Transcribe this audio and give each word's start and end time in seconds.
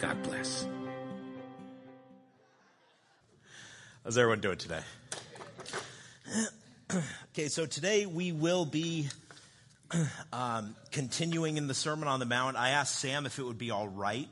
God 0.00 0.22
bless. 0.24 0.66
How's 4.04 4.18
everyone 4.18 4.40
doing 4.40 4.58
today? 4.58 4.80
okay, 7.32 7.48
so 7.48 7.64
today 7.64 8.04
we 8.04 8.30
will 8.30 8.66
be 8.66 9.08
um, 10.34 10.76
continuing 10.90 11.56
in 11.56 11.66
the 11.66 11.72
Sermon 11.72 12.08
on 12.08 12.20
the 12.20 12.26
Mount. 12.26 12.58
I 12.58 12.70
asked 12.70 12.96
Sam 12.96 13.24
if 13.24 13.38
it 13.38 13.42
would 13.42 13.56
be 13.56 13.70
all 13.70 13.88
right 13.88 14.28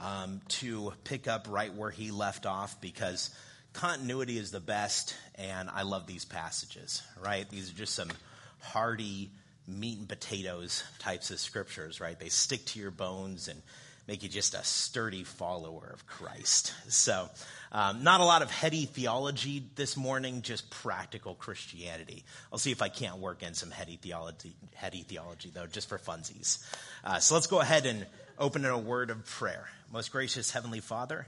um, 0.00 0.40
to 0.48 0.92
pick 1.04 1.28
up 1.28 1.46
right 1.48 1.72
where 1.72 1.90
he 1.90 2.10
left 2.10 2.44
off 2.44 2.80
because 2.80 3.30
continuity 3.74 4.36
is 4.36 4.50
the 4.50 4.60
best, 4.60 5.14
and 5.36 5.70
I 5.70 5.82
love 5.82 6.08
these 6.08 6.24
passages, 6.24 7.04
right? 7.22 7.48
These 7.48 7.70
are 7.70 7.76
just 7.76 7.94
some 7.94 8.10
hearty 8.58 9.30
meat 9.68 9.98
and 9.98 10.08
potatoes 10.08 10.82
types 10.98 11.30
of 11.30 11.38
scriptures, 11.38 12.00
right? 12.00 12.18
They 12.18 12.30
stick 12.30 12.64
to 12.66 12.80
your 12.80 12.90
bones 12.90 13.46
and 13.46 13.62
make 14.08 14.22
you 14.22 14.28
just 14.28 14.54
a 14.54 14.64
sturdy 14.64 15.22
follower 15.22 15.90
of 15.92 16.06
Christ. 16.06 16.72
So, 16.88 17.28
um, 17.70 18.02
not 18.02 18.22
a 18.22 18.24
lot 18.24 18.40
of 18.40 18.50
heady 18.50 18.86
theology 18.86 19.62
this 19.76 19.98
morning, 19.98 20.40
just 20.40 20.70
practical 20.70 21.34
Christianity. 21.34 22.24
I'll 22.50 22.58
see 22.58 22.72
if 22.72 22.80
I 22.80 22.88
can't 22.88 23.18
work 23.18 23.42
in 23.42 23.52
some 23.52 23.70
heady 23.70 23.96
theology, 23.96 24.54
heady 24.74 25.02
theology 25.02 25.52
though, 25.54 25.66
just 25.66 25.90
for 25.90 25.98
funsies. 25.98 26.66
Uh, 27.04 27.18
so 27.18 27.34
let's 27.34 27.46
go 27.46 27.60
ahead 27.60 27.84
and 27.84 28.06
open 28.38 28.64
in 28.64 28.70
a 28.70 28.78
word 28.78 29.10
of 29.10 29.26
prayer. 29.26 29.68
Most 29.92 30.10
gracious 30.10 30.50
Heavenly 30.50 30.80
Father, 30.80 31.26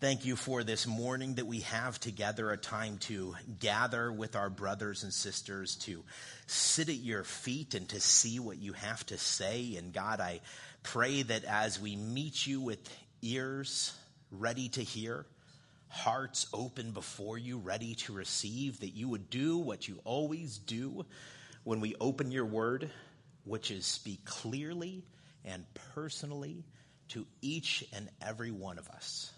Thank 0.00 0.24
you 0.24 0.34
for 0.34 0.64
this 0.64 0.86
morning 0.86 1.34
that 1.34 1.46
we 1.46 1.60
have 1.60 2.00
together, 2.00 2.50
a 2.50 2.56
time 2.56 2.96
to 3.00 3.34
gather 3.58 4.10
with 4.10 4.34
our 4.34 4.48
brothers 4.48 5.02
and 5.02 5.12
sisters, 5.12 5.76
to 5.80 6.02
sit 6.46 6.88
at 6.88 6.94
your 6.94 7.22
feet 7.22 7.74
and 7.74 7.86
to 7.90 8.00
see 8.00 8.40
what 8.40 8.56
you 8.56 8.72
have 8.72 9.04
to 9.06 9.18
say. 9.18 9.76
And 9.76 9.92
God, 9.92 10.20
I 10.20 10.40
pray 10.82 11.20
that 11.24 11.44
as 11.44 11.78
we 11.78 11.96
meet 11.96 12.46
you 12.46 12.62
with 12.62 12.78
ears 13.20 13.92
ready 14.30 14.70
to 14.70 14.82
hear, 14.82 15.26
hearts 15.88 16.46
open 16.54 16.92
before 16.92 17.36
you, 17.36 17.58
ready 17.58 17.94
to 17.96 18.14
receive, 18.14 18.80
that 18.80 18.94
you 18.94 19.06
would 19.06 19.28
do 19.28 19.58
what 19.58 19.86
you 19.86 20.00
always 20.04 20.56
do 20.56 21.04
when 21.62 21.80
we 21.80 21.94
open 22.00 22.32
your 22.32 22.46
word, 22.46 22.90
which 23.44 23.70
is 23.70 23.84
speak 23.84 24.24
clearly 24.24 25.04
and 25.44 25.66
personally 25.94 26.64
to 27.08 27.26
each 27.42 27.84
and 27.92 28.08
every 28.22 28.50
one 28.50 28.78
of 28.78 28.88
us 28.88 29.30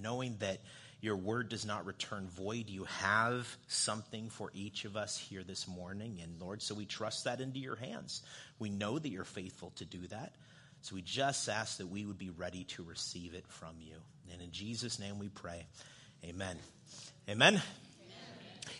knowing 0.00 0.36
that 0.40 0.60
your 1.00 1.16
word 1.16 1.50
does 1.50 1.66
not 1.66 1.84
return 1.84 2.28
void. 2.28 2.70
You 2.70 2.84
have 2.84 3.46
something 3.66 4.30
for 4.30 4.50
each 4.54 4.86
of 4.86 4.96
us 4.96 5.18
here 5.18 5.42
this 5.42 5.68
morning. 5.68 6.20
And 6.22 6.40
Lord, 6.40 6.62
so 6.62 6.74
we 6.74 6.86
trust 6.86 7.24
that 7.24 7.40
into 7.40 7.58
your 7.58 7.76
hands. 7.76 8.22
We 8.58 8.70
know 8.70 8.98
that 8.98 9.10
you're 9.10 9.24
faithful 9.24 9.72
to 9.76 9.84
do 9.84 10.06
that. 10.06 10.32
So 10.80 10.94
we 10.94 11.02
just 11.02 11.48
ask 11.48 11.78
that 11.78 11.88
we 11.88 12.04
would 12.04 12.18
be 12.18 12.30
ready 12.30 12.64
to 12.64 12.82
receive 12.82 13.34
it 13.34 13.46
from 13.48 13.76
you. 13.80 13.96
And 14.32 14.40
in 14.40 14.50
Jesus' 14.50 14.98
name 14.98 15.18
we 15.18 15.28
pray. 15.28 15.66
Amen. 16.24 16.56
Amen. 17.28 17.60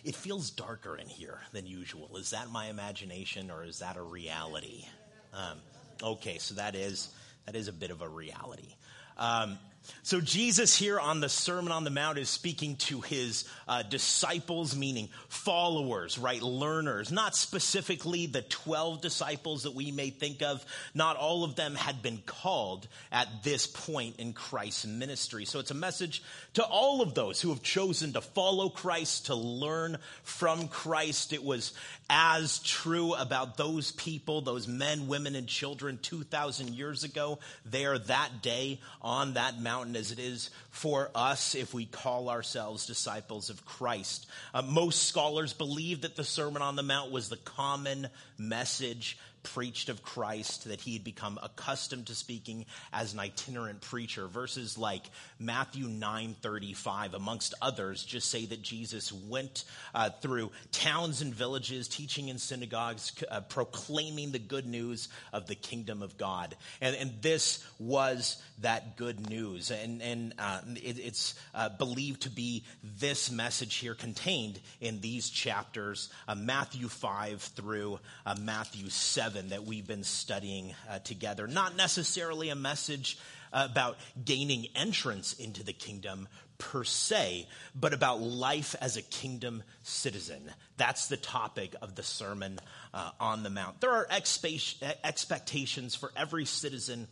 It 0.03 0.15
feels 0.15 0.49
darker 0.49 0.97
in 0.97 1.07
here 1.07 1.39
than 1.51 1.65
usual. 1.65 2.17
Is 2.17 2.31
that 2.31 2.51
my 2.51 2.67
imagination 2.67 3.51
or 3.51 3.63
is 3.63 3.79
that 3.79 3.97
a 3.97 4.01
reality? 4.01 4.85
Um, 5.33 5.57
okay, 6.01 6.37
so 6.37 6.55
that 6.55 6.75
is 6.75 7.09
that 7.45 7.55
is 7.55 7.67
a 7.67 7.73
bit 7.73 7.91
of 7.91 8.01
a 8.01 8.07
reality. 8.09 8.73
Um, 9.17 9.57
so, 10.03 10.21
Jesus 10.21 10.75
here 10.75 10.99
on 10.99 11.19
the 11.19 11.29
Sermon 11.29 11.71
on 11.71 11.83
the 11.83 11.89
Mount 11.89 12.17
is 12.17 12.29
speaking 12.29 12.75
to 12.77 13.01
his 13.01 13.45
uh, 13.67 13.83
disciples, 13.83 14.75
meaning 14.75 15.09
followers, 15.29 16.17
right? 16.17 16.41
Learners, 16.41 17.11
not 17.11 17.35
specifically 17.35 18.25
the 18.25 18.41
12 18.43 19.01
disciples 19.01 19.63
that 19.63 19.73
we 19.73 19.91
may 19.91 20.09
think 20.09 20.41
of. 20.41 20.65
Not 20.93 21.17
all 21.17 21.43
of 21.43 21.55
them 21.55 21.75
had 21.75 22.01
been 22.01 22.21
called 22.25 22.87
at 23.11 23.27
this 23.43 23.67
point 23.67 24.19
in 24.19 24.33
Christ's 24.33 24.85
ministry. 24.85 25.45
So, 25.45 25.59
it's 25.59 25.71
a 25.71 25.75
message 25.75 26.23
to 26.53 26.63
all 26.63 27.01
of 27.01 27.13
those 27.13 27.41
who 27.41 27.49
have 27.49 27.63
chosen 27.63 28.13
to 28.13 28.21
follow 28.21 28.69
Christ, 28.69 29.27
to 29.27 29.35
learn 29.35 29.97
from 30.23 30.67
Christ. 30.67 31.33
It 31.33 31.43
was 31.43 31.73
as 32.09 32.59
true 32.59 33.13
about 33.13 33.57
those 33.57 33.91
people, 33.91 34.41
those 34.41 34.67
men, 34.67 35.07
women, 35.07 35.35
and 35.35 35.47
children 35.47 35.99
2,000 36.01 36.69
years 36.69 37.03
ago, 37.03 37.39
there 37.65 37.97
that 37.97 38.41
day 38.41 38.79
on 39.01 39.33
that 39.33 39.59
mountain 39.59 39.74
as 39.95 40.11
it 40.11 40.19
is 40.19 40.49
for 40.69 41.09
us 41.13 41.55
if 41.55 41.73
we 41.73 41.85
call 41.85 42.29
ourselves 42.29 42.85
disciples 42.85 43.49
of 43.49 43.65
Christ. 43.65 44.27
Uh, 44.53 44.61
most 44.61 45.03
scholars 45.03 45.53
believe 45.53 46.01
that 46.01 46.15
the 46.15 46.23
Sermon 46.23 46.61
on 46.61 46.75
the 46.75 46.83
Mount 46.83 47.11
was 47.11 47.29
the 47.29 47.37
common 47.37 48.07
message 48.37 49.17
preached 49.45 49.89
of 49.89 50.03
Christ, 50.03 50.65
that 50.65 50.81
he 50.81 50.93
had 50.93 51.03
become 51.03 51.39
accustomed 51.41 52.07
to 52.07 52.15
speaking 52.15 52.65
as 52.91 53.13
an 53.13 53.19
itinerant 53.19 53.79
preacher. 53.79 54.27
Verses 54.27 54.77
like 54.77 55.03
Matthew 55.39 55.87
9:35, 55.87 57.13
amongst 57.13 57.53
others, 57.61 58.03
just 58.03 58.29
say 58.29 58.45
that 58.47 58.61
Jesus 58.61 59.13
went 59.13 59.63
uh, 59.93 60.09
through 60.09 60.51
towns 60.71 61.21
and 61.21 61.33
villages, 61.33 61.87
teaching 61.87 62.29
in 62.29 62.37
synagogues, 62.37 63.13
uh, 63.29 63.41
proclaiming 63.41 64.31
the 64.31 64.39
good 64.39 64.65
news 64.65 65.07
of 65.31 65.47
the 65.47 65.55
kingdom 65.55 66.01
of 66.01 66.17
God. 66.17 66.55
And, 66.81 66.95
and 66.95 67.21
this 67.21 67.63
was 67.79 68.41
that 68.59 68.97
good 68.97 69.29
news. 69.29 69.71
And, 69.71 70.01
and 70.01 70.33
uh, 70.39 70.61
it, 70.75 70.99
it's 70.99 71.35
uh, 71.53 71.69
believed 71.69 72.23
to 72.23 72.29
be 72.29 72.63
this 72.83 73.31
message 73.31 73.75
here 73.75 73.95
contained 73.95 74.59
in 74.81 75.01
these 75.01 75.29
chapters, 75.29 76.09
uh, 76.27 76.35
Matthew 76.35 76.87
5 76.87 77.41
through 77.41 77.99
uh, 78.25 78.35
Matthew 78.39 78.89
7 78.89 79.34
7 79.35 79.49
that 79.49 79.65
we've 79.65 79.85
been 79.85 80.03
studying 80.03 80.73
uh, 80.89 80.99
together. 80.99 81.45
Not 81.45 81.75
necessarily 81.75 82.49
a 82.49 82.55
message 82.55 83.17
about 83.51 83.97
gaining 84.23 84.67
entrance 84.75 85.33
into 85.33 85.63
the 85.63 85.73
kingdom 85.73 86.27
per 86.57 86.85
se, 86.85 87.47
but 87.73 87.93
about 87.93 88.21
life 88.21 88.75
as 88.79 88.95
a 88.95 89.01
kingdom 89.01 89.61
citizen. 89.83 90.49
That's 90.77 91.07
the 91.07 91.17
topic 91.17 91.75
of 91.81 91.95
the 91.95 92.03
Sermon 92.03 92.59
uh, 92.93 93.11
on 93.19 93.43
the 93.43 93.49
Mount. 93.49 93.81
There 93.81 93.91
are 93.91 94.07
expe- 94.07 94.81
expectations 95.03 95.95
for 95.95 96.13
every 96.15 96.45
citizen 96.45 97.07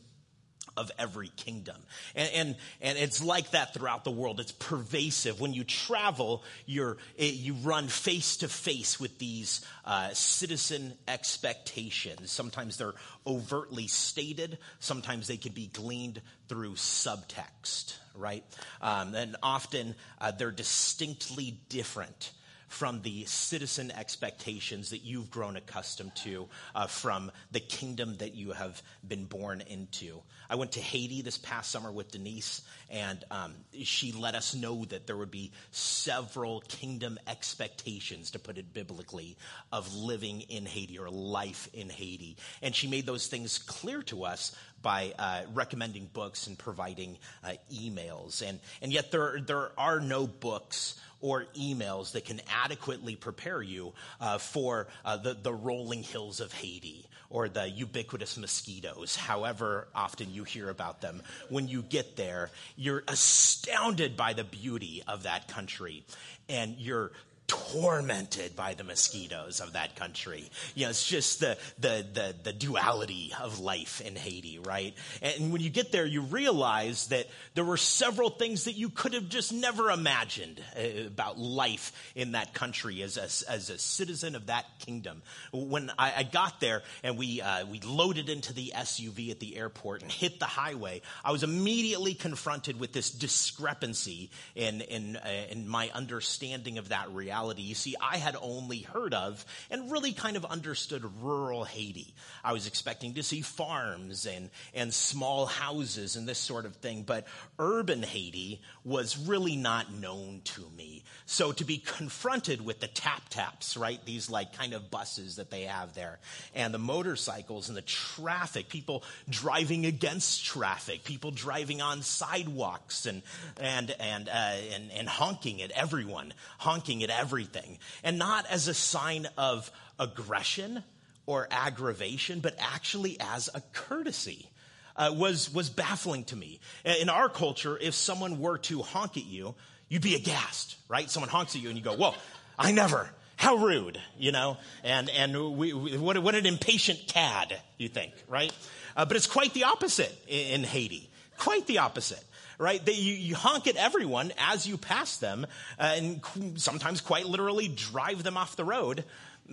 of 0.76 0.92
every 0.98 1.30
kingdom. 1.30 1.76
And, 2.16 2.32
and, 2.34 2.56
and, 2.82 2.98
it's 2.98 3.24
like 3.24 3.52
that 3.52 3.74
throughout 3.74 4.04
the 4.04 4.12
world. 4.12 4.40
It's 4.40 4.52
pervasive. 4.52 5.40
When 5.40 5.54
you 5.54 5.64
travel, 5.64 6.44
you're, 6.66 6.98
you 7.18 7.54
run 7.56 7.88
face 7.88 8.38
to 8.38 8.48
face 8.48 9.00
with 9.00 9.20
these 9.20 9.66
uh, 9.86 10.10
citizen 10.14 10.94
expectations. 11.08 12.32
Sometimes 12.32 12.78
they're 12.78 12.94
overtly 13.26 13.88
stated, 13.88 14.58
sometimes 14.80 15.28
they 15.28 15.38
can 15.38 15.54
be 15.54 15.68
gleaned 15.68 16.22
through 16.48 16.74
subtext, 16.74 17.96
right? 18.16 18.44
Um, 18.82 19.16
and 19.16 19.36
often 19.44 19.96
uh, 20.20 20.32
they're 20.32 20.52
distinctly 20.52 21.58
different 21.70 22.32
from 22.74 23.04
the 23.04 23.24
citizen 23.26 23.92
expectations 23.92 24.90
that 24.90 25.04
you've 25.04 25.30
grown 25.30 25.56
accustomed 25.56 26.14
to 26.16 26.48
uh, 26.74 26.88
from 26.88 27.32
the 27.52 27.60
kingdom 27.60 28.18
that 28.18 28.34
you 28.34 28.52
have 28.52 28.82
been 29.08 29.26
born 29.26 29.62
into. 29.62 30.20
I 30.50 30.56
went 30.56 30.72
to 30.72 30.80
Haiti 30.80 31.22
this 31.22 31.38
past 31.38 31.70
summer 31.70 31.92
with 31.92 32.12
Denise, 32.12 32.64
and 32.90 33.24
um, 33.30 33.54
she 33.84 34.12
let 34.12 34.34
us 34.34 34.56
know 34.56 34.86
that 34.86 35.06
there 35.06 35.16
would 35.16 35.30
be 35.30 35.52
several 35.70 36.62
kingdom 36.62 37.20
expectations, 37.28 38.32
to 38.32 38.40
put 38.40 38.58
it 38.58 38.74
biblically, 38.74 39.38
of 39.72 39.94
living 39.94 40.42
in 40.42 40.66
Haiti 40.66 40.98
or 40.98 41.12
life 41.12 41.70
in 41.76 41.92
Haiti. 41.92 42.38
And 42.64 42.76
she 42.76 42.88
made 42.88 43.06
those 43.06 43.28
things 43.28 43.60
clear 43.60 44.02
to 44.04 44.26
us 44.26 44.56
by 44.82 45.14
uh, 45.18 45.42
recommending 45.54 46.10
books 46.12 46.48
and 46.48 46.58
providing 46.58 47.18
uh, 47.44 47.54
emails. 47.72 48.42
And, 48.42 48.60
and 48.82 48.92
yet 48.92 49.12
there, 49.12 49.40
there 49.40 49.72
are 49.78 50.00
no 50.00 50.28
books 50.28 51.00
or 51.24 51.46
emails 51.58 52.12
that 52.12 52.26
can 52.26 52.42
adequately 52.64 53.16
prepare 53.16 53.62
you 53.62 53.94
uh, 54.20 54.38
for 54.38 54.88
uh, 55.06 55.16
the, 55.16 55.34
the 55.34 55.54
rolling 55.54 56.04
hills 56.04 56.42
of 56.42 56.52
Haiti 56.52 57.08
or 57.30 57.48
the 57.48 57.68
ubiquitous 57.68 58.38
mosquitoes, 58.38 59.16
however 59.16 59.88
often 59.96 60.32
you 60.34 60.44
hear 60.44 60.70
about 60.70 61.00
them. 61.00 61.24
When 61.50 61.70
you 61.70 61.82
get 61.82 62.18
there, 62.18 62.52
you're 62.76 63.04
astounded 63.08 64.18
by 64.18 64.34
the 64.34 64.44
beauty 64.44 65.02
of 65.08 65.24
that 65.24 65.48
country 65.48 66.04
and 66.50 66.76
you're 66.78 67.12
tormented 67.54 68.56
by 68.56 68.74
the 68.74 68.84
mosquitoes 68.84 69.60
of 69.60 69.74
that 69.74 69.96
country. 69.96 70.50
You 70.74 70.86
know, 70.86 70.90
it's 70.90 71.06
just 71.06 71.40
the, 71.40 71.58
the, 71.80 72.06
the, 72.12 72.36
the, 72.44 72.54
duality 72.54 73.32
of 73.40 73.60
life 73.60 74.02
in 74.02 74.16
Haiti, 74.16 74.58
right? 74.60 74.94
And 75.22 75.52
when 75.52 75.62
you 75.62 75.70
get 75.70 75.92
there, 75.92 76.06
you 76.06 76.22
realize 76.22 77.08
that 77.08 77.28
there 77.56 77.66
were 77.66 77.78
several 77.78 78.30
things 78.30 78.66
that 78.66 78.74
you 78.74 78.90
could 78.90 79.14
have 79.14 79.30
just 79.30 79.54
never 79.54 79.92
imagined 79.92 80.62
uh, 80.76 81.08
about 81.08 81.38
life 81.38 81.92
in 82.16 82.32
that 82.32 82.54
country 82.54 83.02
as 83.02 83.18
a, 83.18 83.52
as 83.52 83.70
a 83.70 83.78
citizen 83.78 84.36
of 84.36 84.48
that 84.48 84.66
kingdom. 84.80 85.22
When 85.52 85.92
I, 85.98 86.14
I 86.18 86.24
got 86.24 86.60
there 86.60 86.82
and 87.04 87.18
we, 87.18 87.42
uh, 87.42 87.66
we 87.66 87.80
loaded 87.82 88.30
into 88.30 88.54
the 88.54 88.72
SUV 88.76 89.30
at 89.30 89.40
the 89.40 89.58
airport 89.58 90.02
and 90.02 90.12
hit 90.12 90.40
the 90.40 90.46
highway, 90.46 91.02
I 91.24 91.32
was 91.32 91.44
immediately 91.44 92.14
confronted 92.14 92.80
with 92.80 92.94
this 92.94 93.12
discrepancy 93.12 94.32
in, 94.56 94.82
in, 94.82 95.18
uh, 95.18 95.30
in 95.50 95.68
my 95.68 95.92
understanding 95.94 96.78
of 96.78 96.90
that 96.90 97.12
reality 97.12 97.43
reality. 97.44 97.62
You 97.62 97.76
see, 97.76 97.96
I 98.02 98.18
had 98.18 98.36
only 98.42 98.80
heard 98.80 99.14
of 99.14 99.46
and 99.70 99.92
really 99.92 100.14
kind 100.14 100.38
of 100.38 100.46
understood 100.46 101.04
rural 101.22 101.66
Haiti. 101.66 102.14
I 102.44 102.54
was 102.54 102.68
expecting 102.68 103.16
to 103.16 103.24
see 103.24 103.42
farms 103.42 104.26
and, 104.26 104.50
and 104.74 104.94
small 104.94 105.46
houses 105.46 106.16
and 106.16 106.28
this 106.28 106.38
sort 106.38 106.66
of 106.66 106.76
thing, 106.78 107.04
but 107.04 107.26
urban 107.60 108.02
Haiti 108.04 108.62
was 108.84 109.18
really 109.18 109.56
not 109.56 109.94
known 109.94 110.42
to 110.46 110.62
me. 110.78 111.04
So 111.26 111.52
to 111.54 111.66
be 111.66 111.78
confronted 111.78 112.64
with 112.64 112.80
the 112.80 112.88
tap 112.88 113.30
taps, 113.30 113.76
right? 113.78 114.00
These 114.06 114.30
like 114.30 114.58
kind 114.58 114.74
of 114.74 114.90
buses 114.90 115.36
that 115.36 115.52
they 115.52 115.64
have 115.64 115.94
there 115.94 116.20
and 116.56 116.74
the 116.74 116.80
motorcycles 116.80 117.68
and 117.68 117.78
the 117.78 117.82
traffic, 117.82 118.70
people 118.70 119.04
driving 119.30 119.86
against 119.86 120.46
traffic, 120.46 121.04
people 121.04 121.32
driving 121.32 121.82
on 121.82 122.02
sidewalks 122.02 123.06
and, 123.06 123.22
and, 123.60 123.94
and, 124.00 124.30
uh, 124.30 124.56
and, 124.74 124.92
and 124.92 125.10
honking 125.10 125.62
at 125.62 125.72
everyone, 125.72 126.34
honking 126.60 127.04
at 127.04 127.10
everything. 127.34 127.80
And 128.04 128.20
not 128.20 128.46
as 128.50 128.68
a 128.68 128.74
sign 128.74 129.28
of 129.38 129.72
aggression 130.00 130.84
or 131.26 131.48
aggravation, 131.50 132.42
but 132.42 132.56
actually 132.60 133.18
as 133.20 133.50
a 133.54 133.62
courtesy. 133.74 134.50
Uh, 134.96 135.12
was 135.12 135.52
was 135.52 135.72
baffling 135.72 136.24
to 136.24 136.36
me. 136.36 136.60
In 136.86 137.10
our 137.10 137.28
culture, 137.28 137.76
if 137.82 137.96
someone 137.96 138.40
were 138.40 138.60
to 138.60 138.84
honk 138.84 139.18
at 139.18 139.26
you, 139.26 139.56
you'd 139.90 140.04
be 140.04 140.14
aghast, 140.14 140.76
right? 140.88 141.10
Someone 141.10 141.32
honks 141.32 141.56
at 141.56 141.64
you 141.64 141.70
and 141.70 141.76
you 141.80 141.84
go, 141.84 141.96
whoa, 141.96 142.14
I 142.60 142.72
never. 142.74 143.10
How 143.36 143.56
rude, 143.56 144.00
you 144.20 144.32
know? 144.32 144.58
And, 144.84 145.10
and 145.10 145.58
we, 145.58 145.74
we, 145.74 145.98
what, 145.98 146.20
what 146.20 146.36
an 146.36 146.46
impatient 146.46 147.08
cad, 147.08 147.60
you 147.80 147.90
think, 147.90 148.14
right? 148.30 148.54
Uh, 148.96 149.06
but 149.06 149.18
it's 149.18 149.26
quite 149.26 149.56
the 149.56 149.64
opposite 149.64 150.16
in, 150.28 150.62
in 150.62 150.64
Haiti. 150.64 151.10
Quite 151.40 151.66
the 151.66 151.80
opposite 151.80 152.24
right? 152.64 152.84
They, 152.84 152.94
you, 152.94 153.14
you, 153.14 153.36
honk 153.36 153.68
at 153.68 153.76
everyone 153.76 154.32
as 154.38 154.66
you 154.66 154.78
pass 154.78 155.18
them, 155.18 155.46
uh, 155.78 155.96
and 155.98 156.22
sometimes 156.56 157.02
quite 157.02 157.26
literally 157.26 157.68
drive 157.68 158.24
them 158.24 158.38
off 158.38 158.56
the 158.56 158.64
road, 158.64 159.04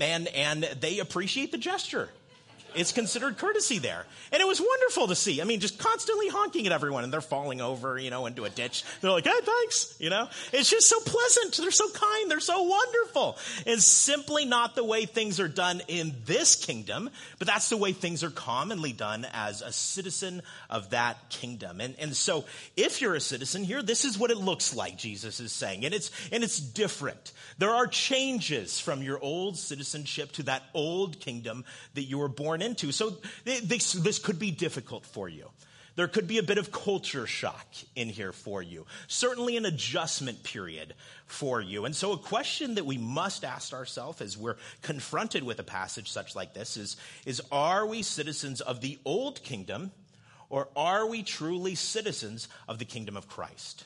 and, 0.00 0.28
and 0.28 0.62
they 0.80 1.00
appreciate 1.00 1.50
the 1.50 1.58
gesture. 1.58 2.08
It's 2.74 2.92
considered 2.92 3.38
courtesy 3.38 3.78
there. 3.78 4.04
And 4.32 4.40
it 4.40 4.46
was 4.46 4.60
wonderful 4.60 5.08
to 5.08 5.14
see. 5.14 5.40
I 5.40 5.44
mean, 5.44 5.60
just 5.60 5.78
constantly 5.78 6.28
honking 6.28 6.66
at 6.66 6.72
everyone 6.72 7.04
and 7.04 7.12
they're 7.12 7.20
falling 7.20 7.60
over, 7.60 7.98
you 7.98 8.10
know, 8.10 8.26
into 8.26 8.44
a 8.44 8.50
ditch. 8.50 8.84
They're 9.00 9.10
like, 9.10 9.24
hey, 9.24 9.40
thanks, 9.42 9.96
you 9.98 10.10
know. 10.10 10.28
It's 10.52 10.70
just 10.70 10.88
so 10.88 11.00
pleasant. 11.00 11.56
They're 11.56 11.70
so 11.70 11.88
kind. 11.90 12.30
They're 12.30 12.40
so 12.40 12.62
wonderful. 12.62 13.38
It's 13.66 13.86
simply 13.86 14.44
not 14.44 14.74
the 14.74 14.84
way 14.84 15.06
things 15.06 15.40
are 15.40 15.48
done 15.48 15.82
in 15.88 16.14
this 16.26 16.56
kingdom, 16.56 17.10
but 17.38 17.46
that's 17.46 17.68
the 17.68 17.76
way 17.76 17.92
things 17.92 18.22
are 18.22 18.30
commonly 18.30 18.92
done 18.92 19.26
as 19.32 19.62
a 19.62 19.72
citizen 19.72 20.42
of 20.68 20.90
that 20.90 21.30
kingdom. 21.30 21.80
And, 21.80 21.94
and 21.98 22.14
so 22.16 22.44
if 22.76 23.00
you're 23.00 23.14
a 23.14 23.20
citizen 23.20 23.64
here, 23.64 23.82
this 23.82 24.04
is 24.04 24.18
what 24.18 24.30
it 24.30 24.38
looks 24.38 24.74
like, 24.74 24.96
Jesus 24.96 25.40
is 25.40 25.52
saying. 25.52 25.84
And 25.84 25.94
it's, 25.94 26.10
and 26.32 26.44
it's 26.44 26.60
different. 26.60 27.32
There 27.58 27.70
are 27.70 27.86
changes 27.86 28.80
from 28.80 29.02
your 29.02 29.18
old 29.20 29.58
citizenship 29.58 30.32
to 30.32 30.44
that 30.44 30.62
old 30.74 31.20
kingdom 31.20 31.64
that 31.94 32.02
you 32.04 32.18
were 32.18 32.28
born 32.28 32.59
born 32.60 32.70
into. 32.70 32.92
So 32.92 33.16
this, 33.44 33.92
this 33.92 34.18
could 34.18 34.38
be 34.38 34.50
difficult 34.50 35.06
for 35.06 35.28
you. 35.28 35.46
There 35.96 36.08
could 36.08 36.28
be 36.28 36.38
a 36.38 36.42
bit 36.42 36.56
of 36.56 36.70
culture 36.70 37.26
shock 37.26 37.66
in 37.96 38.08
here 38.08 38.32
for 38.32 38.62
you. 38.62 38.86
Certainly 39.08 39.56
an 39.56 39.66
adjustment 39.66 40.42
period 40.44 40.94
for 41.26 41.60
you. 41.60 41.84
And 41.84 41.94
so 41.94 42.12
a 42.12 42.18
question 42.18 42.76
that 42.76 42.86
we 42.86 42.96
must 42.96 43.44
ask 43.44 43.72
ourselves 43.72 44.20
as 44.20 44.38
we're 44.38 44.56
confronted 44.82 45.42
with 45.42 45.58
a 45.58 45.64
passage 45.64 46.10
such 46.10 46.36
like 46.36 46.54
this 46.54 46.76
is, 46.76 46.96
is 47.26 47.42
are 47.50 47.86
we 47.86 48.02
citizens 48.02 48.60
of 48.60 48.80
the 48.80 48.98
old 49.04 49.42
kingdom 49.42 49.90
or 50.48 50.68
are 50.76 51.06
we 51.06 51.22
truly 51.22 51.74
citizens 51.74 52.48
of 52.68 52.78
the 52.78 52.84
kingdom 52.84 53.16
of 53.16 53.28
Christ? 53.28 53.84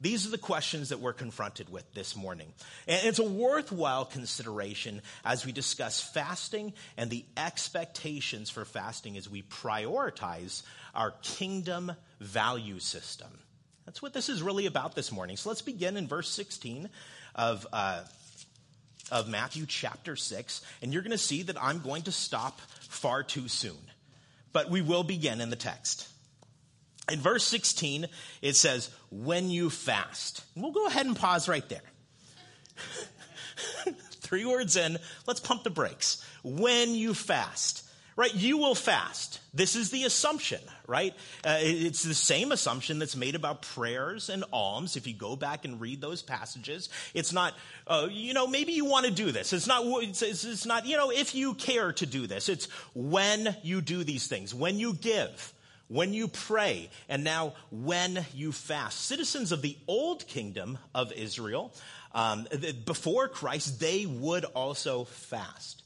These 0.00 0.26
are 0.26 0.30
the 0.30 0.38
questions 0.38 0.90
that 0.90 1.00
we're 1.00 1.12
confronted 1.12 1.68
with 1.70 1.92
this 1.92 2.14
morning. 2.14 2.52
And 2.86 3.04
it's 3.04 3.18
a 3.18 3.24
worthwhile 3.24 4.04
consideration 4.04 5.02
as 5.24 5.44
we 5.44 5.50
discuss 5.50 6.00
fasting 6.00 6.72
and 6.96 7.10
the 7.10 7.24
expectations 7.36 8.48
for 8.48 8.64
fasting 8.64 9.16
as 9.16 9.28
we 9.28 9.42
prioritize 9.42 10.62
our 10.94 11.12
kingdom 11.22 11.92
value 12.20 12.78
system. 12.78 13.28
That's 13.86 14.00
what 14.00 14.12
this 14.12 14.28
is 14.28 14.42
really 14.42 14.66
about 14.66 14.94
this 14.94 15.10
morning. 15.10 15.36
So 15.36 15.48
let's 15.48 15.62
begin 15.62 15.96
in 15.96 16.06
verse 16.06 16.30
16 16.30 16.88
of, 17.34 17.66
uh, 17.72 18.02
of 19.10 19.28
Matthew 19.28 19.66
chapter 19.66 20.14
6. 20.14 20.60
And 20.82 20.92
you're 20.92 21.02
going 21.02 21.10
to 21.10 21.18
see 21.18 21.42
that 21.44 21.60
I'm 21.60 21.80
going 21.80 22.02
to 22.02 22.12
stop 22.12 22.60
far 22.88 23.24
too 23.24 23.48
soon. 23.48 23.78
But 24.52 24.70
we 24.70 24.80
will 24.80 25.04
begin 25.04 25.40
in 25.40 25.50
the 25.50 25.56
text. 25.56 26.08
In 27.10 27.20
verse 27.20 27.44
16, 27.44 28.06
it 28.42 28.56
says, 28.56 28.90
when 29.10 29.50
you 29.50 29.70
fast. 29.70 30.44
And 30.54 30.62
we'll 30.62 30.72
go 30.72 30.86
ahead 30.86 31.06
and 31.06 31.16
pause 31.16 31.48
right 31.48 31.66
there. 31.68 31.80
Three 34.20 34.44
words 34.44 34.76
in, 34.76 34.98
let's 35.26 35.40
pump 35.40 35.64
the 35.64 35.70
brakes. 35.70 36.24
When 36.42 36.94
you 36.94 37.14
fast. 37.14 37.84
Right, 38.14 38.34
you 38.34 38.58
will 38.58 38.74
fast. 38.74 39.38
This 39.54 39.76
is 39.76 39.90
the 39.90 40.02
assumption, 40.02 40.58
right? 40.88 41.14
Uh, 41.44 41.58
it's 41.60 42.02
the 42.02 42.14
same 42.14 42.50
assumption 42.50 42.98
that's 42.98 43.14
made 43.14 43.36
about 43.36 43.62
prayers 43.62 44.28
and 44.28 44.42
alms. 44.52 44.96
If 44.96 45.06
you 45.06 45.14
go 45.14 45.36
back 45.36 45.64
and 45.64 45.80
read 45.80 46.00
those 46.00 46.20
passages, 46.20 46.88
it's 47.14 47.32
not, 47.32 47.54
uh, 47.86 48.08
you 48.10 48.34
know, 48.34 48.48
maybe 48.48 48.72
you 48.72 48.84
want 48.86 49.06
to 49.06 49.12
do 49.12 49.30
this. 49.30 49.52
It's 49.52 49.68
not, 49.68 49.84
it's, 50.02 50.22
it's 50.22 50.66
not, 50.66 50.84
you 50.84 50.96
know, 50.96 51.12
if 51.12 51.32
you 51.36 51.54
care 51.54 51.92
to 51.92 52.06
do 52.06 52.26
this. 52.26 52.48
It's 52.48 52.64
when 52.92 53.54
you 53.62 53.80
do 53.80 54.02
these 54.02 54.26
things, 54.26 54.52
when 54.52 54.80
you 54.80 54.94
give 54.94 55.54
when 55.88 56.12
you 56.12 56.28
pray, 56.28 56.90
and 57.08 57.24
now 57.24 57.54
when 57.70 58.24
you 58.34 58.52
fast. 58.52 59.06
Citizens 59.06 59.52
of 59.52 59.62
the 59.62 59.76
old 59.88 60.26
kingdom 60.26 60.78
of 60.94 61.12
Israel, 61.12 61.74
um, 62.12 62.46
before 62.84 63.28
Christ, 63.28 63.80
they 63.80 64.06
would 64.06 64.44
also 64.44 65.04
fast. 65.04 65.82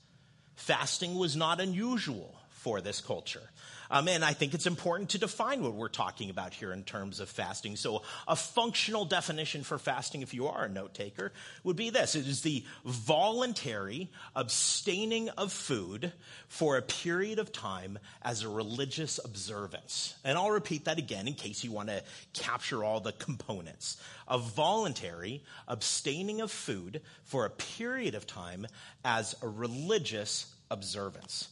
Fasting 0.55 1.17
was 1.17 1.37
not 1.37 1.61
unusual 1.61 2.37
for 2.63 2.81
this 2.81 3.01
culture. 3.01 3.43
Um, 3.91 4.09
and 4.09 4.25
I 4.25 4.33
think 4.33 4.55
it's 4.55 4.67
important 4.67 5.11
to 5.11 5.19
define 5.19 5.63
what 5.63 5.75
we're 5.75 5.89
talking 5.89 6.31
about 6.31 6.55
here 6.55 6.73
in 6.73 6.83
terms 6.83 7.21
of 7.21 7.29
fasting. 7.29 7.77
So, 7.77 8.03
a 8.27 8.37
functional 8.37 9.05
definition 9.05 9.65
for 9.65 9.79
fasting, 9.79 10.23
if 10.23 10.33
you 10.33 10.47
are 10.47 10.65
a 10.65 10.69
note 10.69 10.95
taker, 10.95 11.33
would 11.63 11.77
be 11.77 11.91
this 11.91 12.15
it 12.15 12.27
is 12.27 12.41
the 12.41 12.65
voluntary 12.87 14.11
abstaining 14.35 15.29
of 15.31 15.53
food 15.53 16.13
for 16.49 16.79
a 16.79 16.83
period 16.83 17.39
of 17.39 17.53
time 17.53 17.99
as 18.23 18.43
a 18.43 18.49
religious 18.49 19.21
observance. 19.23 20.15
And 20.25 20.39
I'll 20.39 20.51
repeat 20.51 20.87
that 20.87 20.99
again 20.99 21.29
in 21.29 21.35
case 21.35 21.63
you 21.63 21.73
want 21.73 21.89
to 21.89 22.03
capture 22.33 22.85
all 22.85 23.01
the 23.01 23.13
components. 23.13 24.01
A 24.27 24.39
voluntary 24.39 25.43
abstaining 25.69 26.41
of 26.41 26.51
food 26.51 27.03
for 27.25 27.45
a 27.45 27.51
period 27.51 28.15
of 28.15 28.27
time 28.27 28.67
as 29.05 29.35
a 29.43 29.49
religious 29.49 30.47
observance. 30.71 31.49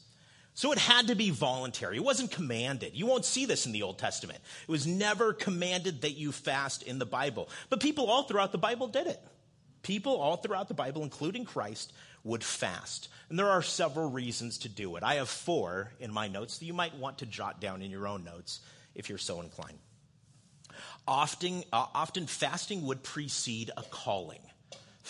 So 0.54 0.72
it 0.72 0.78
had 0.78 1.06
to 1.08 1.14
be 1.14 1.30
voluntary. 1.30 1.96
It 1.96 2.04
wasn't 2.04 2.32
commanded. 2.32 2.94
You 2.94 3.06
won't 3.06 3.24
see 3.24 3.46
this 3.46 3.66
in 3.66 3.72
the 3.72 3.82
Old 3.82 3.98
Testament. 3.98 4.40
It 4.68 4.70
was 4.70 4.86
never 4.86 5.32
commanded 5.32 6.02
that 6.02 6.12
you 6.12 6.32
fast 6.32 6.82
in 6.82 6.98
the 6.98 7.06
Bible. 7.06 7.48
But 7.68 7.80
people 7.80 8.10
all 8.10 8.24
throughout 8.24 8.52
the 8.52 8.58
Bible 8.58 8.88
did 8.88 9.06
it. 9.06 9.20
People 9.82 10.20
all 10.20 10.36
throughout 10.36 10.68
the 10.68 10.74
Bible, 10.74 11.02
including 11.02 11.44
Christ, 11.44 11.92
would 12.24 12.44
fast. 12.44 13.08
And 13.28 13.38
there 13.38 13.48
are 13.48 13.62
several 13.62 14.10
reasons 14.10 14.58
to 14.58 14.68
do 14.68 14.96
it. 14.96 15.02
I 15.02 15.14
have 15.14 15.28
four 15.28 15.92
in 16.00 16.12
my 16.12 16.28
notes 16.28 16.58
that 16.58 16.66
you 16.66 16.74
might 16.74 16.94
want 16.96 17.18
to 17.18 17.26
jot 17.26 17.60
down 17.60 17.80
in 17.80 17.90
your 17.90 18.06
own 18.06 18.24
notes 18.24 18.60
if 18.94 19.08
you're 19.08 19.18
so 19.18 19.40
inclined. 19.40 19.78
Often, 21.08 21.64
uh, 21.72 21.86
often 21.94 22.26
fasting 22.26 22.86
would 22.86 23.02
precede 23.02 23.70
a 23.76 23.82
calling. 23.82 24.40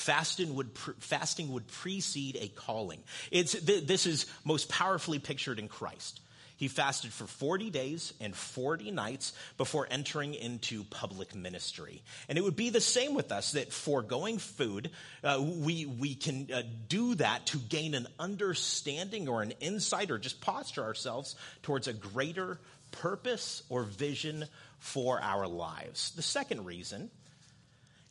Fasting 0.00 0.54
would, 0.54 0.72
pre- 0.72 0.94
fasting 0.98 1.52
would 1.52 1.68
precede 1.68 2.38
a 2.40 2.48
calling. 2.48 3.02
It's, 3.30 3.52
th- 3.52 3.86
this 3.86 4.06
is 4.06 4.24
most 4.46 4.70
powerfully 4.70 5.18
pictured 5.18 5.58
in 5.58 5.68
Christ. 5.68 6.20
He 6.56 6.68
fasted 6.68 7.12
for 7.12 7.26
40 7.26 7.68
days 7.68 8.14
and 8.18 8.34
40 8.34 8.92
nights 8.92 9.34
before 9.58 9.86
entering 9.90 10.32
into 10.32 10.84
public 10.84 11.34
ministry. 11.34 12.02
And 12.30 12.38
it 12.38 12.40
would 12.40 12.56
be 12.56 12.70
the 12.70 12.80
same 12.80 13.14
with 13.14 13.30
us 13.30 13.52
that 13.52 13.74
foregoing 13.74 14.38
food, 14.38 14.90
uh, 15.22 15.38
we, 15.42 15.84
we 15.84 16.14
can 16.14 16.48
uh, 16.50 16.62
do 16.88 17.14
that 17.16 17.44
to 17.48 17.58
gain 17.58 17.92
an 17.94 18.06
understanding 18.18 19.28
or 19.28 19.42
an 19.42 19.52
insight 19.60 20.10
or 20.10 20.18
just 20.18 20.40
posture 20.40 20.82
ourselves 20.82 21.36
towards 21.62 21.88
a 21.88 21.92
greater 21.92 22.58
purpose 22.90 23.62
or 23.68 23.82
vision 23.82 24.46
for 24.78 25.20
our 25.20 25.46
lives. 25.46 26.12
The 26.12 26.22
second 26.22 26.64
reason 26.64 27.10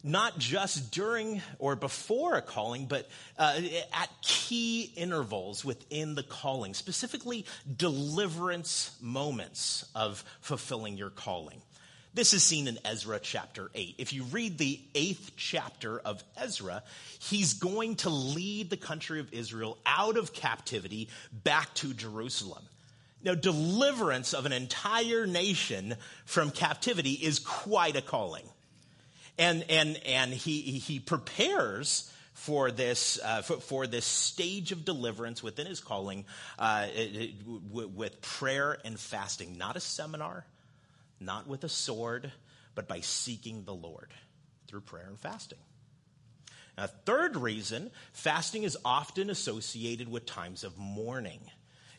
not 0.03 0.37
just 0.37 0.91
during 0.91 1.41
or 1.57 1.75
before 1.75 2.35
a 2.35 2.41
calling, 2.41 2.85
but 2.85 3.09
uh, 3.37 3.59
at 3.93 4.09
key 4.21 4.91
intervals 4.95 5.65
within 5.65 6.15
the 6.15 6.23
calling, 6.23 6.73
specifically 6.73 7.45
deliverance 7.75 8.95
moments 9.01 9.85
of 9.95 10.23
fulfilling 10.41 10.97
your 10.97 11.09
calling. 11.09 11.61
This 12.13 12.33
is 12.33 12.43
seen 12.43 12.67
in 12.67 12.79
Ezra 12.85 13.19
chapter 13.19 13.69
8. 13.75 13.95
If 13.99 14.13
you 14.13 14.23
read 14.23 14.57
the 14.57 14.79
eighth 14.95 15.31
chapter 15.37 15.99
of 15.99 16.23
Ezra, 16.37 16.81
he's 17.19 17.53
going 17.53 17.97
to 17.97 18.09
lead 18.09 18.69
the 18.69 18.77
country 18.77 19.19
of 19.19 19.31
Israel 19.31 19.77
out 19.85 20.17
of 20.17 20.33
captivity 20.33 21.09
back 21.31 21.71
to 21.75 21.93
Jerusalem. 21.93 22.63
Now, 23.21 23.35
deliverance 23.35 24.33
of 24.33 24.45
an 24.45 24.53
entire 24.53 25.27
nation 25.27 25.95
from 26.25 26.51
captivity 26.51 27.11
is 27.11 27.37
quite 27.37 27.95
a 27.95 28.01
calling 28.01 28.45
and 29.39 29.65
and 29.69 29.97
and 30.05 30.31
he 30.31 30.61
he 30.61 30.99
prepares 30.99 32.11
for 32.33 32.69
this 32.71 33.19
uh, 33.23 33.41
for, 33.41 33.57
for, 33.57 33.87
this 33.87 34.05
stage 34.05 34.71
of 34.71 34.85
deliverance 34.85 35.41
within 35.41 35.65
his 35.65 35.79
calling 35.79 36.25
uh, 36.57 36.87
with 37.71 38.21
prayer 38.21 38.77
and 38.85 38.99
fasting, 38.99 39.57
not 39.57 39.75
a 39.75 39.79
seminar, 39.79 40.45
not 41.19 41.47
with 41.47 41.63
a 41.63 41.69
sword, 41.69 42.31
but 42.75 42.87
by 42.87 43.01
seeking 43.01 43.65
the 43.65 43.73
Lord 43.73 44.13
through 44.67 44.81
prayer 44.81 45.07
and 45.07 45.19
fasting. 45.19 45.57
A 46.77 46.87
third 46.87 47.35
reason, 47.35 47.91
fasting 48.13 48.63
is 48.63 48.77
often 48.85 49.29
associated 49.29 50.09
with 50.09 50.25
times 50.25 50.63
of 50.63 50.77
mourning. 50.77 51.41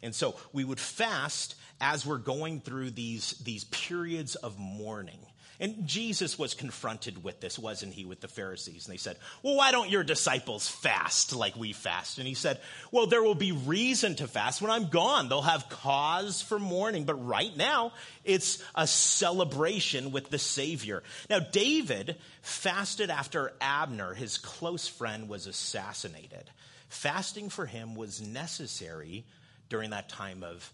And 0.02 0.14
so 0.14 0.36
we 0.54 0.64
would 0.64 0.80
fast 0.80 1.54
as 1.82 2.06
we're 2.06 2.16
going 2.16 2.60
through 2.60 2.92
these, 2.92 3.32
these 3.44 3.64
periods 3.64 4.36
of 4.36 4.58
mourning. 4.58 5.18
And 5.60 5.86
Jesus 5.86 6.38
was 6.38 6.54
confronted 6.54 7.22
with 7.22 7.40
this, 7.40 7.58
wasn't 7.58 7.92
he, 7.92 8.06
with 8.06 8.22
the 8.22 8.28
Pharisees? 8.28 8.86
And 8.86 8.94
they 8.94 8.98
said, 8.98 9.18
Well, 9.42 9.56
why 9.56 9.72
don't 9.72 9.90
your 9.90 10.02
disciples 10.02 10.66
fast 10.66 11.36
like 11.36 11.54
we 11.54 11.74
fast? 11.74 12.16
And 12.16 12.26
he 12.26 12.32
said, 12.32 12.60
Well, 12.90 13.06
there 13.06 13.22
will 13.22 13.34
be 13.34 13.52
reason 13.52 14.14
to 14.16 14.26
fast. 14.26 14.62
When 14.62 14.70
I'm 14.70 14.88
gone, 14.88 15.28
they'll 15.28 15.42
have 15.42 15.68
cause 15.68 16.40
for 16.40 16.58
mourning. 16.58 17.04
But 17.04 17.26
right 17.26 17.54
now, 17.54 17.92
it's 18.24 18.64
a 18.74 18.86
celebration 18.86 20.12
with 20.12 20.30
the 20.30 20.38
Savior. 20.38 21.02
Now, 21.28 21.40
David 21.40 22.16
fasted 22.40 23.10
after 23.10 23.52
Abner, 23.60 24.14
his 24.14 24.38
close 24.38 24.88
friend, 24.88 25.28
was 25.28 25.46
assassinated. 25.46 26.50
Fasting 26.88 27.50
for 27.50 27.66
him 27.66 27.94
was 27.94 28.22
necessary 28.22 29.26
during 29.68 29.90
that 29.90 30.08
time 30.08 30.42
of, 30.42 30.72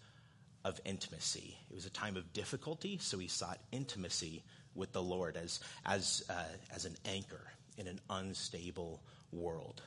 of 0.65 0.81
intimacy. 0.85 1.59
It 1.69 1.75
was 1.75 1.87
a 1.87 1.91
time 1.91 2.17
of 2.17 2.33
difficulty, 2.33 2.99
so 3.03 3.19
he 3.19 3.27
sought 3.27 3.59
intimacy 3.73 4.45
with 4.77 4.93
the 4.93 5.03
Lord 5.03 5.37
as, 5.37 5.61
as, 5.85 6.25
uh, 6.29 6.45
as 6.75 6.85
an 6.85 6.97
anchor 7.05 7.43
in 7.77 7.87
an 7.87 8.01
unstable 8.11 9.03
world 9.33 9.83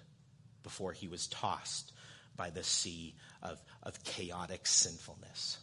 before 0.63 0.91
he 0.91 1.07
was 1.07 1.27
tossed 1.27 1.93
by 2.35 2.49
the 2.49 2.63
sea 2.63 3.15
of, 3.41 3.61
of 3.83 4.03
chaotic 4.03 4.65
sinfulness. 4.67 5.57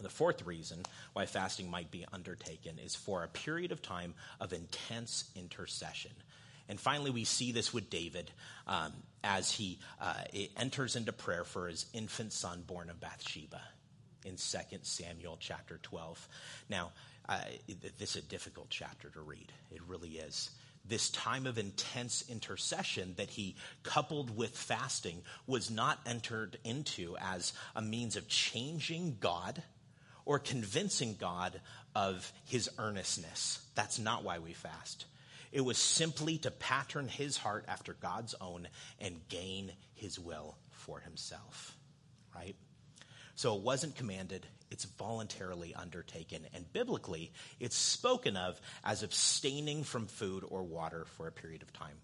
The 0.00 0.08
fourth 0.08 0.44
reason 0.46 0.82
why 1.12 1.26
fasting 1.26 1.70
might 1.70 1.90
be 1.90 2.04
undertaken 2.12 2.78
is 2.78 2.94
for 2.94 3.22
a 3.22 3.28
period 3.28 3.72
of 3.72 3.82
time 3.82 4.14
of 4.40 4.52
intense 4.52 5.30
intercession. 5.36 6.10
And 6.68 6.80
finally, 6.80 7.10
we 7.10 7.24
see 7.24 7.52
this 7.52 7.72
with 7.72 7.90
David 7.90 8.30
um, 8.66 8.92
as 9.22 9.50
he 9.50 9.78
uh, 10.00 10.14
enters 10.56 10.96
into 10.96 11.12
prayer 11.12 11.44
for 11.44 11.68
his 11.68 11.86
infant 11.92 12.32
son 12.32 12.62
born 12.66 12.90
of 12.90 13.00
Bathsheba 13.00 13.60
in 14.24 14.36
2 14.36 14.58
Samuel 14.82 15.36
chapter 15.40 15.78
12. 15.82 16.28
Now, 16.68 16.92
this 17.98 18.16
is 18.16 18.24
a 18.24 18.28
difficult 18.28 18.68
chapter 18.70 19.08
to 19.10 19.20
read. 19.20 19.52
It 19.70 19.80
really 19.86 20.10
is. 20.10 20.50
This 20.84 21.10
time 21.10 21.46
of 21.46 21.58
intense 21.58 22.24
intercession 22.28 23.14
that 23.16 23.30
he 23.30 23.54
coupled 23.84 24.36
with 24.36 24.56
fasting 24.56 25.22
was 25.46 25.70
not 25.70 26.00
entered 26.06 26.58
into 26.64 27.16
as 27.18 27.52
a 27.76 27.82
means 27.82 28.16
of 28.16 28.28
changing 28.28 29.18
God 29.20 29.62
or 30.24 30.38
convincing 30.38 31.16
God 31.18 31.60
of 31.94 32.32
his 32.46 32.68
earnestness. 32.78 33.64
That's 33.74 33.98
not 33.98 34.24
why 34.24 34.40
we 34.40 34.52
fast. 34.52 35.06
It 35.52 35.60
was 35.60 35.78
simply 35.78 36.38
to 36.38 36.50
pattern 36.50 37.08
his 37.08 37.36
heart 37.36 37.66
after 37.68 37.92
God's 37.92 38.34
own 38.40 38.66
and 38.98 39.20
gain 39.28 39.72
his 39.94 40.18
will 40.18 40.56
for 40.70 40.98
himself. 40.98 41.76
Right? 42.34 42.56
So 43.34 43.54
it 43.56 43.62
wasn't 43.62 43.96
commanded, 43.96 44.46
it's 44.72 44.86
voluntarily 44.86 45.74
undertaken. 45.74 46.46
And 46.54 46.70
biblically, 46.72 47.30
it's 47.60 47.76
spoken 47.76 48.36
of 48.36 48.58
as 48.82 49.02
abstaining 49.02 49.84
from 49.84 50.06
food 50.06 50.44
or 50.48 50.62
water 50.62 51.04
for 51.16 51.28
a 51.28 51.32
period 51.32 51.62
of 51.62 51.72
time. 51.74 51.94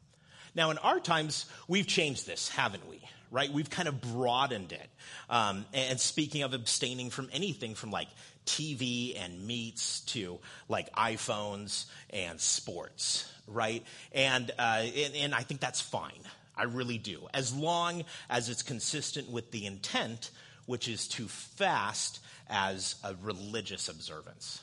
Now, 0.55 0.71
in 0.71 0.79
our 0.79 1.01
times, 1.01 1.47
we've 1.67 1.87
changed 1.87 2.27
this, 2.27 2.49
haven't 2.49 2.89
we? 2.89 3.01
Right? 3.31 3.51
We've 3.51 3.69
kind 3.69 3.89
of 3.89 4.01
broadened 4.01 4.73
it. 4.73 4.89
Um, 5.29 5.65
and 5.73 5.99
speaking 5.99 6.43
of 6.43 6.53
abstaining 6.53 7.11
from 7.11 7.29
anything 7.33 7.75
from 7.75 7.91
like 7.91 8.09
TV 8.47 9.19
and 9.23 9.47
meats 9.47 10.01
to 10.01 10.39
like 10.69 10.93
iPhones 10.95 11.87
and 12.11 12.41
sports, 12.41 13.31
right? 13.47 13.85
And, 14.13 14.51
uh, 14.59 14.85
and, 14.85 15.15
and 15.15 15.35
I 15.35 15.41
think 15.41 15.61
that's 15.61 15.81
fine. 15.81 16.21
I 16.57 16.65
really 16.65 16.99
do. 16.99 17.29
As 17.33 17.55
long 17.55 18.05
as 18.29 18.49
it's 18.49 18.63
consistent 18.63 19.31
with 19.31 19.51
the 19.53 19.67
intent 19.67 20.31
which 20.69 20.87
is 20.87 21.09
to 21.09 21.27
fast 21.27 22.21
as 22.49 22.97
a 23.05 23.15
religious 23.23 23.89
observance. 23.89 24.61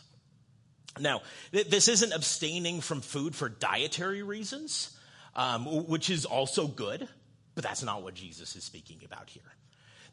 Now, 0.99 1.21
th- 1.51 1.67
this 1.67 1.87
isn't 1.87 2.13
abstaining 2.13 2.81
from 2.81 3.01
food 3.01 3.35
for 3.35 3.49
dietary 3.49 4.23
reasons, 4.23 4.97
um, 5.35 5.65
which 5.87 6.09
is 6.09 6.25
also 6.25 6.67
good, 6.67 7.07
but 7.53 7.63
that's 7.63 7.83
not 7.83 8.03
what 8.03 8.13
Jesus 8.13 8.55
is 8.55 8.63
speaking 8.63 9.01
about 9.05 9.29
here. 9.29 9.43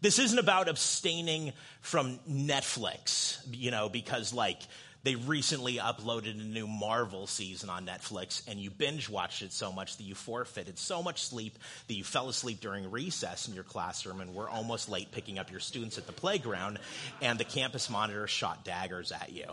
This 0.01 0.19
isn't 0.19 0.39
about 0.39 0.69
abstaining 0.69 1.53
from 1.81 2.19
Netflix, 2.29 3.39
you 3.53 3.71
know, 3.71 3.89
because 3.89 4.35
like 4.35 4.61
they 5.05 5.17
recently 5.17 5.77
uploaded 5.77 6.41
a 6.41 6.45
new 6.45 6.67
Marvel 6.67 7.27
season 7.27 7.69
on 7.69 7.87
Netflix, 7.87 8.43
and 8.49 8.61
you 8.61 8.71
binge 8.71 9.09
watched 9.09 9.43
it 9.43 9.53
so 9.53 9.73
much 9.73 9.97
that 9.97 10.05
you 10.05 10.15
forfeited 10.15 10.79
so 10.79 11.03
much 11.03 11.23
sleep 11.23 11.59
that 11.89 11.95
you 11.95 12.05
fell 12.05 12.29
asleep 12.29 12.61
during 12.61 12.91
recess 12.91 13.49
in 13.49 13.55
your 13.55 13.65
classroom 13.65 14.21
and 14.21 14.35
were 14.35 14.49
almost 14.49 14.89
late 14.89 15.11
picking 15.11 15.39
up 15.39 15.51
your 15.51 15.61
students 15.61 15.99
at 15.99 16.07
the 16.07 16.13
playground, 16.13 16.79
and 17.21 17.39
the 17.39 17.45
campus 17.45 17.91
monitor 17.91 18.27
shot 18.27 18.65
daggers 18.65 19.13
at 19.13 19.33
you. 19.33 19.47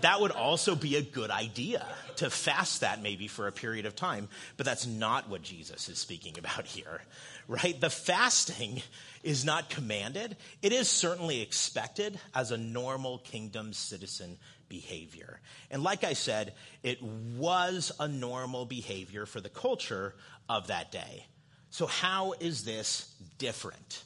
That 0.00 0.20
would 0.20 0.32
also 0.32 0.74
be 0.74 0.96
a 0.96 1.02
good 1.02 1.30
idea 1.30 1.86
to 2.16 2.30
fast 2.30 2.80
that 2.80 3.02
maybe 3.02 3.28
for 3.28 3.46
a 3.46 3.52
period 3.52 3.86
of 3.86 3.94
time, 3.94 4.28
but 4.56 4.66
that's 4.66 4.86
not 4.86 5.28
what 5.28 5.42
Jesus 5.42 5.88
is 5.88 5.98
speaking 5.98 6.38
about 6.38 6.66
here, 6.66 7.02
right? 7.46 7.80
The 7.80 7.90
fasting 7.90 8.82
is 9.22 9.44
not 9.44 9.70
commanded, 9.70 10.36
it 10.62 10.72
is 10.72 10.88
certainly 10.88 11.42
expected 11.42 12.18
as 12.34 12.50
a 12.50 12.56
normal 12.56 13.18
kingdom 13.18 13.72
citizen 13.72 14.38
behavior. 14.68 15.40
And 15.70 15.82
like 15.82 16.04
I 16.04 16.12
said, 16.12 16.54
it 16.82 17.02
was 17.02 17.92
a 17.98 18.08
normal 18.08 18.66
behavior 18.66 19.26
for 19.26 19.40
the 19.40 19.48
culture 19.48 20.14
of 20.48 20.68
that 20.68 20.92
day. 20.92 21.26
So, 21.70 21.86
how 21.86 22.34
is 22.40 22.64
this 22.64 23.12
different 23.38 24.04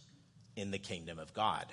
in 0.57 0.71
the 0.71 0.79
kingdom 0.79 1.19
of 1.19 1.35
God? 1.35 1.67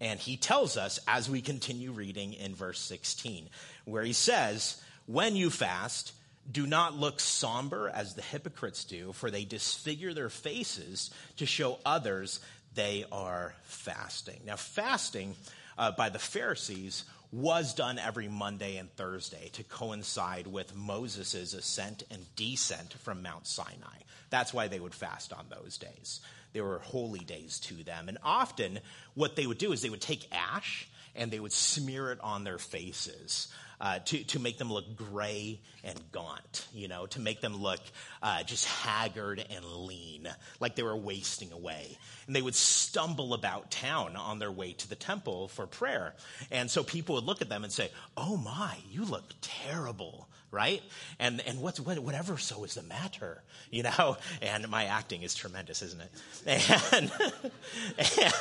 And 0.00 0.18
he 0.18 0.36
tells 0.36 0.76
us 0.76 0.98
as 1.06 1.30
we 1.30 1.40
continue 1.40 1.92
reading 1.92 2.32
in 2.34 2.54
verse 2.54 2.80
16, 2.80 3.48
where 3.84 4.02
he 4.02 4.12
says, 4.12 4.82
When 5.06 5.36
you 5.36 5.50
fast, 5.50 6.12
do 6.50 6.66
not 6.66 6.94
look 6.94 7.20
somber 7.20 7.88
as 7.88 8.14
the 8.14 8.22
hypocrites 8.22 8.84
do, 8.84 9.12
for 9.12 9.30
they 9.30 9.44
disfigure 9.44 10.12
their 10.12 10.28
faces 10.28 11.10
to 11.36 11.46
show 11.46 11.78
others 11.86 12.40
they 12.74 13.04
are 13.12 13.54
fasting. 13.62 14.40
Now, 14.44 14.56
fasting 14.56 15.36
uh, 15.78 15.92
by 15.92 16.08
the 16.08 16.18
Pharisees 16.18 17.04
was 17.34 17.74
done 17.74 17.98
every 17.98 18.28
Monday 18.28 18.76
and 18.76 18.94
Thursday 18.94 19.48
to 19.54 19.64
coincide 19.64 20.46
with 20.46 20.76
Moses' 20.76 21.52
ascent 21.52 22.04
and 22.08 22.24
descent 22.36 22.94
from 23.02 23.22
Mount 23.22 23.48
Sinai. 23.48 23.98
That's 24.30 24.54
why 24.54 24.68
they 24.68 24.78
would 24.78 24.94
fast 24.94 25.32
on 25.32 25.46
those 25.48 25.76
days. 25.76 26.20
They 26.52 26.60
were 26.60 26.78
holy 26.78 27.24
days 27.24 27.58
to 27.60 27.74
them. 27.82 28.08
And 28.08 28.18
often, 28.22 28.78
what 29.14 29.34
they 29.34 29.48
would 29.48 29.58
do 29.58 29.72
is 29.72 29.82
they 29.82 29.90
would 29.90 30.00
take 30.00 30.28
ash 30.30 30.86
and 31.16 31.30
they 31.30 31.40
would 31.40 31.52
smear 31.52 32.12
it 32.12 32.20
on 32.20 32.44
their 32.44 32.58
faces 32.58 33.48
uh, 33.80 33.98
to, 34.00 34.24
to 34.24 34.38
make 34.38 34.58
them 34.58 34.72
look 34.72 34.96
gray 34.96 35.60
and 35.82 36.00
gaunt, 36.12 36.66
you 36.72 36.88
know, 36.88 37.06
to 37.06 37.20
make 37.20 37.40
them 37.40 37.62
look 37.62 37.80
uh, 38.22 38.42
just 38.42 38.66
haggard 38.66 39.44
and 39.50 39.64
lean, 39.64 40.28
like 40.60 40.76
they 40.76 40.82
were 40.82 40.96
wasting 40.96 41.52
away. 41.52 41.98
And 42.26 42.34
they 42.34 42.42
would 42.42 42.54
stumble 42.54 43.34
about 43.34 43.70
town 43.70 44.16
on 44.16 44.38
their 44.38 44.52
way 44.52 44.72
to 44.72 44.88
the 44.88 44.94
temple 44.94 45.48
for 45.48 45.66
prayer. 45.66 46.14
And 46.50 46.70
so 46.70 46.82
people 46.82 47.16
would 47.16 47.24
look 47.24 47.42
at 47.42 47.48
them 47.48 47.64
and 47.64 47.72
say, 47.72 47.90
Oh 48.16 48.36
my, 48.36 48.76
you 48.90 49.04
look 49.04 49.24
terrible 49.40 50.28
right? 50.54 50.82
And 51.18 51.42
and 51.46 51.60
what's 51.60 51.80
whatever 51.80 52.38
so 52.38 52.64
is 52.64 52.74
the 52.74 52.82
matter, 52.82 53.42
you 53.70 53.82
know? 53.82 54.16
And 54.42 54.68
my 54.68 54.84
acting 54.84 55.22
is 55.22 55.34
tremendous, 55.34 55.82
isn't 55.82 56.00
it? 56.00 56.10
And 56.92 57.10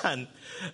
and 0.03 0.27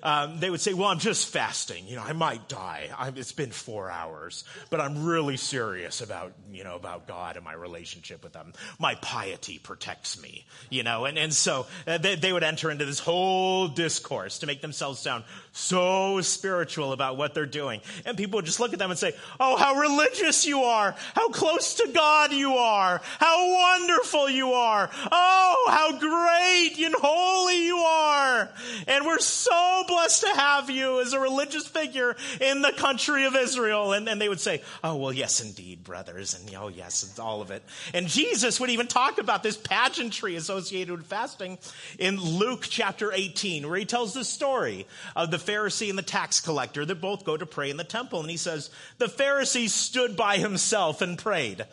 um, 0.03 0.39
they 0.39 0.49
would 0.49 0.61
say, 0.61 0.73
"Well, 0.73 0.89
I'm 0.89 0.99
just 0.99 1.27
fasting. 1.27 1.87
You 1.87 1.95
know, 1.95 2.03
I 2.03 2.13
might 2.13 2.47
die. 2.47 2.89
I'm, 2.97 3.15
it's 3.17 3.31
been 3.31 3.51
four 3.51 3.89
hours, 3.89 4.43
but 4.69 4.81
I'm 4.81 5.05
really 5.05 5.37
serious 5.37 6.01
about 6.01 6.33
you 6.51 6.63
know 6.63 6.75
about 6.75 7.07
God 7.07 7.35
and 7.35 7.45
my 7.45 7.53
relationship 7.53 8.23
with 8.23 8.33
them. 8.33 8.53
My 8.79 8.95
piety 8.95 9.59
protects 9.59 10.21
me, 10.21 10.45
you 10.69 10.83
know." 10.83 11.05
And 11.05 11.17
and 11.17 11.33
so 11.33 11.67
uh, 11.87 11.97
they, 11.97 12.15
they 12.15 12.33
would 12.33 12.43
enter 12.43 12.71
into 12.71 12.85
this 12.85 12.99
whole 12.99 13.67
discourse 13.67 14.39
to 14.39 14.47
make 14.47 14.61
themselves 14.61 14.99
sound 14.99 15.23
so 15.51 16.21
spiritual 16.21 16.91
about 16.91 17.17
what 17.17 17.33
they're 17.33 17.45
doing, 17.45 17.81
and 18.05 18.17
people 18.17 18.37
would 18.37 18.45
just 18.45 18.59
look 18.59 18.73
at 18.73 18.79
them 18.79 18.91
and 18.91 18.99
say, 18.99 19.13
"Oh, 19.39 19.55
how 19.57 19.75
religious 19.75 20.45
you 20.45 20.63
are! 20.63 20.95
How 21.15 21.28
close 21.31 21.75
to 21.75 21.89
God 21.93 22.33
you 22.33 22.55
are. 22.55 23.01
How 23.19 23.51
wonderful 23.53 24.29
you 24.29 24.53
are. 24.53 24.89
Oh, 25.11 25.65
how 25.69 25.97
great 25.97 26.85
and 26.85 26.95
holy 26.95 27.65
you 27.65 27.77
are. 27.77 28.49
And 28.87 29.05
we're 29.05 29.19
so 29.19 29.83
blessed 29.87 30.21
to 30.21 30.29
have 30.29 30.69
you 30.69 31.01
as 31.01 31.13
a 31.13 31.19
religious 31.19 31.67
figure 31.67 32.15
in 32.41 32.61
the 32.61 32.71
country 32.71 33.25
of 33.25 33.35
Israel. 33.35 33.93
And, 33.93 34.07
and 34.09 34.19
they 34.19 34.29
would 34.29 34.39
say, 34.39 34.61
oh, 34.83 34.95
well, 34.95 35.13
yes, 35.13 35.41
indeed, 35.41 35.83
brothers. 35.83 36.33
And 36.33 36.53
oh, 36.55 36.69
yes, 36.69 37.03
it's 37.03 37.19
all 37.19 37.41
of 37.41 37.51
it. 37.51 37.63
And 37.93 38.07
Jesus 38.07 38.59
would 38.59 38.69
even 38.69 38.87
talk 38.87 39.17
about 39.17 39.43
this 39.43 39.57
pageantry 39.57 40.35
associated 40.35 40.97
with 40.97 41.05
fasting 41.05 41.57
in 41.97 42.19
Luke 42.19 42.65
chapter 42.69 43.11
18, 43.11 43.67
where 43.67 43.77
he 43.77 43.85
tells 43.85 44.13
the 44.13 44.23
story 44.23 44.87
of 45.15 45.31
the 45.31 45.37
Pharisee 45.37 45.89
and 45.89 45.97
the 45.97 46.03
tax 46.03 46.39
collector 46.39 46.85
that 46.85 47.01
both 47.01 47.25
go 47.25 47.37
to 47.37 47.45
pray 47.45 47.69
in 47.69 47.77
the 47.77 47.83
temple. 47.83 48.21
And 48.21 48.29
he 48.29 48.37
says, 48.37 48.69
the 48.97 49.05
Pharisee 49.05 49.69
stood 49.69 50.15
by 50.15 50.37
himself 50.37 51.01
and 51.01 51.17
prayed, 51.19 51.65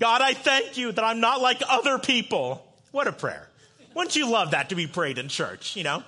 God, 0.00 0.20
I 0.20 0.34
thank 0.34 0.76
you 0.76 0.92
that 0.92 1.04
I'm 1.04 1.20
not 1.20 1.40
like 1.40 1.62
other 1.68 1.98
people. 1.98 2.64
What 2.92 3.06
a 3.06 3.12
prayer. 3.12 3.48
Wouldn't 3.94 4.16
you 4.16 4.30
love 4.30 4.52
that 4.52 4.68
to 4.68 4.74
be 4.74 4.86
prayed 4.86 5.18
in 5.18 5.28
church, 5.28 5.74
you 5.74 5.82
know? 5.82 6.04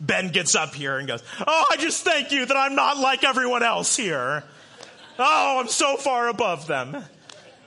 Ben 0.00 0.28
gets 0.28 0.54
up 0.54 0.74
here 0.74 0.98
and 0.98 1.06
goes, 1.06 1.22
Oh, 1.46 1.66
I 1.70 1.76
just 1.76 2.04
thank 2.04 2.32
you 2.32 2.46
that 2.46 2.56
I'm 2.56 2.74
not 2.74 2.98
like 2.98 3.24
everyone 3.24 3.62
else 3.62 3.96
here. 3.96 4.44
Oh, 5.18 5.60
I'm 5.60 5.68
so 5.68 5.96
far 5.96 6.28
above 6.28 6.66
them. 6.66 6.96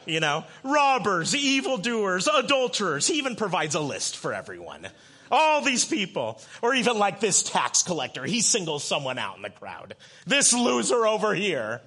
You 0.05 0.19
know, 0.19 0.45
robbers, 0.63 1.35
evildoers, 1.35 2.27
adulterers. 2.27 3.07
He 3.07 3.15
even 3.15 3.35
provides 3.35 3.75
a 3.75 3.79
list 3.79 4.17
for 4.17 4.33
everyone. 4.33 4.87
All 5.29 5.61
these 5.61 5.85
people. 5.85 6.41
Or 6.61 6.73
even 6.73 6.97
like 6.97 7.19
this 7.19 7.43
tax 7.43 7.83
collector. 7.83 8.25
He 8.25 8.41
singles 8.41 8.83
someone 8.83 9.19
out 9.19 9.35
in 9.35 9.41
the 9.41 9.49
crowd. 9.49 9.95
This 10.25 10.53
loser 10.53 11.05
over 11.05 11.33
here. 11.33 11.81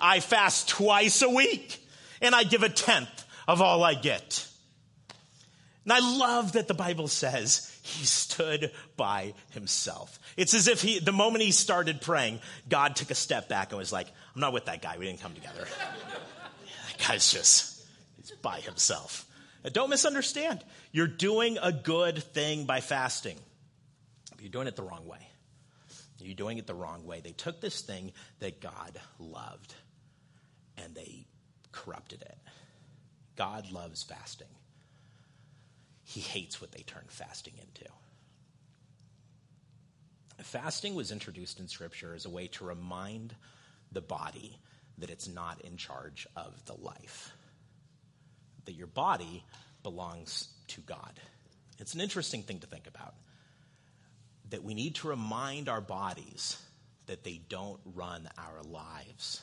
I 0.00 0.20
fast 0.20 0.68
twice 0.68 1.22
a 1.22 1.30
week 1.30 1.79
and 2.20 2.34
I 2.34 2.44
give 2.44 2.62
a 2.62 2.68
tenth 2.68 3.24
of 3.48 3.60
all 3.60 3.82
I 3.82 3.94
get. 3.94 4.46
And 5.84 5.92
I 5.92 5.98
love 6.18 6.52
that 6.52 6.68
the 6.68 6.74
Bible 6.74 7.08
says 7.08 7.76
he 7.82 8.04
stood 8.04 8.70
by 8.96 9.34
himself. 9.52 10.18
It's 10.36 10.54
as 10.54 10.68
if 10.68 10.82
he, 10.82 10.98
the 10.98 11.12
moment 11.12 11.42
he 11.42 11.52
started 11.52 12.00
praying, 12.00 12.40
God 12.68 12.96
took 12.96 13.10
a 13.10 13.14
step 13.14 13.48
back 13.48 13.70
and 13.70 13.78
was 13.78 13.92
like, 13.92 14.08
I'm 14.34 14.40
not 14.40 14.52
with 14.52 14.66
that 14.66 14.82
guy. 14.82 14.98
We 14.98 15.06
didn't 15.06 15.20
come 15.20 15.34
together. 15.34 15.66
that 16.98 17.08
guy's 17.08 17.32
just, 17.32 17.84
he's 18.16 18.30
by 18.42 18.60
himself. 18.60 19.26
And 19.64 19.72
don't 19.72 19.90
misunderstand. 19.90 20.62
You're 20.92 21.06
doing 21.06 21.58
a 21.60 21.72
good 21.72 22.22
thing 22.22 22.66
by 22.66 22.80
fasting. 22.80 23.36
But 24.30 24.42
you're 24.42 24.50
doing 24.50 24.68
it 24.68 24.76
the 24.76 24.82
wrong 24.82 25.06
way. 25.06 25.26
You're 26.18 26.34
doing 26.34 26.58
it 26.58 26.66
the 26.66 26.74
wrong 26.74 27.06
way. 27.06 27.20
They 27.20 27.32
took 27.32 27.60
this 27.60 27.80
thing 27.80 28.12
that 28.40 28.60
God 28.60 29.00
loved 29.18 29.74
and 30.76 30.94
they 30.94 31.26
corrupted 31.72 32.22
it. 32.22 32.38
God 33.36 33.70
loves 33.70 34.02
fasting. 34.02 34.48
He 36.04 36.20
hates 36.20 36.60
what 36.60 36.72
they 36.72 36.82
turn 36.82 37.04
fasting 37.08 37.54
into. 37.60 37.90
Fasting 40.42 40.94
was 40.94 41.12
introduced 41.12 41.60
in 41.60 41.68
Scripture 41.68 42.14
as 42.14 42.24
a 42.24 42.30
way 42.30 42.48
to 42.48 42.64
remind 42.64 43.34
the 43.92 44.00
body 44.00 44.58
that 44.98 45.10
it's 45.10 45.28
not 45.28 45.60
in 45.60 45.76
charge 45.76 46.26
of 46.36 46.64
the 46.66 46.74
life, 46.74 47.32
that 48.64 48.72
your 48.72 48.86
body 48.86 49.44
belongs 49.82 50.48
to 50.68 50.80
God. 50.80 51.20
It's 51.78 51.94
an 51.94 52.00
interesting 52.00 52.42
thing 52.42 52.60
to 52.60 52.66
think 52.66 52.86
about. 52.86 53.14
That 54.50 54.64
we 54.64 54.74
need 54.74 54.96
to 54.96 55.08
remind 55.08 55.68
our 55.68 55.80
bodies 55.80 56.60
that 57.06 57.24
they 57.24 57.40
don't 57.48 57.80
run 57.94 58.28
our 58.36 58.62
lives. 58.62 59.42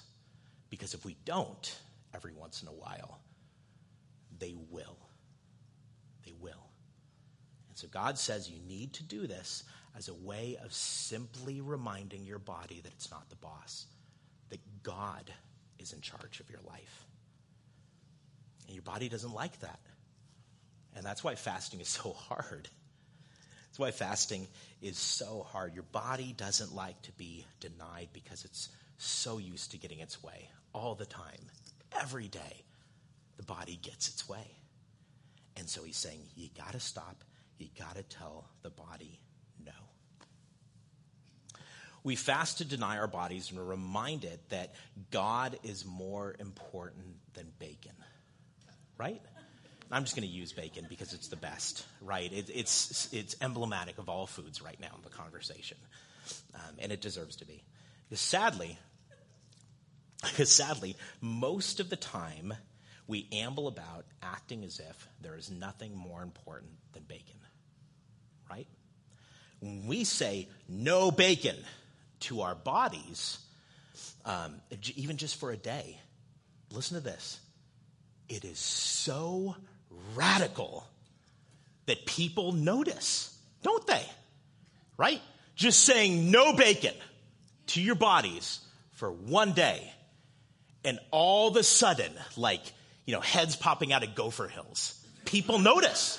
Because 0.69 0.93
if 0.93 1.05
we 1.05 1.15
don't, 1.25 1.75
every 2.17 2.33
once 2.33 2.63
in 2.63 2.67
a 2.67 2.73
while. 2.73 3.19
They 4.39 4.55
will. 4.71 4.97
They 6.25 6.33
will. 6.39 6.65
And 7.69 7.77
so 7.77 7.87
God 7.87 8.17
says 8.17 8.49
you 8.49 8.59
need 8.67 8.93
to 8.93 9.03
do 9.03 9.27
this 9.27 9.63
as 9.95 10.09
a 10.09 10.13
way 10.13 10.57
of 10.63 10.73
simply 10.73 11.61
reminding 11.61 12.25
your 12.25 12.39
body 12.39 12.81
that 12.83 12.91
it's 12.93 13.11
not 13.11 13.29
the 13.29 13.35
boss, 13.35 13.85
that 14.49 14.59
God 14.83 15.31
is 15.79 15.93
in 15.93 16.01
charge 16.01 16.39
of 16.39 16.49
your 16.49 16.59
life. 16.67 17.05
And 18.65 18.75
your 18.75 18.83
body 18.83 19.09
doesn't 19.09 19.33
like 19.33 19.59
that. 19.61 19.79
And 20.95 21.05
that's 21.05 21.23
why 21.23 21.35
fasting 21.35 21.79
is 21.79 21.87
so 22.03 22.13
hard. 22.13 22.67
That's 23.67 23.79
why 23.79 23.91
fasting 23.91 24.47
is 24.81 24.97
so 24.97 25.45
hard. 25.51 25.75
Your 25.75 25.83
body 25.83 26.33
doesn't 26.35 26.73
like 26.73 26.99
to 27.03 27.11
be 27.13 27.45
denied 27.59 28.09
because 28.11 28.43
it's 28.43 28.69
so 28.97 29.37
used 29.37 29.71
to 29.71 29.77
getting 29.77 29.99
its 29.99 30.23
way 30.23 30.49
all 30.73 30.95
the 30.95 31.05
time 31.05 31.45
every 32.01 32.27
day, 32.27 32.63
the 33.37 33.43
body 33.43 33.79
gets 33.81 34.09
its 34.09 34.27
way. 34.27 34.47
And 35.57 35.69
so 35.69 35.83
he's 35.83 35.97
saying, 35.97 36.19
you 36.35 36.49
got 36.57 36.73
to 36.73 36.79
stop. 36.79 37.23
You 37.57 37.67
got 37.77 37.95
to 37.95 38.03
tell 38.03 38.47
the 38.61 38.69
body 38.69 39.19
no. 39.65 39.71
We 42.03 42.15
fast 42.15 42.59
to 42.59 42.65
deny 42.65 42.97
our 42.97 43.07
bodies 43.07 43.49
and 43.49 43.59
we're 43.59 43.65
reminded 43.65 44.39
that 44.49 44.75
God 45.11 45.57
is 45.63 45.85
more 45.85 46.35
important 46.39 47.05
than 47.33 47.47
bacon, 47.59 47.95
right? 48.97 49.21
I'm 49.91 50.03
just 50.03 50.15
going 50.15 50.27
to 50.27 50.33
use 50.33 50.53
bacon 50.53 50.85
because 50.89 51.13
it's 51.13 51.29
the 51.29 51.37
best, 51.37 51.85
right? 52.01 52.31
It, 52.31 52.49
it's, 52.53 53.09
it's 53.13 53.35
emblematic 53.41 53.97
of 53.97 54.09
all 54.09 54.27
foods 54.27 54.61
right 54.61 54.79
now 54.79 54.91
in 54.95 55.01
the 55.03 55.09
conversation, 55.09 55.77
um, 56.53 56.75
and 56.79 56.91
it 56.91 57.01
deserves 57.01 57.37
to 57.37 57.45
be. 57.45 57.63
Because 58.09 58.19
sadly, 58.19 58.77
because 60.21 60.51
sadly, 60.51 60.95
most 61.21 61.79
of 61.79 61.89
the 61.89 61.95
time, 61.95 62.53
we 63.07 63.27
amble 63.31 63.67
about 63.67 64.05
acting 64.21 64.63
as 64.63 64.79
if 64.79 65.07
there 65.21 65.35
is 65.35 65.49
nothing 65.49 65.95
more 65.95 66.21
important 66.21 66.71
than 66.93 67.03
bacon. 67.03 67.35
Right? 68.49 68.67
When 69.59 69.87
we 69.87 70.03
say 70.03 70.47
no 70.67 71.11
bacon 71.11 71.55
to 72.21 72.41
our 72.41 72.55
bodies, 72.55 73.39
um, 74.25 74.55
even 74.95 75.17
just 75.17 75.39
for 75.39 75.51
a 75.51 75.57
day, 75.57 75.99
listen 76.71 76.97
to 76.97 77.03
this. 77.03 77.39
It 78.27 78.43
is 78.43 78.59
so 78.59 79.55
radical 80.15 80.85
that 81.85 82.05
people 82.05 82.51
notice, 82.51 83.37
don't 83.63 83.85
they? 83.87 84.05
Right? 84.97 85.21
Just 85.55 85.83
saying 85.83 86.29
no 86.29 86.53
bacon 86.53 86.93
to 87.67 87.81
your 87.81 87.95
bodies 87.95 88.59
for 88.91 89.11
one 89.11 89.53
day 89.53 89.93
and 90.87 90.99
all 91.11 91.49
of 91.49 91.57
a 91.57 91.63
sudden, 91.63 92.13
like, 92.37 92.61
you 93.05 93.13
know, 93.13 93.19
heads 93.19 93.57
popping 93.57 93.91
out 93.91 94.03
of 94.03 94.15
gopher 94.15 94.47
hills. 94.47 94.97
People 95.25 95.59
notice. 95.59 96.17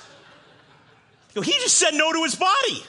You 1.33 1.41
know, 1.41 1.45
he 1.45 1.53
just 1.53 1.75
said 1.75 1.95
no 1.95 2.13
to 2.13 2.23
his 2.23 2.35
body, 2.35 2.83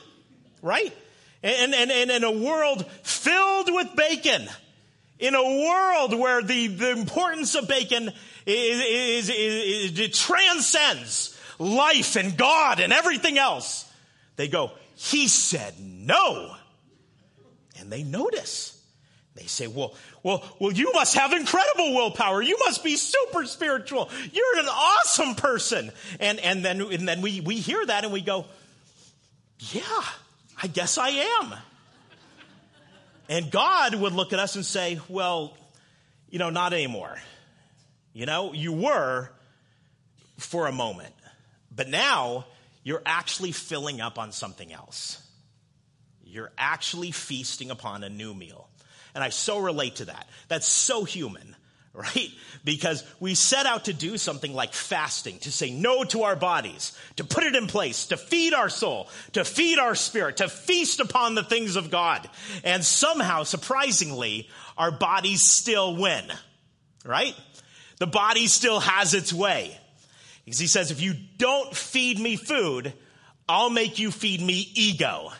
right? 0.61 0.95
And, 1.43 1.75
and, 1.75 1.91
and 1.91 2.11
in 2.11 2.23
a 2.23 2.31
world 2.31 2.85
filled 3.03 3.73
with 3.73 3.97
bacon, 3.97 4.47
in 5.19 5.35
a 5.35 5.43
world 5.43 6.19
where 6.19 6.43
the, 6.43 6.67
the 6.67 6.91
importance 6.91 7.55
of 7.55 7.67
bacon 7.67 8.13
is, 8.45 9.29
is, 9.29 9.31
is, 9.31 9.99
it 9.99 10.13
transcends 10.13 11.35
life 11.59 12.17
and 12.17 12.37
God 12.37 12.81
and 12.81 12.93
everything 12.93 13.39
else, 13.39 13.91
they 14.37 14.49
go, 14.49 14.73
he 14.97 15.29
said 15.29 15.75
no. 15.81 16.55
And 17.79 17.91
they 17.91 18.03
notice. 18.03 18.80
They 19.35 19.47
say, 19.47 19.69
well, 19.69 19.95
well, 20.23 20.45
well, 20.59 20.73
you 20.73 20.93
must 20.93 21.15
have 21.15 21.33
incredible 21.33 21.95
willpower. 21.95 22.43
You 22.43 22.59
must 22.59 22.83
be 22.83 22.97
super 22.97 23.47
spiritual. 23.47 24.11
You're 24.33 24.59
an 24.59 24.67
awesome 24.67 25.35
person. 25.35 25.93
And, 26.19 26.41
and 26.41 26.65
then, 26.65 26.81
and 26.81 27.07
then 27.07 27.23
we, 27.23 27.41
we 27.41 27.57
hear 27.57 27.85
that 27.85 28.05
and 28.05 28.13
we 28.13 28.21
go, 28.21 28.47
yeah, 29.59 30.03
I 30.61 30.67
guess 30.67 30.99
I 30.99 31.09
am. 31.09 31.55
And 33.29 33.51
God 33.51 33.95
would 33.95 34.13
look 34.13 34.33
at 34.33 34.41
us 34.41 34.57
and 34.57 34.65
say, 34.65 34.99
well, 35.09 35.57
you 36.29 36.39
know, 36.39 36.51
not 36.51 36.73
anymore. 36.73 37.17
You 38.13 38.27
know, 38.27 38.53
you 38.53 38.73
were 38.73 39.31
for 40.39 40.67
a 40.67 40.73
moment, 40.73 41.15
but 41.75 41.89
now 41.89 42.47
you're 42.83 43.03
actually 43.07 43.53
filling 43.53 44.01
up 44.01 44.19
on 44.19 44.33
something 44.33 44.73
else. 44.73 45.23
You're 46.25 46.51
actually 46.59 47.13
feasting 47.13 47.71
upon 47.71 48.03
a 48.03 48.09
new 48.09 48.35
meal. 48.35 48.70
And 49.15 49.25
I 49.25 49.31
so 49.31 49.59
relate 49.59 49.97
to 49.97 50.07
that. 50.07 50.29
That's 50.49 50.67
so 50.67 51.05
human, 51.05 51.57
right? 51.95 52.31
Because 52.65 53.05
we 53.19 53.35
set 53.35 53.67
out 53.67 53.87
to 53.87 53.93
do 53.93 54.19
something 54.19 54.55
like 54.55 54.73
fasting, 54.73 55.39
to 55.41 55.53
say 55.53 55.71
no 55.71 56.05
to 56.05 56.23
our 56.23 56.37
bodies, 56.37 56.97
to 57.17 57.25
put 57.25 57.45
it 57.45 57.57
in 57.57 57.67
place, 57.67 58.07
to 58.07 58.17
feed 58.17 58.55
our 58.55 58.69
soul, 58.69 59.09
to 59.33 59.45
feed 59.45 59.79
our 59.79 59.95
spirit, 59.95 60.39
to 60.39 60.49
feast 60.49 61.01
upon 61.01 61.35
the 61.35 61.43
things 61.43 61.77
of 61.77 61.91
God. 61.91 62.29
And 62.65 62.85
somehow, 62.85 63.43
surprisingly, 63.45 64.49
our 64.77 64.91
bodies 64.91 65.41
still 65.45 65.97
win, 65.97 66.25
right? 67.05 67.35
The 67.99 68.07
body 68.07 68.47
still 68.47 68.81
has 68.81 69.15
its 69.15 69.33
way. 69.33 69.77
Because 70.45 70.59
he 70.59 70.67
says, 70.67 70.91
if 70.91 71.01
you 71.01 71.15
don't 71.39 71.77
feed 71.77 72.19
me 72.19 72.37
food, 72.37 72.93
I'll 73.49 73.71
make 73.71 73.99
you 73.99 74.11
feed 74.11 74.41
me 74.41 74.71
ego 74.75 75.33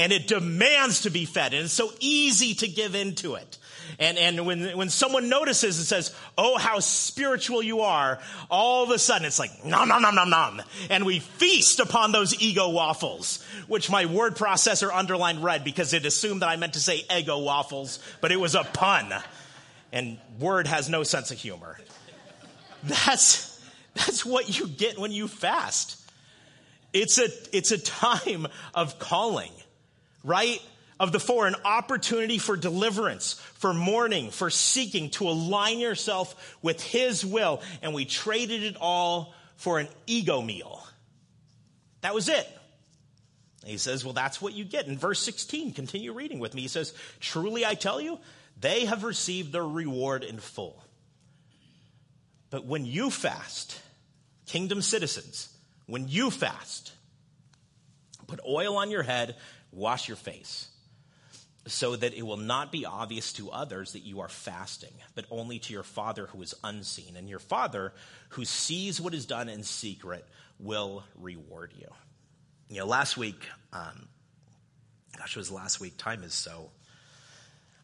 and 0.00 0.14
it 0.14 0.26
demands 0.26 1.02
to 1.02 1.10
be 1.10 1.26
fed 1.26 1.52
and 1.52 1.64
it's 1.64 1.74
so 1.74 1.92
easy 2.00 2.54
to 2.54 2.66
give 2.66 2.94
into 2.94 3.34
it. 3.34 3.58
And, 3.98 4.16
and 4.16 4.46
when, 4.46 4.74
when 4.78 4.88
someone 4.88 5.28
notices 5.28 5.76
and 5.76 5.86
says, 5.86 6.16
Oh, 6.38 6.56
how 6.56 6.80
spiritual 6.80 7.62
you 7.62 7.80
are, 7.80 8.18
all 8.50 8.82
of 8.82 8.90
a 8.92 8.98
sudden 8.98 9.26
it's 9.26 9.38
like, 9.38 9.62
nom, 9.62 9.88
nom, 9.88 10.00
nom, 10.00 10.14
nom, 10.14 10.30
nom. 10.30 10.62
And 10.88 11.04
we 11.04 11.18
feast 11.18 11.80
upon 11.80 12.12
those 12.12 12.40
ego 12.40 12.70
waffles, 12.70 13.44
which 13.68 13.90
my 13.90 14.06
word 14.06 14.36
processor 14.36 14.90
underlined 14.90 15.44
red 15.44 15.64
because 15.64 15.92
it 15.92 16.06
assumed 16.06 16.40
that 16.40 16.48
I 16.48 16.56
meant 16.56 16.72
to 16.74 16.80
say 16.80 17.04
ego 17.14 17.38
waffles, 17.38 17.98
but 18.22 18.32
it 18.32 18.40
was 18.40 18.54
a 18.54 18.64
pun. 18.64 19.12
And 19.92 20.16
word 20.38 20.66
has 20.66 20.88
no 20.88 21.02
sense 21.02 21.30
of 21.30 21.36
humor. 21.36 21.78
That's, 22.84 23.62
that's 23.92 24.24
what 24.24 24.58
you 24.58 24.66
get 24.66 24.98
when 24.98 25.12
you 25.12 25.28
fast. 25.28 26.00
It's 26.94 27.18
a, 27.18 27.28
it's 27.52 27.70
a 27.70 27.78
time 27.78 28.46
of 28.74 28.98
calling 28.98 29.52
right? 30.22 30.60
Of 30.98 31.12
the 31.12 31.20
four, 31.20 31.46
an 31.46 31.56
opportunity 31.64 32.38
for 32.38 32.56
deliverance, 32.56 33.34
for 33.54 33.72
mourning, 33.72 34.30
for 34.30 34.50
seeking 34.50 35.10
to 35.10 35.28
align 35.28 35.78
yourself 35.78 36.58
with 36.60 36.82
His 36.82 37.24
will. 37.24 37.62
And 37.80 37.94
we 37.94 38.04
traded 38.04 38.62
it 38.62 38.76
all 38.80 39.34
for 39.56 39.78
an 39.78 39.88
ego 40.06 40.42
meal. 40.42 40.86
That 42.02 42.14
was 42.14 42.28
it. 42.28 42.46
he 43.64 43.76
says, 43.76 44.04
Well, 44.04 44.14
that's 44.14 44.40
what 44.40 44.54
you 44.54 44.64
get. 44.64 44.86
In 44.86 44.98
verse 44.98 45.20
16, 45.20 45.72
continue 45.72 46.12
reading 46.12 46.38
with 46.38 46.54
me. 46.54 46.62
He 46.62 46.68
says, 46.68 46.94
Truly 47.20 47.64
I 47.64 47.74
tell 47.74 48.00
you, 48.00 48.18
they 48.58 48.84
have 48.84 49.04
received 49.04 49.52
their 49.52 49.66
reward 49.66 50.24
in 50.24 50.38
full. 50.38 50.82
But 52.50 52.66
when 52.66 52.84
you 52.84 53.10
fast, 53.10 53.80
kingdom 54.46 54.82
citizens, 54.82 55.48
when 55.86 56.08
you 56.08 56.30
fast, 56.30 56.92
put 58.26 58.40
oil 58.46 58.76
on 58.76 58.90
your 58.90 59.02
head 59.02 59.36
Wash 59.72 60.08
your 60.08 60.16
face 60.16 60.68
so 61.66 61.94
that 61.94 62.14
it 62.14 62.22
will 62.22 62.36
not 62.36 62.72
be 62.72 62.86
obvious 62.86 63.32
to 63.34 63.50
others 63.50 63.92
that 63.92 64.00
you 64.00 64.20
are 64.20 64.28
fasting, 64.28 64.92
but 65.14 65.26
only 65.30 65.58
to 65.58 65.72
your 65.72 65.82
Father 65.82 66.26
who 66.26 66.40
is 66.42 66.54
unseen. 66.64 67.16
And 67.16 67.28
your 67.28 67.38
Father 67.38 67.92
who 68.30 68.44
sees 68.44 69.00
what 69.00 69.14
is 69.14 69.26
done 69.26 69.48
in 69.48 69.62
secret 69.62 70.26
will 70.58 71.04
reward 71.16 71.72
you. 71.78 71.88
You 72.68 72.78
know, 72.78 72.86
last 72.86 73.16
week, 73.16 73.46
um, 73.72 74.08
gosh, 75.16 75.36
it 75.36 75.38
was 75.38 75.50
last 75.50 75.80
week. 75.80 75.96
Time 75.98 76.22
is 76.22 76.32
so, 76.32 76.70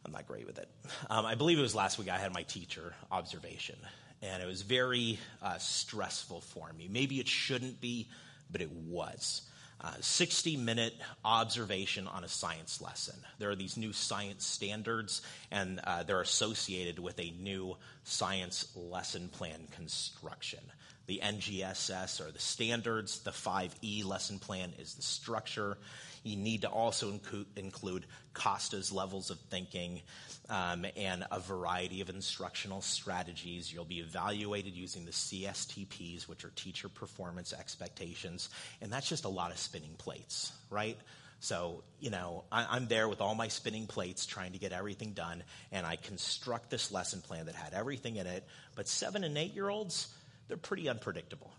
I'm 0.05 0.12
not 0.12 0.27
great 0.27 0.46
with 0.46 0.59
it. 0.59 0.68
Um, 1.11 1.27
I 1.27 1.35
believe 1.35 1.59
it 1.59 1.62
was 1.62 1.75
last 1.75 1.99
week 1.99 2.09
I 2.09 2.18
had 2.18 2.33
my 2.33 2.44
teacher 2.44 2.94
observation, 3.11 3.77
and 4.22 4.42
it 4.42 4.46
was 4.46 4.62
very 4.62 5.18
uh, 5.42 5.59
stressful 5.59 6.40
for 6.40 6.72
me. 6.72 6.88
Maybe 6.90 7.20
it 7.20 7.29
shouldn't 7.29 7.81
be, 7.81 8.09
but 8.51 8.62
it 8.62 8.70
was. 8.70 9.42
Uh, 9.78 9.92
60 10.00 10.56
minute 10.56 10.94
observation 11.22 12.08
on 12.08 12.24
a 12.24 12.28
science 12.28 12.80
lesson. 12.80 13.14
There 13.38 13.50
are 13.50 13.54
these 13.54 13.76
new 13.76 13.92
science 13.92 14.46
standards, 14.46 15.20
and 15.50 15.80
uh, 15.84 16.02
they're 16.02 16.22
associated 16.22 16.98
with 16.98 17.20
a 17.20 17.34
new 17.38 17.76
science 18.02 18.72
lesson 18.74 19.28
plan 19.28 19.68
construction. 19.72 20.60
The 21.06 21.20
NGSS 21.22 22.26
are 22.26 22.32
the 22.32 22.38
standards, 22.38 23.20
the 23.20 23.30
5E 23.30 24.04
lesson 24.04 24.38
plan 24.38 24.72
is 24.78 24.94
the 24.94 25.02
structure. 25.02 25.78
You 26.26 26.36
need 26.36 26.62
to 26.62 26.68
also 26.68 27.18
include, 27.56 28.06
Costa's 28.34 28.92
levels 28.92 29.30
of 29.30 29.38
thinking 29.48 30.02
um, 30.50 30.84
and 30.94 31.24
a 31.30 31.40
variety 31.40 32.02
of 32.02 32.10
instructional 32.10 32.82
strategies. 32.82 33.72
You'll 33.72 33.86
be 33.86 34.00
evaluated 34.00 34.74
using 34.74 35.06
the 35.06 35.12
CSTPs, 35.12 36.28
which 36.28 36.44
are 36.44 36.50
teacher 36.50 36.90
performance 36.90 37.54
expectations. 37.54 38.50
And 38.82 38.92
that's 38.92 39.08
just 39.08 39.24
a 39.24 39.30
lot 39.30 39.52
of 39.52 39.58
spinning 39.58 39.94
plates, 39.96 40.52
right? 40.68 40.98
So, 41.40 41.82
you 42.00 42.10
know, 42.10 42.44
I, 42.50 42.76
am 42.76 42.88
there 42.88 43.08
with 43.08 43.20
all 43.20 43.34
my 43.34 43.48
spinning 43.48 43.86
plates 43.86 44.26
trying 44.26 44.52
to 44.52 44.58
get 44.58 44.72
everything 44.72 45.12
done, 45.12 45.42
and 45.70 45.86
I 45.86 45.96
construct 45.96 46.70
this 46.70 46.90
lesson 46.90 47.20
plan 47.20 47.46
that 47.46 47.54
had 47.54 47.74
everything 47.74 48.16
in 48.16 48.26
it. 48.26 48.44
But 48.74 48.88
seven 48.88 49.22
and 49.24 49.36
eight 49.36 49.54
year 49.54 49.68
olds, 49.68 50.08
they're 50.48 50.56
pretty 50.56 50.88
unpredictable, 50.88 51.52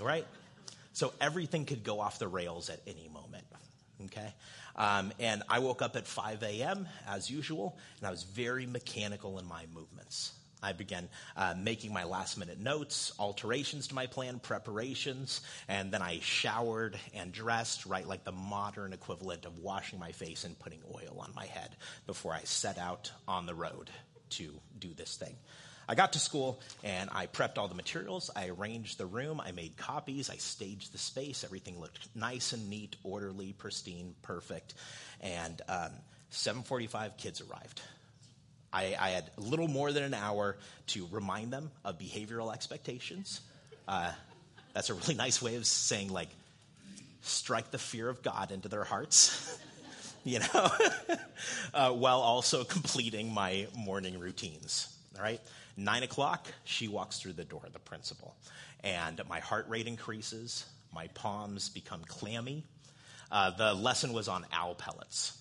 right? 0.00 0.26
So 0.92 1.12
everything 1.20 1.64
could 1.64 1.84
go 1.84 2.00
off 2.00 2.18
the 2.18 2.28
rails 2.28 2.70
at 2.70 2.80
any 2.86 3.08
moment, 3.12 3.44
okay? 4.06 4.34
Um, 4.76 5.12
and 5.18 5.42
I 5.48 5.58
woke 5.58 5.82
up 5.82 5.96
at 5.96 6.06
5 6.06 6.42
a.m. 6.42 6.88
as 7.06 7.30
usual, 7.30 7.78
and 7.98 8.06
I 8.06 8.10
was 8.10 8.22
very 8.22 8.66
mechanical 8.66 9.38
in 9.38 9.46
my 9.46 9.64
movements. 9.74 10.32
I 10.62 10.72
began 10.72 11.08
uh, 11.36 11.54
making 11.58 11.92
my 11.92 12.04
last 12.04 12.38
minute 12.38 12.60
notes, 12.60 13.12
alterations 13.18 13.88
to 13.88 13.94
my 13.94 14.06
plan, 14.06 14.38
preparations, 14.38 15.40
and 15.66 15.90
then 15.90 16.02
I 16.02 16.20
showered 16.20 16.96
and 17.14 17.32
dressed, 17.32 17.84
right, 17.84 18.06
like 18.06 18.24
the 18.24 18.32
modern 18.32 18.92
equivalent 18.92 19.44
of 19.44 19.58
washing 19.58 19.98
my 19.98 20.12
face 20.12 20.44
and 20.44 20.56
putting 20.58 20.80
oil 20.94 21.18
on 21.18 21.32
my 21.34 21.46
head 21.46 21.74
before 22.06 22.32
I 22.32 22.42
set 22.44 22.78
out 22.78 23.10
on 23.26 23.46
the 23.46 23.54
road 23.54 23.90
to 24.30 24.52
do 24.78 24.94
this 24.94 25.16
thing. 25.16 25.34
I 25.92 25.94
got 25.94 26.14
to 26.14 26.18
school 26.18 26.58
and 26.82 27.10
I 27.12 27.26
prepped 27.26 27.58
all 27.58 27.68
the 27.68 27.74
materials. 27.74 28.30
I 28.34 28.48
arranged 28.48 28.96
the 28.96 29.04
room. 29.04 29.42
I 29.42 29.52
made 29.52 29.76
copies. 29.76 30.30
I 30.30 30.36
staged 30.36 30.94
the 30.94 30.96
space. 30.98 31.44
Everything 31.44 31.78
looked 31.78 32.08
nice 32.14 32.54
and 32.54 32.70
neat, 32.70 32.96
orderly, 33.04 33.52
pristine, 33.52 34.14
perfect. 34.22 34.72
And 35.20 35.60
um, 35.68 35.90
7:45, 36.30 37.18
kids 37.18 37.42
arrived. 37.42 37.82
I, 38.72 38.96
I, 38.98 39.10
had 39.10 39.30
a 39.36 39.42
little 39.42 39.68
more 39.68 39.92
than 39.92 40.02
an 40.02 40.14
hour 40.14 40.56
to 40.88 41.06
remind 41.10 41.52
them 41.52 41.70
of 41.84 41.98
behavioral 41.98 42.54
expectations. 42.54 43.42
Uh, 43.86 44.12
that's 44.72 44.88
a 44.88 44.94
really 44.94 45.14
nice 45.26 45.42
way 45.42 45.56
of 45.56 45.66
saying 45.66 46.10
like, 46.10 46.30
strike 47.20 47.70
the 47.70 47.76
fear 47.76 48.08
of 48.08 48.22
God 48.22 48.50
into 48.50 48.68
their 48.68 48.84
hearts. 48.84 49.58
you 50.24 50.38
know, 50.38 50.70
uh, 51.74 51.90
while 51.90 52.20
also 52.20 52.64
completing 52.64 53.30
my 53.30 53.66
morning 53.76 54.18
routines. 54.18 54.88
All 55.18 55.22
right. 55.22 55.40
Nine 55.76 56.02
o'clock, 56.02 56.48
she 56.64 56.88
walks 56.88 57.18
through 57.18 57.34
the 57.34 57.44
door, 57.44 57.62
the 57.72 57.78
principal. 57.78 58.34
And 58.84 59.20
my 59.28 59.40
heart 59.40 59.68
rate 59.68 59.86
increases, 59.86 60.66
my 60.92 61.06
palms 61.08 61.68
become 61.68 62.02
clammy. 62.04 62.64
Uh, 63.30 63.50
the 63.50 63.72
lesson 63.72 64.12
was 64.12 64.28
on 64.28 64.44
owl 64.52 64.74
pellets, 64.74 65.38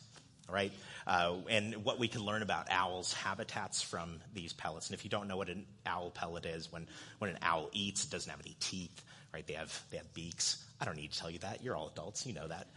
right? 0.49 0.71
Uh, 1.05 1.35
and 1.49 1.83
what 1.83 1.99
we 1.99 2.07
can 2.07 2.23
learn 2.23 2.41
about 2.41 2.67
owls' 2.69 3.13
habitats 3.13 3.81
from 3.81 4.21
these 4.33 4.53
pellets. 4.53 4.89
And 4.89 4.97
if 4.97 5.03
you 5.03 5.09
don't 5.09 5.27
know 5.27 5.35
what 5.35 5.49
an 5.49 5.65
owl 5.85 6.11
pellet 6.11 6.45
is, 6.45 6.71
when, 6.71 6.87
when 7.19 7.31
an 7.31 7.39
owl 7.41 7.69
eats, 7.73 8.05
it 8.05 8.11
doesn't 8.11 8.29
have 8.29 8.39
any 8.39 8.55
teeth, 8.59 9.03
right? 9.33 9.45
They 9.45 9.55
have, 9.55 9.83
they 9.91 9.97
have 9.97 10.13
beaks. 10.13 10.63
I 10.79 10.85
don't 10.85 10.95
need 10.95 11.11
to 11.11 11.19
tell 11.19 11.29
you 11.29 11.39
that. 11.39 11.63
You're 11.63 11.75
all 11.75 11.89
adults, 11.89 12.25
you 12.25 12.33
know 12.33 12.47
that. 12.47 12.67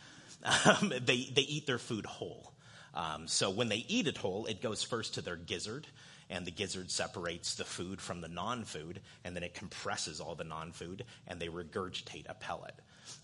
Um, 0.66 0.92
they, 1.04 1.28
they 1.32 1.42
eat 1.42 1.66
their 1.66 1.78
food 1.78 2.06
whole. 2.06 2.52
Um, 2.94 3.28
so 3.28 3.50
when 3.50 3.68
they 3.68 3.84
eat 3.88 4.06
it 4.06 4.16
whole, 4.16 4.46
it 4.46 4.62
goes 4.62 4.82
first 4.82 5.14
to 5.14 5.22
their 5.22 5.36
gizzard, 5.36 5.86
and 6.30 6.46
the 6.46 6.50
gizzard 6.50 6.90
separates 6.90 7.54
the 7.54 7.64
food 7.64 8.00
from 8.00 8.20
the 8.20 8.28
non 8.28 8.64
food, 8.64 9.00
and 9.24 9.34
then 9.34 9.42
it 9.42 9.54
compresses 9.54 10.20
all 10.20 10.34
the 10.34 10.44
non 10.44 10.72
food, 10.72 11.04
and 11.26 11.40
they 11.40 11.48
regurgitate 11.48 12.28
a 12.28 12.34
pellet. 12.34 12.74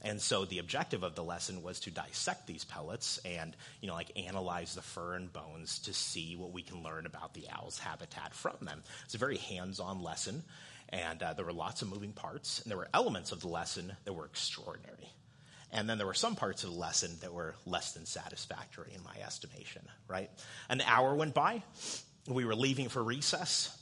And 0.02 0.20
so 0.20 0.44
the 0.44 0.58
objective 0.58 1.02
of 1.02 1.14
the 1.14 1.24
lesson 1.24 1.62
was 1.62 1.80
to 1.80 1.90
dissect 1.90 2.46
these 2.46 2.64
pellets 2.64 3.18
and, 3.24 3.56
you 3.80 3.88
know, 3.88 3.94
like 3.94 4.12
analyze 4.26 4.74
the 4.74 4.82
fur 4.82 5.14
and 5.14 5.32
bones 5.32 5.78
to 5.80 5.94
see 5.94 6.36
what 6.36 6.52
we 6.52 6.62
can 6.62 6.82
learn 6.82 7.06
about 7.06 7.34
the 7.34 7.46
owl's 7.52 7.78
habitat 7.78 8.34
from 8.34 8.56
them. 8.62 8.82
It's 9.04 9.14
a 9.14 9.18
very 9.18 9.38
hands-on 9.38 10.02
lesson, 10.02 10.42
and 10.90 11.22
uh, 11.22 11.32
there 11.34 11.44
were 11.44 11.52
lots 11.52 11.82
of 11.82 11.88
moving 11.88 12.12
parts, 12.12 12.60
and 12.60 12.70
there 12.70 12.78
were 12.78 12.88
elements 12.92 13.32
of 13.32 13.40
the 13.40 13.48
lesson 13.48 13.92
that 14.04 14.12
were 14.12 14.26
extraordinary. 14.26 15.12
And 15.72 15.88
then 15.88 15.98
there 15.98 16.06
were 16.06 16.14
some 16.14 16.34
parts 16.34 16.64
of 16.64 16.72
the 16.72 16.78
lesson 16.78 17.12
that 17.20 17.32
were 17.32 17.54
less 17.64 17.92
than 17.92 18.04
satisfactory 18.04 18.92
in 18.94 19.04
my 19.04 19.14
estimation, 19.24 19.82
right? 20.08 20.30
An 20.68 20.80
hour 20.80 21.14
went 21.14 21.32
by, 21.32 21.62
we 22.28 22.44
were 22.44 22.54
leaving 22.54 22.88
for 22.88 23.02
recess, 23.02 23.76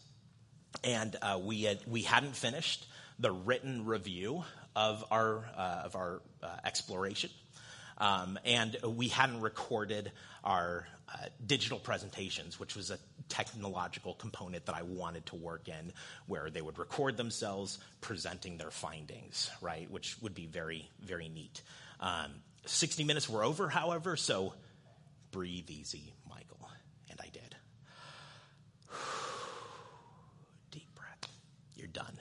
and 0.84 1.16
uh, 1.22 1.38
we, 1.42 1.62
had, 1.62 1.80
we 1.86 2.02
hadn't 2.02 2.36
finished 2.36 2.86
the 3.18 3.32
written 3.32 3.84
review 3.84 4.44
of 4.76 5.04
our, 5.10 5.44
uh, 5.56 5.82
of 5.84 5.96
our 5.96 6.22
uh, 6.42 6.48
exploration. 6.64 7.30
Um, 7.98 8.38
and 8.44 8.76
we 8.84 9.08
hadn't 9.08 9.40
recorded 9.40 10.12
our 10.44 10.86
uh, 11.12 11.26
digital 11.44 11.78
presentations, 11.78 12.60
which 12.60 12.76
was 12.76 12.90
a 12.90 12.98
technological 13.28 14.14
component 14.14 14.66
that 14.66 14.76
I 14.76 14.82
wanted 14.82 15.26
to 15.26 15.36
work 15.36 15.68
in, 15.68 15.92
where 16.26 16.48
they 16.50 16.62
would 16.62 16.78
record 16.78 17.16
themselves 17.16 17.78
presenting 18.00 18.56
their 18.56 18.70
findings, 18.70 19.50
right? 19.60 19.90
Which 19.90 20.16
would 20.22 20.34
be 20.34 20.46
very, 20.46 20.88
very 21.00 21.28
neat. 21.28 21.62
Um, 22.00 22.30
60 22.66 23.04
minutes 23.04 23.28
were 23.28 23.42
over, 23.42 23.68
however, 23.68 24.16
so 24.16 24.54
breathe 25.32 25.70
easy, 25.70 26.12
Michael. 26.28 26.68
And 27.10 27.18
I 27.20 27.28
did. 27.32 27.47
Deep 30.70 30.94
breath. 30.94 31.30
You're 31.76 31.88
done. 31.88 32.18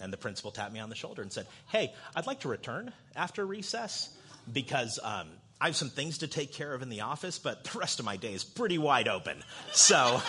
And 0.00 0.12
the 0.12 0.16
principal 0.16 0.50
tapped 0.50 0.72
me 0.72 0.80
on 0.80 0.88
the 0.88 0.94
shoulder 0.94 1.22
and 1.22 1.32
said, 1.32 1.46
Hey, 1.68 1.92
I'd 2.14 2.26
like 2.26 2.40
to 2.40 2.48
return 2.48 2.92
after 3.16 3.44
recess 3.44 4.10
because 4.52 4.98
um, 5.02 5.28
I 5.60 5.66
have 5.66 5.76
some 5.76 5.90
things 5.90 6.18
to 6.18 6.28
take 6.28 6.52
care 6.52 6.72
of 6.72 6.82
in 6.82 6.88
the 6.88 7.00
office, 7.00 7.38
but 7.38 7.64
the 7.64 7.78
rest 7.78 7.98
of 7.98 8.04
my 8.04 8.16
day 8.16 8.32
is 8.32 8.44
pretty 8.44 8.78
wide 8.78 9.08
open. 9.08 9.42
So 9.72 10.22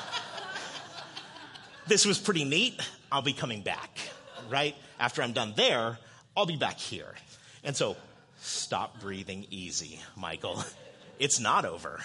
this 1.87 2.05
was 2.05 2.17
pretty 2.17 2.45
neat. 2.45 2.81
I'll 3.11 3.21
be 3.21 3.33
coming 3.33 3.61
back, 3.61 3.99
right? 4.49 4.75
After 4.99 5.21
I'm 5.21 5.33
done 5.33 5.53
there, 5.55 5.97
I'll 6.35 6.45
be 6.45 6.57
back 6.57 6.77
here. 6.77 7.13
And 7.63 7.75
so 7.75 7.95
stop 8.39 8.99
breathing 9.01 9.45
easy, 9.51 9.99
Michael. 10.15 10.63
It's 11.19 11.39
not 11.39 11.65
over, 11.65 11.99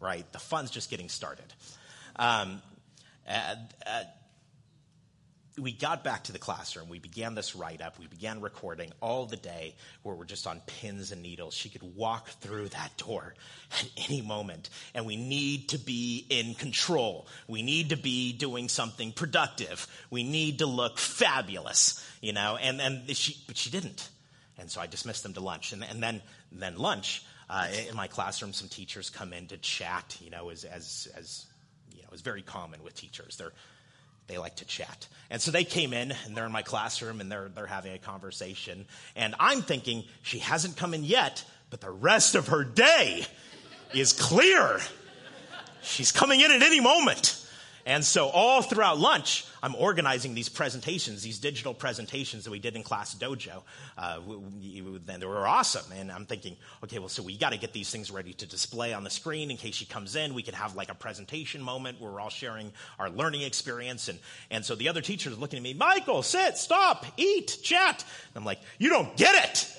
right? 0.00 0.30
The 0.32 0.38
fun's 0.38 0.70
just 0.70 0.90
getting 0.90 1.08
started. 1.08 1.44
Um, 2.16 2.62
uh, 3.28 3.54
uh, 3.86 4.04
we 5.58 5.72
got 5.72 6.02
back 6.02 6.24
to 6.24 6.32
the 6.32 6.38
classroom. 6.38 6.88
We 6.88 6.98
began 6.98 7.34
this 7.34 7.54
write 7.54 7.80
up. 7.80 7.98
We 7.98 8.08
began 8.08 8.40
recording 8.40 8.92
all 9.00 9.26
the 9.26 9.36
day 9.36 9.76
where 10.02 10.14
we're 10.14 10.24
just 10.24 10.46
on 10.46 10.60
pins 10.66 11.12
and 11.12 11.22
needles. 11.22 11.54
She 11.54 11.68
could 11.68 11.94
walk 11.96 12.28
through 12.28 12.70
that 12.70 12.96
door 12.96 13.34
at 13.70 13.90
any 14.08 14.20
moment. 14.20 14.68
And 14.94 15.06
we 15.06 15.16
need 15.16 15.68
to 15.68 15.78
be 15.78 16.26
in 16.28 16.54
control. 16.54 17.28
We 17.46 17.62
need 17.62 17.90
to 17.90 17.96
be 17.96 18.32
doing 18.32 18.68
something 18.68 19.12
productive. 19.12 19.86
We 20.10 20.24
need 20.24 20.58
to 20.58 20.66
look 20.66 20.98
fabulous, 20.98 22.04
you 22.20 22.32
know, 22.32 22.56
and, 22.60 22.80
and 22.80 23.16
she, 23.16 23.36
but 23.46 23.56
she 23.56 23.70
didn't. 23.70 24.08
And 24.58 24.70
so 24.70 24.80
I 24.80 24.86
dismissed 24.86 25.22
them 25.22 25.34
to 25.34 25.40
lunch. 25.40 25.72
And, 25.72 25.84
and 25.84 26.02
then, 26.02 26.20
then 26.50 26.76
lunch, 26.76 27.24
uh, 27.48 27.68
in 27.88 27.94
my 27.94 28.08
classroom, 28.08 28.52
some 28.52 28.68
teachers 28.68 29.10
come 29.10 29.32
in 29.32 29.46
to 29.48 29.56
chat, 29.56 30.16
you 30.20 30.30
know, 30.30 30.48
as, 30.48 30.64
as, 30.64 31.08
as, 31.16 31.46
you 31.94 32.02
know, 32.02 32.08
is 32.12 32.20
very 32.20 32.42
common 32.42 32.82
with 32.82 32.94
teachers. 32.94 33.36
They're, 33.36 33.52
they 34.26 34.38
like 34.38 34.56
to 34.56 34.64
chat. 34.64 35.06
And 35.30 35.40
so 35.40 35.50
they 35.50 35.64
came 35.64 35.92
in 35.92 36.14
and 36.24 36.36
they're 36.36 36.46
in 36.46 36.52
my 36.52 36.62
classroom 36.62 37.20
and 37.20 37.30
they're, 37.30 37.48
they're 37.54 37.66
having 37.66 37.92
a 37.92 37.98
conversation. 37.98 38.86
And 39.16 39.34
I'm 39.38 39.62
thinking, 39.62 40.04
she 40.22 40.38
hasn't 40.38 40.76
come 40.76 40.94
in 40.94 41.04
yet, 41.04 41.44
but 41.70 41.80
the 41.80 41.90
rest 41.90 42.34
of 42.34 42.48
her 42.48 42.64
day 42.64 43.26
is 43.92 44.12
clear. 44.12 44.80
She's 45.82 46.12
coming 46.12 46.40
in 46.40 46.50
at 46.50 46.62
any 46.62 46.80
moment. 46.80 47.33
And 47.86 48.02
so 48.02 48.28
all 48.28 48.62
throughout 48.62 48.98
lunch, 48.98 49.44
I'm 49.62 49.74
organizing 49.74 50.34
these 50.34 50.48
presentations, 50.48 51.22
these 51.22 51.38
digital 51.38 51.74
presentations 51.74 52.44
that 52.44 52.50
we 52.50 52.58
did 52.58 52.76
in 52.76 52.82
Class 52.82 53.14
Dojo. 53.14 53.62
Uh, 53.98 54.20
they 55.06 55.26
were 55.26 55.46
awesome. 55.46 55.92
And 55.92 56.10
I'm 56.10 56.24
thinking, 56.24 56.56
okay, 56.82 56.98
well, 56.98 57.10
so 57.10 57.22
we 57.22 57.36
got 57.36 57.52
to 57.52 57.58
get 57.58 57.74
these 57.74 57.90
things 57.90 58.10
ready 58.10 58.32
to 58.34 58.46
display 58.46 58.94
on 58.94 59.04
the 59.04 59.10
screen 59.10 59.50
in 59.50 59.58
case 59.58 59.74
she 59.74 59.84
comes 59.84 60.16
in. 60.16 60.32
We 60.32 60.42
could 60.42 60.54
have 60.54 60.74
like 60.74 60.90
a 60.90 60.94
presentation 60.94 61.60
moment 61.62 62.00
where 62.00 62.10
we're 62.10 62.20
all 62.20 62.30
sharing 62.30 62.72
our 62.98 63.10
learning 63.10 63.42
experience. 63.42 64.08
And, 64.08 64.18
and 64.50 64.64
so 64.64 64.74
the 64.74 64.88
other 64.88 65.02
teachers 65.02 65.38
looking 65.38 65.58
at 65.58 65.62
me, 65.62 65.74
Michael, 65.74 66.22
sit, 66.22 66.56
stop, 66.56 67.04
eat, 67.18 67.58
chat. 67.62 68.02
And 68.34 68.40
I'm 68.40 68.46
like, 68.46 68.60
you 68.78 68.88
don't 68.88 69.14
get 69.16 69.44
it. 69.44 69.70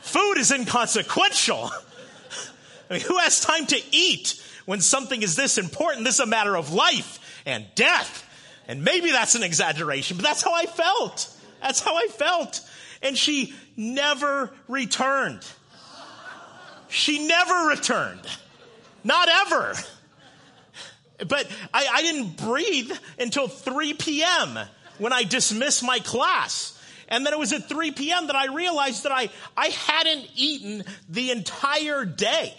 Food 0.00 0.38
is 0.38 0.50
inconsequential. 0.50 1.70
I 2.90 2.94
mean, 2.94 3.02
who 3.02 3.18
has 3.18 3.40
time 3.40 3.66
to 3.66 3.80
eat? 3.90 4.42
When 4.66 4.80
something 4.80 5.22
is 5.22 5.36
this 5.36 5.58
important. 5.58 6.04
This 6.04 6.14
is 6.14 6.20
a 6.20 6.26
matter 6.26 6.56
of 6.56 6.72
life 6.72 7.42
and 7.46 7.66
death. 7.74 8.22
And 8.66 8.84
maybe 8.84 9.10
that's 9.10 9.34
an 9.34 9.42
exaggeration, 9.42 10.16
but 10.16 10.24
that's 10.24 10.42
how 10.42 10.54
I 10.54 10.64
felt. 10.64 11.30
That's 11.60 11.80
how 11.80 11.96
I 11.96 12.06
felt. 12.06 12.60
And 13.02 13.16
she 13.16 13.54
never 13.76 14.50
returned. 14.68 15.46
She 16.88 17.26
never 17.26 17.68
returned. 17.68 18.22
Not 19.02 19.28
ever. 19.28 19.74
But 21.26 21.50
I, 21.72 21.86
I 21.92 22.02
didn't 22.02 22.36
breathe 22.36 22.90
until 23.18 23.48
3 23.48 23.94
p.m. 23.94 24.58
when 24.98 25.12
I 25.12 25.24
dismissed 25.24 25.82
my 25.82 25.98
class. 25.98 26.70
And 27.08 27.24
then 27.24 27.32
it 27.32 27.38
was 27.38 27.52
at 27.52 27.68
3 27.68 27.92
p.m. 27.92 28.28
that 28.28 28.36
I 28.36 28.46
realized 28.46 29.04
that 29.04 29.12
I, 29.12 29.28
I 29.56 29.66
hadn't 29.66 30.28
eaten 30.34 30.84
the 31.08 31.30
entire 31.30 32.04
day. 32.04 32.54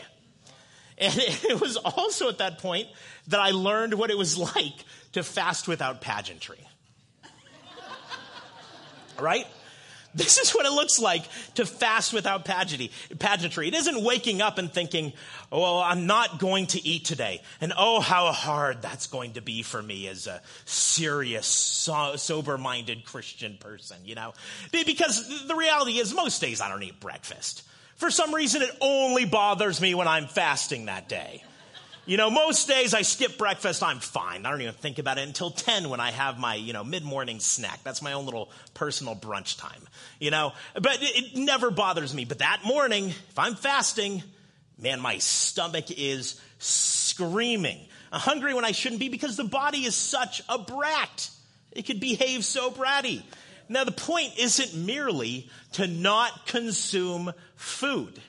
And 0.97 1.13
it 1.17 1.59
was 1.59 1.77
also 1.77 2.29
at 2.29 2.39
that 2.39 2.59
point 2.59 2.87
that 3.27 3.39
I 3.39 3.51
learned 3.51 3.93
what 3.95 4.11
it 4.11 4.17
was 4.17 4.37
like 4.37 4.85
to 5.13 5.23
fast 5.23 5.67
without 5.67 6.01
pageantry. 6.01 6.59
right? 9.19 9.45
This 10.15 10.37
is 10.37 10.51
what 10.51 10.65
it 10.65 10.71
looks 10.71 10.97
like 10.97 11.23
to 11.55 11.65
fast 11.65 12.13
without 12.13 12.45
pageantry. 12.45 13.67
It 13.67 13.73
isn't 13.73 14.01
waking 14.01 14.41
up 14.41 14.57
and 14.57 14.71
thinking, 14.71 15.11
oh, 15.51 15.81
I'm 15.81 16.07
not 16.07 16.39
going 16.39 16.67
to 16.67 16.87
eat 16.87 17.03
today. 17.03 17.41
And 17.59 17.73
oh, 17.77 17.99
how 17.99 18.31
hard 18.31 18.81
that's 18.81 19.07
going 19.07 19.33
to 19.33 19.41
be 19.41 19.61
for 19.61 19.83
me 19.83 20.07
as 20.07 20.27
a 20.27 20.41
serious, 20.63 21.47
sober 21.47 22.57
minded 22.57 23.03
Christian 23.03 23.57
person, 23.59 23.97
you 24.05 24.15
know? 24.15 24.33
Because 24.71 25.47
the 25.47 25.55
reality 25.55 25.99
is, 25.99 26.13
most 26.13 26.39
days 26.39 26.61
I 26.61 26.69
don't 26.69 26.83
eat 26.83 27.01
breakfast. 27.01 27.63
For 27.95 28.11
some 28.11 28.33
reason, 28.33 28.61
it 28.61 28.71
only 28.81 29.25
bothers 29.25 29.79
me 29.79 29.95
when 29.95 30.07
I'm 30.07 30.27
fasting 30.27 30.85
that 30.85 31.07
day. 31.07 31.43
You 32.05 32.17
know, 32.17 32.29
most 32.29 32.67
days 32.67 32.93
I 32.93 33.01
skip 33.01 33.37
breakfast, 33.37 33.81
I'm 33.81 33.99
fine. 33.99 34.45
I 34.45 34.51
don't 34.51 34.61
even 34.61 34.75
think 34.75 34.99
about 34.99 35.17
it 35.17 35.27
until 35.27 35.49
10 35.49 35.89
when 35.89 35.99
I 35.99 36.11
have 36.11 36.37
my, 36.37 36.53
you 36.53 36.71
know, 36.71 36.83
mid-morning 36.83 37.39
snack. 37.39 37.79
That's 37.83 38.01
my 38.03 38.13
own 38.13 38.25
little 38.25 38.51
personal 38.75 39.15
brunch 39.15 39.57
time, 39.59 39.81
you 40.19 40.29
know. 40.29 40.53
But 40.75 40.97
it, 41.01 41.35
never 41.35 41.71
bothers 41.71 42.13
me. 42.13 42.25
But 42.25 42.39
that 42.39 42.61
morning, 42.63 43.07
if 43.07 43.39
I'm 43.39 43.55
fasting, 43.55 44.21
man, 44.77 44.99
my 44.99 45.17
stomach 45.17 45.85
is 45.89 46.39
screaming. 46.59 47.79
I'm 48.11 48.19
hungry 48.19 48.53
when 48.53 48.65
I 48.65 48.71
shouldn't 48.71 48.99
be 48.99 49.09
because 49.09 49.35
the 49.35 49.43
body 49.43 49.85
is 49.85 49.95
such 49.95 50.43
a 50.47 50.59
brat. 50.59 51.29
It 51.71 51.87
could 51.87 51.99
behave 51.99 52.45
so 52.45 52.69
bratty. 52.69 53.23
Now, 53.67 53.83
the 53.83 53.91
point 53.91 54.37
isn't 54.37 54.75
merely 54.85 55.49
to 55.73 55.87
not 55.87 56.45
consume 56.47 57.33
food. 57.55 58.21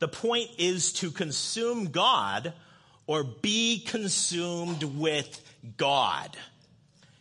The 0.00 0.08
point 0.08 0.50
is 0.58 0.92
to 0.94 1.10
consume 1.10 1.86
God 1.86 2.52
or 3.06 3.24
be 3.24 3.80
consumed 3.80 4.82
with 4.82 5.40
God. 5.76 6.36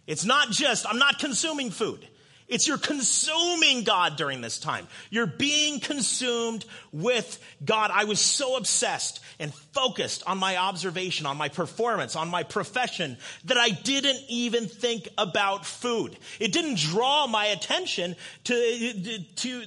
It's 0.07 0.25
not 0.25 0.49
just, 0.49 0.87
I'm 0.87 0.97
not 0.97 1.19
consuming 1.19 1.71
food. 1.71 2.07
It's 2.47 2.67
you're 2.67 2.79
consuming 2.79 3.83
God 3.83 4.15
during 4.15 4.41
this 4.41 4.59
time. 4.59 4.87
You're 5.11 5.27
being 5.27 5.79
consumed 5.79 6.65
with 6.91 7.39
God. 7.63 7.91
I 7.93 8.05
was 8.05 8.19
so 8.19 8.57
obsessed 8.57 9.19
and 9.39 9.53
focused 9.53 10.23
on 10.27 10.37
my 10.37 10.57
observation, 10.57 11.25
on 11.25 11.37
my 11.37 11.49
performance, 11.49 12.15
on 12.15 12.29
my 12.29 12.43
profession 12.43 13.17
that 13.45 13.57
I 13.57 13.69
didn't 13.69 14.19
even 14.27 14.67
think 14.67 15.07
about 15.17 15.65
food. 15.65 16.17
It 16.39 16.51
didn't 16.51 16.77
draw 16.77 17.25
my 17.27 17.45
attention 17.45 18.15
to, 18.45 19.19
to, 19.37 19.65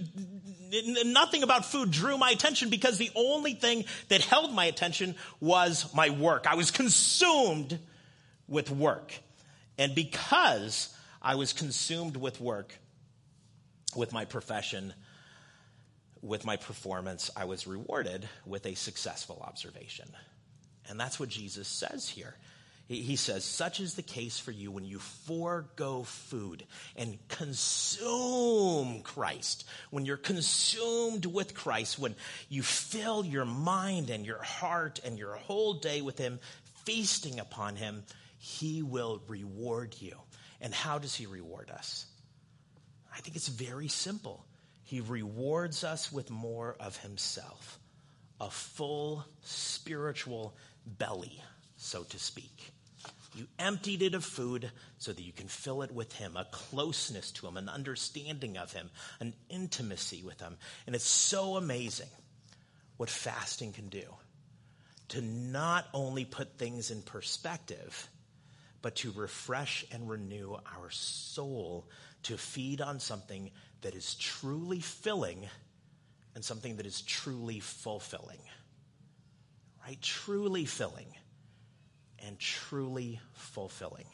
nothing 1.04 1.42
about 1.42 1.64
food 1.64 1.90
drew 1.90 2.18
my 2.18 2.30
attention 2.30 2.70
because 2.70 2.98
the 2.98 3.10
only 3.14 3.54
thing 3.54 3.84
that 4.08 4.20
held 4.22 4.52
my 4.52 4.66
attention 4.66 5.14
was 5.40 5.92
my 5.94 6.10
work. 6.10 6.46
I 6.46 6.54
was 6.54 6.70
consumed 6.70 7.78
with 8.48 8.70
work. 8.70 9.14
And 9.78 9.94
because 9.94 10.94
I 11.20 11.36
was 11.36 11.52
consumed 11.52 12.16
with 12.16 12.40
work, 12.40 12.78
with 13.96 14.12
my 14.12 14.24
profession, 14.24 14.92
with 16.22 16.44
my 16.44 16.56
performance. 16.56 17.30
I 17.36 17.44
was 17.44 17.66
rewarded 17.66 18.28
with 18.46 18.64
a 18.66 18.74
successful 18.74 19.42
observation. 19.46 20.08
And 20.88 20.98
that's 20.98 21.20
what 21.20 21.28
Jesus 21.28 21.68
says 21.68 22.08
here. 22.08 22.36
He 22.88 23.16
says, 23.16 23.44
Such 23.44 23.80
is 23.80 23.94
the 23.94 24.02
case 24.02 24.38
for 24.38 24.50
you 24.50 24.70
when 24.70 24.84
you 24.84 24.98
forego 24.98 26.02
food 26.02 26.64
and 26.96 27.18
consume 27.28 29.02
Christ. 29.02 29.64
When 29.90 30.04
you're 30.04 30.16
consumed 30.16 31.24
with 31.24 31.54
Christ, 31.54 31.98
when 31.98 32.14
you 32.48 32.62
fill 32.62 33.24
your 33.24 33.46
mind 33.46 34.10
and 34.10 34.26
your 34.26 34.42
heart 34.42 35.00
and 35.04 35.18
your 35.18 35.34
whole 35.34 35.74
day 35.74 36.02
with 36.02 36.18
Him, 36.18 36.38
feasting 36.84 37.40
upon 37.40 37.76
Him, 37.76 38.02
He 38.36 38.82
will 38.82 39.22
reward 39.26 39.94
you. 39.98 40.16
And 40.62 40.72
how 40.72 40.98
does 40.98 41.14
he 41.14 41.26
reward 41.26 41.70
us? 41.70 42.06
I 43.12 43.18
think 43.20 43.36
it's 43.36 43.48
very 43.48 43.88
simple. 43.88 44.46
He 44.84 45.00
rewards 45.00 45.84
us 45.84 46.12
with 46.12 46.30
more 46.30 46.76
of 46.78 46.96
himself, 46.98 47.78
a 48.40 48.50
full 48.50 49.24
spiritual 49.42 50.54
belly, 50.86 51.40
so 51.76 52.02
to 52.04 52.18
speak. 52.18 52.72
You 53.34 53.46
emptied 53.58 54.02
it 54.02 54.14
of 54.14 54.24
food 54.24 54.70
so 54.98 55.12
that 55.12 55.22
you 55.22 55.32
can 55.32 55.48
fill 55.48 55.82
it 55.82 55.90
with 55.90 56.12
Him, 56.12 56.36
a 56.36 56.44
closeness 56.44 57.32
to 57.32 57.46
Him, 57.46 57.56
an 57.56 57.68
understanding 57.68 58.58
of 58.58 58.72
Him, 58.72 58.90
an 59.20 59.32
intimacy 59.48 60.22
with 60.22 60.40
Him. 60.40 60.58
And 60.86 60.94
it's 60.94 61.04
so 61.04 61.56
amazing 61.56 62.10
what 62.98 63.08
fasting 63.08 63.72
can 63.72 63.88
do 63.88 64.04
to 65.08 65.22
not 65.22 65.86
only 65.94 66.24
put 66.24 66.58
things 66.58 66.90
in 66.90 67.02
perspective, 67.02 68.08
but 68.82 68.96
to 68.96 69.12
refresh 69.12 69.84
and 69.92 70.08
renew 70.08 70.54
our 70.54 70.90
soul, 70.90 71.88
to 72.24 72.36
feed 72.36 72.80
on 72.80 73.00
something 73.00 73.50
that 73.82 73.94
is 73.94 74.14
truly 74.14 74.80
filling 74.80 75.48
and 76.34 76.44
something 76.44 76.76
that 76.76 76.86
is 76.86 77.02
truly 77.02 77.60
fulfilling. 77.60 78.40
Right? 79.86 80.00
Truly 80.00 80.64
filling 80.64 81.08
and 82.24 82.38
truly 82.38 83.20
fulfilling. 83.34 84.06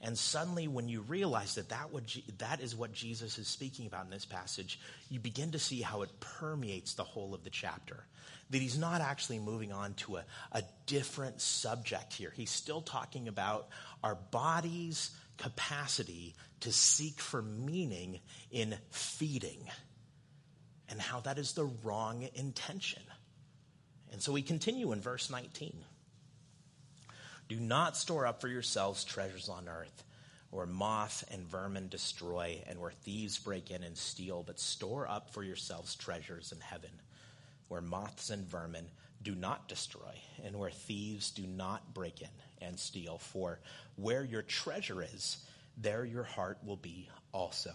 And 0.00 0.16
suddenly, 0.16 0.68
when 0.68 0.88
you 0.88 1.00
realize 1.02 1.56
that 1.56 1.70
that, 1.70 1.92
would, 1.92 2.04
that 2.38 2.60
is 2.60 2.76
what 2.76 2.92
Jesus 2.92 3.36
is 3.36 3.48
speaking 3.48 3.86
about 3.86 4.04
in 4.04 4.10
this 4.10 4.24
passage, 4.24 4.78
you 5.10 5.18
begin 5.18 5.50
to 5.52 5.58
see 5.58 5.80
how 5.80 6.02
it 6.02 6.20
permeates 6.20 6.94
the 6.94 7.02
whole 7.02 7.34
of 7.34 7.42
the 7.42 7.50
chapter. 7.50 8.04
That 8.50 8.62
he's 8.62 8.78
not 8.78 9.00
actually 9.00 9.40
moving 9.40 9.72
on 9.72 9.94
to 9.94 10.16
a, 10.16 10.24
a 10.52 10.62
different 10.86 11.40
subject 11.40 12.14
here. 12.14 12.32
He's 12.34 12.50
still 12.50 12.80
talking 12.80 13.26
about 13.26 13.68
our 14.04 14.14
body's 14.14 15.10
capacity 15.36 16.34
to 16.60 16.72
seek 16.72 17.20
for 17.20 17.42
meaning 17.42 18.20
in 18.50 18.76
feeding 18.90 19.60
and 20.88 21.00
how 21.00 21.20
that 21.20 21.38
is 21.38 21.52
the 21.52 21.70
wrong 21.84 22.28
intention. 22.34 23.02
And 24.12 24.22
so 24.22 24.32
we 24.32 24.42
continue 24.42 24.92
in 24.92 25.00
verse 25.00 25.30
19. 25.30 25.84
Do 27.48 27.60
not 27.60 27.96
store 27.96 28.26
up 28.26 28.40
for 28.40 28.48
yourselves 28.48 29.04
treasures 29.04 29.48
on 29.48 29.68
earth, 29.68 30.04
where 30.50 30.66
moth 30.66 31.24
and 31.30 31.46
vermin 31.46 31.88
destroy, 31.88 32.62
and 32.66 32.80
where 32.80 32.90
thieves 32.90 33.38
break 33.38 33.70
in 33.70 33.82
and 33.82 33.96
steal, 33.96 34.42
but 34.42 34.58
store 34.58 35.08
up 35.08 35.30
for 35.30 35.42
yourselves 35.42 35.94
treasures 35.94 36.52
in 36.52 36.60
heaven, 36.60 36.90
where 37.68 37.80
moths 37.80 38.30
and 38.30 38.46
vermin 38.46 38.86
do 39.22 39.34
not 39.34 39.68
destroy, 39.68 40.14
and 40.44 40.58
where 40.58 40.70
thieves 40.70 41.30
do 41.30 41.46
not 41.46 41.94
break 41.94 42.22
in 42.22 42.28
and 42.60 42.78
steal. 42.78 43.18
For 43.18 43.60
where 43.96 44.24
your 44.24 44.42
treasure 44.42 45.02
is, 45.02 45.38
there 45.80 46.04
your 46.04 46.24
heart 46.24 46.58
will 46.64 46.76
be 46.76 47.08
also. 47.32 47.72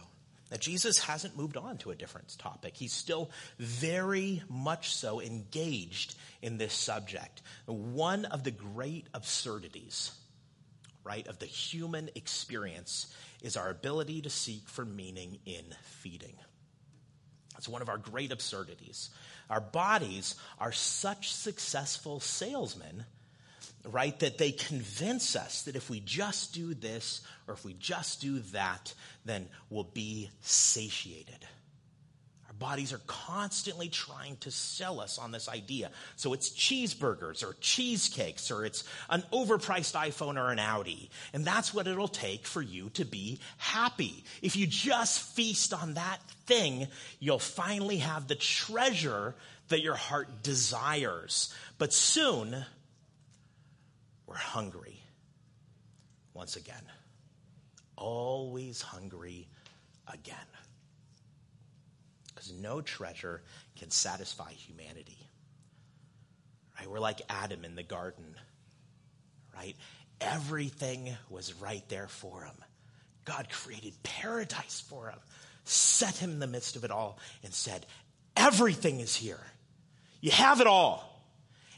Now, 0.51 0.57
Jesus 0.57 0.99
hasn't 0.99 1.37
moved 1.37 1.57
on 1.57 1.77
to 1.79 1.91
a 1.91 1.95
different 1.95 2.37
topic. 2.37 2.75
He's 2.75 2.93
still 2.93 3.31
very 3.57 4.43
much 4.49 4.93
so 4.93 5.19
engaged 5.19 6.15
in 6.41 6.57
this 6.57 6.73
subject. 6.73 7.41
One 7.65 8.25
of 8.25 8.43
the 8.43 8.51
great 8.51 9.07
absurdities, 9.13 10.11
right, 11.03 11.25
of 11.27 11.39
the 11.39 11.47
human 11.47 12.09
experience 12.13 13.11
is 13.41 13.57
our 13.57 13.69
ability 13.69 14.21
to 14.21 14.29
seek 14.29 14.67
for 14.67 14.85
meaning 14.85 15.39
in 15.45 15.63
feeding. 16.01 16.35
It's 17.57 17.69
one 17.69 17.81
of 17.81 17.89
our 17.89 17.97
great 17.97 18.31
absurdities. 18.31 19.09
Our 19.49 19.61
bodies 19.61 20.35
are 20.59 20.71
such 20.71 21.33
successful 21.33 22.19
salesmen 22.19 23.05
right? 23.91 24.17
That 24.19 24.37
they 24.37 24.51
convince 24.51 25.35
us 25.35 25.63
that 25.63 25.75
if 25.75 25.89
we 25.89 25.99
just 25.99 26.53
do 26.53 26.73
this 26.73 27.21
or 27.47 27.53
if 27.53 27.65
we 27.65 27.73
just 27.73 28.21
do 28.21 28.39
that, 28.53 28.93
then 29.25 29.47
we'll 29.69 29.83
be 29.83 30.29
satiated. 30.41 31.45
Our 32.47 32.53
bodies 32.53 32.93
are 32.93 33.01
constantly 33.07 33.89
trying 33.89 34.37
to 34.37 34.51
sell 34.51 34.99
us 34.99 35.17
on 35.17 35.31
this 35.31 35.49
idea. 35.49 35.89
So 36.15 36.33
it's 36.33 36.49
cheeseburgers 36.49 37.43
or 37.43 37.55
cheesecakes 37.59 38.51
or 38.51 38.65
it's 38.65 38.83
an 39.09 39.23
overpriced 39.33 39.95
iPhone 39.95 40.37
or 40.37 40.51
an 40.51 40.59
Audi. 40.59 41.09
And 41.33 41.43
that's 41.43 41.73
what 41.73 41.87
it'll 41.87 42.07
take 42.07 42.45
for 42.45 42.61
you 42.61 42.89
to 42.91 43.05
be 43.05 43.39
happy. 43.57 44.23
If 44.41 44.55
you 44.55 44.67
just 44.67 45.19
feast 45.19 45.73
on 45.73 45.95
that 45.95 46.19
thing, 46.45 46.87
you'll 47.19 47.39
finally 47.39 47.97
have 47.97 48.27
the 48.27 48.35
treasure 48.35 49.35
that 49.69 49.81
your 49.81 49.95
heart 49.95 50.43
desires. 50.43 51.53
But 51.79 51.91
soon, 51.91 52.65
we're 54.33 54.39
hungry 54.39 54.99
once 56.33 56.55
again. 56.55 56.81
Always 57.95 58.81
hungry 58.81 59.47
again. 60.11 60.35
Because 62.27 62.51
no 62.51 62.81
treasure 62.81 63.43
can 63.77 63.91
satisfy 63.91 64.51
humanity. 64.53 65.19
Right? 66.79 66.89
We're 66.89 66.99
like 66.99 67.21
Adam 67.29 67.63
in 67.63 67.75
the 67.75 67.83
garden. 67.83 68.35
Right? 69.55 69.75
Everything 70.19 71.15
was 71.29 71.53
right 71.61 71.87
there 71.89 72.07
for 72.07 72.43
him. 72.43 72.55
God 73.25 73.49
created 73.51 73.93
paradise 74.01 74.83
for 74.89 75.11
him, 75.11 75.19
set 75.63 76.17
him 76.17 76.31
in 76.31 76.39
the 76.39 76.47
midst 76.47 76.75
of 76.75 76.83
it 76.83 76.89
all, 76.89 77.19
and 77.43 77.53
said, 77.53 77.85
Everything 78.35 78.99
is 78.99 79.15
here. 79.15 79.39
You 80.21 80.31
have 80.31 80.59
it 80.59 80.65
all. 80.65 81.23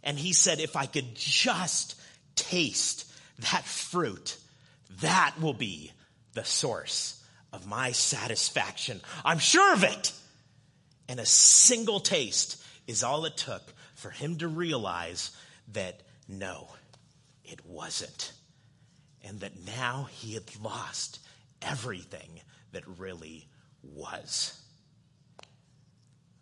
And 0.03 0.17
he 0.17 0.31
said, 0.31 0.61
If 0.61 0.77
I 0.77 0.85
could 0.85 1.15
just 1.15 1.95
taste 2.35 3.11
that 3.51 3.65
fruit, 3.65 4.37
that 5.01 5.35
will 5.41 5.53
be 5.53 5.91
the 6.33 6.45
source 6.45 7.23
of 7.51 7.67
my 7.67 7.91
satisfaction. 7.91 9.01
I'm 9.23 9.39
sure 9.39 9.73
of 9.73 9.83
it. 9.83 10.11
And 11.07 11.19
a 11.19 11.25
single 11.25 11.99
taste 11.99 12.63
is 12.87 13.03
all 13.03 13.25
it 13.25 13.37
took 13.37 13.61
for 13.95 14.09
him 14.09 14.37
to 14.37 14.47
realize 14.47 15.31
that 15.73 16.01
no, 16.27 16.69
it 17.43 17.65
wasn't. 17.65 18.31
And 19.23 19.39
that 19.39 19.65
now 19.65 20.07
he 20.11 20.33
had 20.33 20.43
lost 20.61 21.19
everything 21.61 22.41
that 22.71 22.83
really 22.99 23.47
was. 23.83 24.59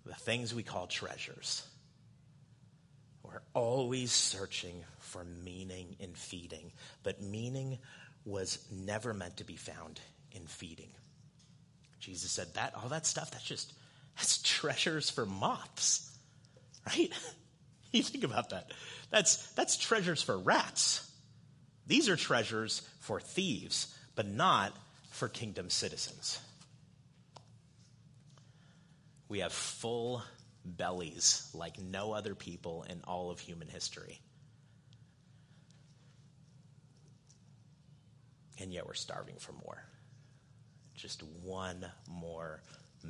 The 0.06 0.16
things 0.16 0.54
we 0.54 0.64
call 0.64 0.88
treasures. 0.88 1.66
We're 3.34 3.42
always 3.56 4.12
searching 4.12 4.84
for 5.00 5.24
meaning 5.44 5.96
in 6.00 6.14
feeding, 6.14 6.72
but 7.02 7.20
meaning 7.20 7.80
was 8.26 8.60
never 8.72 9.12
meant 9.12 9.38
to 9.38 9.44
be 9.44 9.56
found 9.56 10.00
in 10.34 10.46
feeding. 10.46 10.92
Jesus 12.00 12.30
said 12.30 12.54
that 12.54 12.76
all 12.76 12.90
that 12.90 13.08
stuff 13.08 13.32
that's 13.32 13.44
just 13.44 13.74
that's 14.16 14.40
treasures 14.44 15.10
for 15.10 15.26
moths. 15.26 16.16
Right? 16.86 17.12
you 17.92 18.04
think 18.04 18.24
about 18.24 18.52
that. 18.52 18.72
That's 19.10 19.52
that's 19.54 19.78
treasures 19.78 20.22
for 20.22 20.38
rats. 20.38 21.10
These 21.88 22.10
are 22.10 22.16
treasures 22.16 22.88
for 23.00 23.20
thieves, 23.20 23.98
but 24.14 24.28
not 24.28 24.74
for 25.10 25.28
kingdom 25.28 25.72
citizens. 25.72 26.40
We 29.28 29.40
have 29.40 29.54
full 29.54 30.22
bellies 30.66 31.50
like 31.54 31.80
no 31.80 32.14
other 32.14 32.36
people 32.36 32.86
in 32.90 33.02
all 33.06 33.32
of 33.32 33.40
human 33.40 33.68
history. 33.68 34.20
and 38.64 38.74
yet 38.74 38.88
we're 38.88 38.94
starving 38.94 39.36
for 39.38 39.52
more. 39.52 39.84
Just 40.96 41.22
one 41.44 41.86
more 42.10 42.62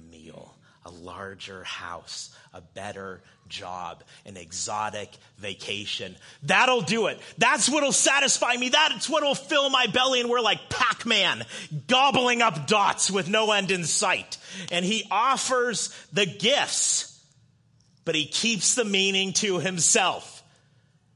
meal, 0.10 0.56
a 0.84 0.90
larger 0.90 1.64
house, 1.64 2.36
a 2.54 2.62
better 2.62 3.22
job, 3.48 4.04
an 4.26 4.36
exotic 4.36 5.10
vacation. 5.38 6.16
That'll 6.42 6.82
do 6.82 7.06
it. 7.06 7.20
That's 7.38 7.70
what'll 7.70 7.92
satisfy 7.92 8.56
me. 8.56 8.70
That's 8.70 9.08
what'll 9.08 9.36
fill 9.36 9.70
my 9.70 9.86
belly. 9.88 10.22
And 10.22 10.30
we're 10.30 10.42
like 10.42 10.70
Pac 10.70 11.06
Man, 11.06 11.46
gobbling 11.88 12.42
up 12.42 12.66
dots 12.66 13.12
with 13.12 13.30
no 13.30 13.52
end 13.52 13.70
in 13.70 13.84
sight. 13.84 14.38
And 14.72 14.84
he 14.84 15.06
offers 15.12 15.96
the 16.12 16.26
gifts, 16.26 17.13
but 18.06 18.16
he 18.16 18.26
keeps 18.26 18.76
the 18.76 18.86
meaning 18.86 19.34
to 19.34 19.60
himself. 19.60 20.44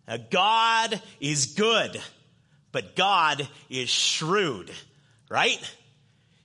Now, 0.08 0.18
God 0.30 1.02
is 1.20 1.48
good 1.48 2.02
but 2.78 2.96
God 2.96 3.48
is 3.72 3.90
shrewd, 3.90 4.72
right? 5.30 5.58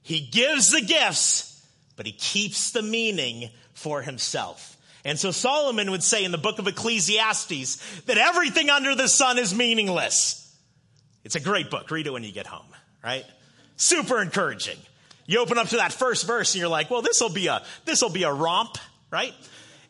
He 0.00 0.20
gives 0.20 0.70
the 0.70 0.81
gifts, 0.81 1.62
but 1.94 2.07
he 2.07 2.12
keeps 2.12 2.70
the 2.70 2.81
meaning 2.81 3.50
for 3.74 4.00
himself. 4.00 4.76
And 5.05 5.18
so 5.18 5.31
Solomon 5.31 5.90
would 5.90 6.02
say 6.02 6.24
in 6.24 6.33
the 6.33 6.38
book 6.38 6.59
of 6.59 6.66
Ecclesiastes 6.66 8.00
that 8.07 8.16
everything 8.16 8.70
under 8.70 8.94
the 8.94 9.09
sun 9.09 9.37
is 9.37 9.55
meaningless. 9.55 10.38
It's 11.22 11.35
a 11.35 11.40
great 11.40 11.70
book. 11.70 11.90
Read 11.90 12.07
it 12.07 12.14
when 12.14 12.24
you 12.24 12.33
get 12.33 12.46
home, 12.46 12.72
right? 13.05 13.26
Super 13.76 14.22
encouraging. 14.22 14.78
You 15.26 15.40
open 15.40 15.59
up 15.59 15.68
to 15.68 15.76
that 15.76 15.92
first 15.92 16.26
verse 16.26 16.55
and 16.55 16.61
you're 16.61 16.70
like, 16.70 16.90
well, 16.90 17.02
this 17.02 17.20
will 17.20 17.28
be 17.28 17.48
a, 17.48 17.62
this 17.85 18.00
will 18.00 18.09
be 18.09 18.22
a 18.22 18.33
romp, 18.33 18.78
right? 19.11 19.35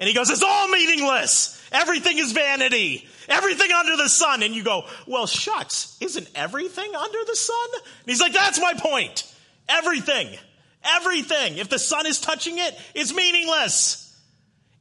And 0.03 0.09
he 0.09 0.17
goes, 0.17 0.31
it's 0.31 0.43
all 0.43 0.67
meaningless. 0.67 1.65
Everything 1.71 2.19
is 2.19 2.33
vanity. 2.33 3.07
Everything 3.29 3.71
under 3.71 3.97
the 3.97 4.09
sun. 4.09 4.43
And 4.43 4.53
you 4.53 4.65
go, 4.65 4.85
well, 5.07 5.29
shucks, 5.29 5.97
isn't 6.01 6.29
everything 6.35 6.93
under 6.93 7.19
the 7.25 7.37
sun? 7.37 7.69
And 7.75 8.07
he's 8.07 8.21
like, 8.21 8.33
that's 8.33 8.61
my 8.61 8.75
point. 8.75 9.33
Everything. 9.69 10.37
Everything. 10.83 11.57
If 11.57 11.69
the 11.69 11.79
sun 11.79 12.07
is 12.07 12.21
touching 12.21 12.59
it, 12.59 12.77
it's 12.97 13.15
meaningless. 13.15 14.13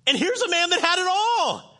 And 0.07 0.17
here's 0.17 0.41
a 0.41 0.49
man 0.49 0.71
that 0.71 0.81
had 0.81 0.97
it 0.97 1.07
all. 1.07 1.79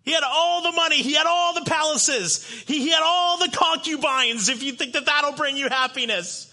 He 0.00 0.12
had 0.12 0.24
all 0.26 0.62
the 0.62 0.72
money. 0.72 1.02
He 1.02 1.12
had 1.12 1.26
all 1.26 1.52
the 1.52 1.66
palaces. 1.66 2.42
He, 2.66 2.78
he 2.78 2.88
had 2.88 3.02
all 3.04 3.36
the 3.36 3.54
concubines, 3.54 4.48
if 4.48 4.62
you 4.62 4.72
think 4.72 4.94
that 4.94 5.04
that'll 5.04 5.32
bring 5.32 5.58
you 5.58 5.68
happiness. 5.68 6.50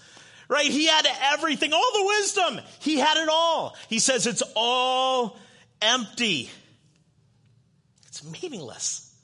Right? 0.50 0.66
He 0.66 0.86
had 0.86 1.06
everything, 1.32 1.72
all 1.72 1.92
the 1.94 2.06
wisdom. 2.08 2.60
He 2.80 2.98
had 2.98 3.16
it 3.16 3.30
all. 3.30 3.74
He 3.88 4.00
says 4.00 4.26
it's 4.26 4.42
all 4.54 5.38
empty. 5.80 6.50
It's 8.08 8.24
meaningless. 8.24 9.14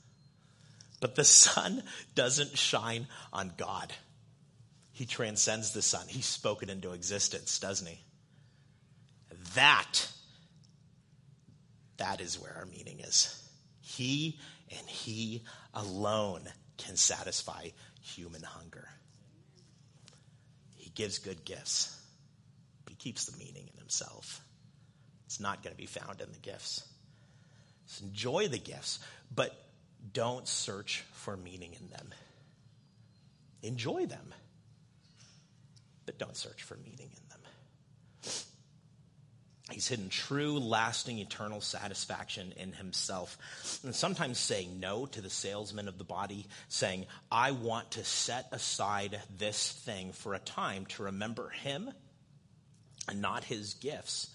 But 0.99 1.15
the 1.15 1.25
sun 1.25 1.83
doesn't 2.15 2.57
shine 2.57 3.07
on 3.31 3.51
God. 3.57 3.91
He 4.91 5.05
transcends 5.05 5.73
the 5.73 5.81
sun. 5.81 6.05
He's 6.07 6.27
spoken 6.27 6.69
into 6.69 6.91
existence, 6.91 7.59
doesn't 7.59 7.87
he? 7.87 7.99
That, 9.55 10.07
that 11.97 12.21
is 12.21 12.39
where 12.39 12.55
our 12.57 12.65
meaning 12.65 12.99
is. 12.99 13.41
He 13.81 14.39
and 14.77 14.87
He 14.87 15.43
alone 15.73 16.43
can 16.77 16.95
satisfy 16.95 17.69
human 18.01 18.43
hunger. 18.43 18.87
He 20.75 20.91
gives 20.91 21.19
good 21.19 21.43
gifts, 21.43 21.99
He 22.87 22.95
keeps 22.95 23.25
the 23.25 23.37
meaning 23.37 23.69
in 23.73 23.79
Himself. 23.79 24.42
It's 25.33 25.39
not 25.39 25.63
going 25.63 25.73
to 25.73 25.81
be 25.81 25.87
found 25.87 26.21
in 26.21 26.31
the 26.31 26.37
gifts. 26.37 26.83
Enjoy 28.03 28.47
the 28.49 28.59
gifts, 28.59 28.99
but 29.33 29.51
don't 30.13 30.47
search 30.47 31.03
for 31.11 31.35
meaning 31.35 31.73
in 31.73 31.89
them. 31.89 32.13
Enjoy 33.63 34.05
them, 34.05 34.31
but 36.05 36.19
don't 36.19 36.37
search 36.37 36.61
for 36.61 36.75
meaning 36.75 37.09
in 37.09 37.29
them. 37.29 37.39
He's 39.71 39.87
hidden 39.87 40.09
true, 40.09 40.59
lasting, 40.59 41.17
eternal 41.17 41.61
satisfaction 41.61 42.53
in 42.55 42.71
himself. 42.71 43.79
And 43.83 43.95
sometimes 43.95 44.37
saying 44.37 44.79
no 44.79 45.07
to 45.07 45.19
the 45.19 45.31
salesman 45.31 45.87
of 45.87 45.97
the 45.97 46.03
body, 46.03 46.45
saying, 46.67 47.07
I 47.31 47.53
want 47.53 47.89
to 47.91 48.03
set 48.03 48.49
aside 48.51 49.19
this 49.39 49.71
thing 49.71 50.11
for 50.11 50.35
a 50.35 50.39
time 50.39 50.85
to 50.89 51.05
remember 51.05 51.49
him 51.49 51.91
and 53.07 53.19
not 53.19 53.43
his 53.43 53.73
gifts, 53.73 54.29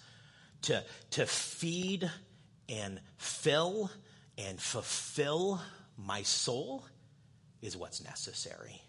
to, 0.63 0.83
to 1.11 1.25
feed 1.25 2.09
and 2.67 2.99
fill 3.17 3.89
and 4.37 4.59
fulfill 4.59 5.61
my 5.97 6.21
soul 6.21 6.85
is 7.61 7.75
what's 7.75 8.03
necessary. 8.03 8.81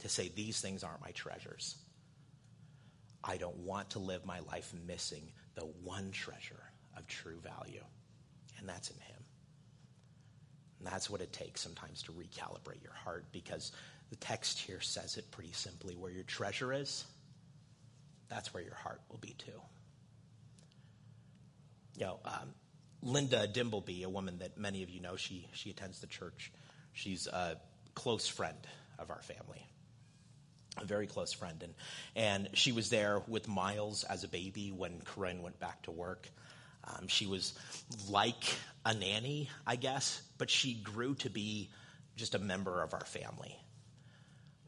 To 0.00 0.08
say, 0.08 0.30
these 0.34 0.60
things 0.60 0.82
aren't 0.82 1.00
my 1.02 1.10
treasures. 1.12 1.76
I 3.22 3.36
don't 3.36 3.56
want 3.58 3.90
to 3.90 3.98
live 3.98 4.24
my 4.24 4.40
life 4.40 4.72
missing 4.86 5.30
the 5.54 5.66
one 5.84 6.10
treasure 6.10 6.62
of 6.96 7.06
true 7.06 7.38
value, 7.40 7.84
and 8.58 8.68
that's 8.68 8.90
in 8.90 8.98
Him. 9.00 9.22
And 10.78 10.88
that's 10.88 11.10
what 11.10 11.20
it 11.20 11.32
takes 11.32 11.60
sometimes 11.60 12.02
to 12.04 12.12
recalibrate 12.12 12.82
your 12.82 12.94
heart 12.94 13.26
because 13.32 13.72
the 14.08 14.16
text 14.16 14.58
here 14.58 14.80
says 14.80 15.18
it 15.18 15.30
pretty 15.30 15.52
simply 15.52 15.94
where 15.94 16.10
your 16.10 16.24
treasure 16.24 16.72
is, 16.72 17.04
that's 18.30 18.54
where 18.54 18.62
your 18.62 18.74
heart 18.74 19.02
will 19.10 19.18
be 19.18 19.34
too. 19.36 19.60
You 22.00 22.06
know, 22.06 22.18
um, 22.24 22.54
Linda 23.02 23.46
Dimbleby, 23.46 24.04
a 24.04 24.08
woman 24.08 24.38
that 24.38 24.58
many 24.58 24.82
of 24.82 24.90
you 24.90 25.00
know, 25.00 25.16
she, 25.16 25.46
she 25.52 25.70
attends 25.70 26.00
the 26.00 26.06
church. 26.06 26.50
She's 26.92 27.26
a 27.28 27.56
close 27.94 28.26
friend 28.26 28.58
of 28.98 29.10
our 29.10 29.22
family 29.22 29.66
a 30.80 30.84
very 30.84 31.06
close 31.06 31.32
friend. 31.32 31.62
And, 31.62 31.74
and 32.16 32.48
she 32.54 32.72
was 32.72 32.90
there 32.90 33.22
with 33.26 33.48
Miles 33.48 34.04
as 34.04 34.24
a 34.24 34.28
baby 34.28 34.72
when 34.72 35.00
Corinne 35.04 35.42
went 35.42 35.58
back 35.58 35.82
to 35.82 35.90
work. 35.90 36.28
Um, 36.84 37.08
she 37.08 37.26
was 37.26 37.52
like 38.08 38.44
a 38.84 38.94
nanny, 38.94 39.50
I 39.66 39.76
guess, 39.76 40.22
but 40.38 40.50
she 40.50 40.74
grew 40.74 41.14
to 41.16 41.30
be 41.30 41.70
just 42.16 42.34
a 42.34 42.38
member 42.38 42.82
of 42.82 42.94
our 42.94 43.04
family. 43.04 43.56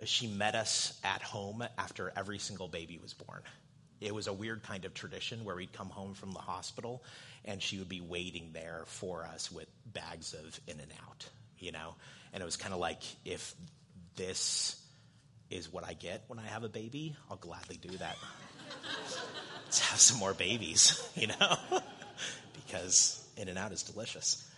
She 0.05 0.26
met 0.26 0.55
us 0.55 0.99
at 1.05 1.22
home 1.22 1.64
after 1.78 2.12
every 2.16 2.39
single 2.39 2.68
baby 2.68 2.99
was 3.01 3.14
born. 3.14 3.43
It 4.03 4.15
was 4.15 4.27
a 4.27 4.33
weird 4.33 4.63
kind 4.63 4.85
of 4.85 4.95
tradition 4.95 5.45
where 5.45 5.55
we'd 5.55 5.73
come 5.73 5.89
home 5.89 6.15
from 6.15 6.33
the 6.33 6.41
hospital 6.41 7.03
and 7.45 7.63
she 7.63 7.79
would 7.79 7.89
be 7.89 8.01
waiting 8.01 8.51
there 8.53 8.83
for 8.87 9.25
us 9.25 9.51
with 9.51 9.69
bags 9.87 10.35
of 10.35 10.61
in 10.67 10.81
and 10.81 10.93
out, 11.07 11.29
you 11.59 11.73
know? 11.73 11.95
And 12.33 12.43
it 12.43 12.45
was 12.45 12.57
kind 12.57 12.75
of 12.75 12.81
like 12.81 13.03
if 13.25 13.55
this 14.17 14.81
is 15.51 15.73
what 15.73 15.85
I 15.87 15.93
get 15.93 16.25
when 16.27 16.39
I 16.39 16.47
have 16.47 16.65
a 16.65 16.69
baby, 16.69 17.15
I'll 17.31 17.37
gladly 17.37 17.77
do 17.77 17.97
that. 17.99 18.17
Let's 19.65 19.81
have 19.91 20.01
some 20.01 20.19
more 20.19 20.35
babies, 20.35 21.09
you 21.17 21.29
know? 21.29 21.57
because 22.67 23.25
In-N-Out 23.37 23.73
is 23.73 23.83
delicious. 23.83 24.49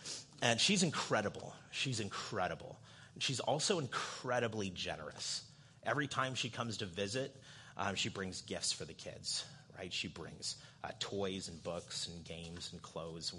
And 0.42 0.60
she's 0.60 0.82
incredible. 0.82 1.54
She's 1.70 2.00
incredible. 2.00 2.78
She's 3.18 3.40
also 3.40 3.78
incredibly 3.78 4.70
generous. 4.70 5.42
Every 5.84 6.06
time 6.06 6.34
she 6.34 6.48
comes 6.48 6.78
to 6.78 6.86
visit, 6.86 7.34
um, 7.76 7.94
she 7.94 8.08
brings 8.08 8.42
gifts 8.42 8.72
for 8.72 8.84
the 8.84 8.92
kids, 8.92 9.44
right? 9.78 9.92
She 9.92 10.08
brings 10.08 10.56
uh, 10.82 10.90
toys 11.00 11.48
and 11.48 11.62
books 11.62 12.08
and 12.08 12.24
games 12.24 12.70
and 12.72 12.80
clothes. 12.82 13.34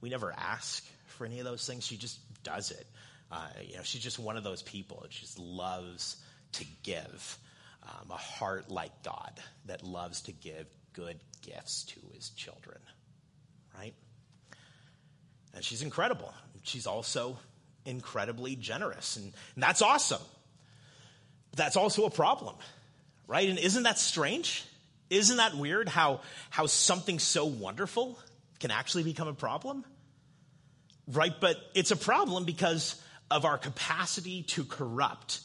We 0.00 0.08
never 0.10 0.34
ask 0.36 0.84
for 1.06 1.26
any 1.26 1.38
of 1.38 1.44
those 1.44 1.66
things. 1.66 1.86
She 1.86 1.96
just 1.96 2.18
does 2.42 2.70
it. 2.70 2.86
Uh, 3.30 3.46
you 3.62 3.76
know, 3.76 3.82
she's 3.82 4.02
just 4.02 4.18
one 4.18 4.36
of 4.36 4.44
those 4.44 4.62
people 4.62 5.00
that 5.02 5.10
just 5.10 5.38
loves 5.38 6.16
to 6.52 6.64
give, 6.82 7.38
um, 7.82 8.10
a 8.10 8.16
heart 8.16 8.70
like 8.70 9.02
God 9.02 9.32
that 9.66 9.84
loves 9.84 10.22
to 10.22 10.32
give 10.32 10.66
good 10.94 11.18
gifts 11.42 11.84
to 11.84 12.00
his 12.14 12.30
children, 12.30 12.78
right? 13.78 13.94
And 15.54 15.62
she's 15.64 15.82
incredible. 15.82 16.32
She's 16.62 16.86
also 16.86 17.38
incredibly 17.84 18.56
generous, 18.56 19.16
and, 19.16 19.32
and 19.54 19.62
that's 19.62 19.82
awesome. 19.82 20.22
That's 21.56 21.76
also 21.76 22.04
a 22.04 22.10
problem, 22.10 22.56
right? 23.28 23.48
And 23.48 23.58
isn't 23.58 23.84
that 23.84 23.98
strange? 23.98 24.64
Isn't 25.10 25.36
that 25.36 25.54
weird 25.54 25.88
how, 25.88 26.22
how 26.50 26.66
something 26.66 27.20
so 27.20 27.44
wonderful 27.44 28.18
can 28.58 28.72
actually 28.72 29.04
become 29.04 29.28
a 29.28 29.34
problem? 29.34 29.84
Right? 31.06 31.32
But 31.38 31.56
it's 31.74 31.92
a 31.92 31.96
problem 31.96 32.44
because 32.44 33.00
of 33.30 33.44
our 33.44 33.58
capacity 33.58 34.42
to 34.42 34.64
corrupt 34.64 35.40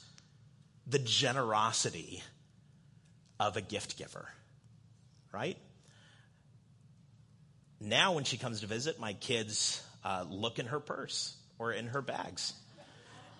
the 0.88 0.99
generosity 0.99 2.23
of 3.39 3.57
a 3.57 3.61
gift 3.61 3.97
giver, 3.97 4.27
right? 5.31 5.57
Now, 7.79 8.13
when 8.13 8.23
she 8.23 8.38
comes 8.38 8.61
to 8.61 8.67
visit, 8.67 8.99
my 8.99 9.13
kids 9.13 9.84
uh, 10.03 10.25
look 10.29 10.59
in 10.59 10.67
her 10.67 10.79
purse 10.79 11.36
or 11.59 11.73
in 11.73 11.88
her 11.88 12.01
bags. 12.01 12.53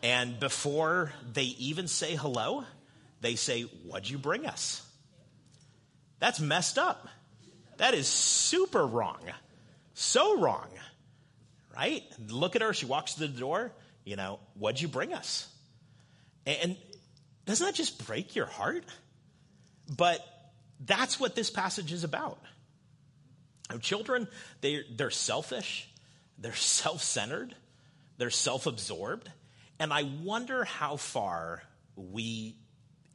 And 0.02 0.38
before 0.40 1.14
they 1.32 1.44
even 1.44 1.88
say 1.88 2.16
hello, 2.16 2.66
they 3.24 3.36
say, 3.36 3.62
What'd 3.62 4.10
you 4.10 4.18
bring 4.20 4.46
us? 4.46 4.86
That's 6.20 6.40
messed 6.40 6.78
up. 6.78 7.08
That 7.78 7.94
is 7.94 8.08
super 8.08 8.86
wrong. 8.86 9.22
So 9.94 10.40
wrong. 10.40 10.68
Right? 11.76 12.04
Look 12.28 12.56
at 12.56 12.62
her. 12.62 12.74
She 12.74 12.86
walks 12.86 13.16
to 13.16 13.22
the 13.22 13.28
door. 13.28 13.72
You 14.04 14.18
know, 14.18 14.40
what'd 14.56 14.82
you 14.82 14.88
bring 14.88 15.14
us? 15.14 15.48
And 16.46 16.76
doesn't 17.46 17.66
that 17.66 17.74
just 17.74 18.06
break 18.06 18.36
your 18.36 18.46
heart? 18.46 18.84
But 19.90 20.26
that's 20.80 21.20
what 21.20 21.36
this 21.36 21.50
passage 21.50 21.92
is 21.92 22.04
about. 22.04 22.40
Children, 23.80 24.28
they, 24.62 24.84
they're 24.92 25.10
selfish, 25.10 25.90
they're 26.38 26.54
self 26.54 27.02
centered, 27.02 27.56
they're 28.18 28.30
self 28.30 28.68
absorbed. 28.68 29.32
And 29.80 29.92
I 29.92 30.04
wonder 30.04 30.66
how 30.66 30.98
far 30.98 31.64
we 31.96 32.58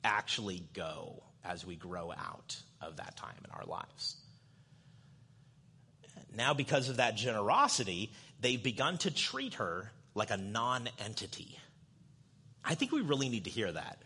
actually 0.08 0.64
go 0.74 1.22
as 1.44 1.64
we 1.64 1.76
grow 1.76 2.10
out 2.10 2.56
of 2.80 2.96
that 2.96 3.16
time 3.16 3.36
in 3.44 3.50
our 3.50 3.64
lives. 3.64 4.16
Now, 6.34 6.54
because 6.54 6.88
of 6.88 6.96
that 6.96 7.16
generosity, 7.16 8.12
they've 8.40 8.62
begun 8.62 8.98
to 8.98 9.10
treat 9.10 9.54
her 9.54 9.90
like 10.14 10.30
a 10.30 10.36
non 10.36 10.88
entity. 11.04 11.58
I 12.64 12.74
think 12.74 12.92
we 12.92 13.00
really 13.00 13.28
need 13.28 13.44
to 13.44 13.50
hear 13.50 13.70
that 13.70 13.98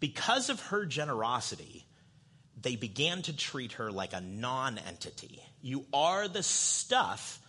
because 0.00 0.48
of 0.48 0.60
her 0.60 0.84
generosity, 0.86 1.84
they 2.60 2.76
began 2.76 3.22
to 3.22 3.36
treat 3.36 3.72
her 3.72 3.90
like 3.90 4.12
a 4.12 4.20
non 4.20 4.78
entity. 4.78 5.42
You 5.62 5.84
are 5.92 6.28
the 6.28 6.42
stuff 6.42 7.40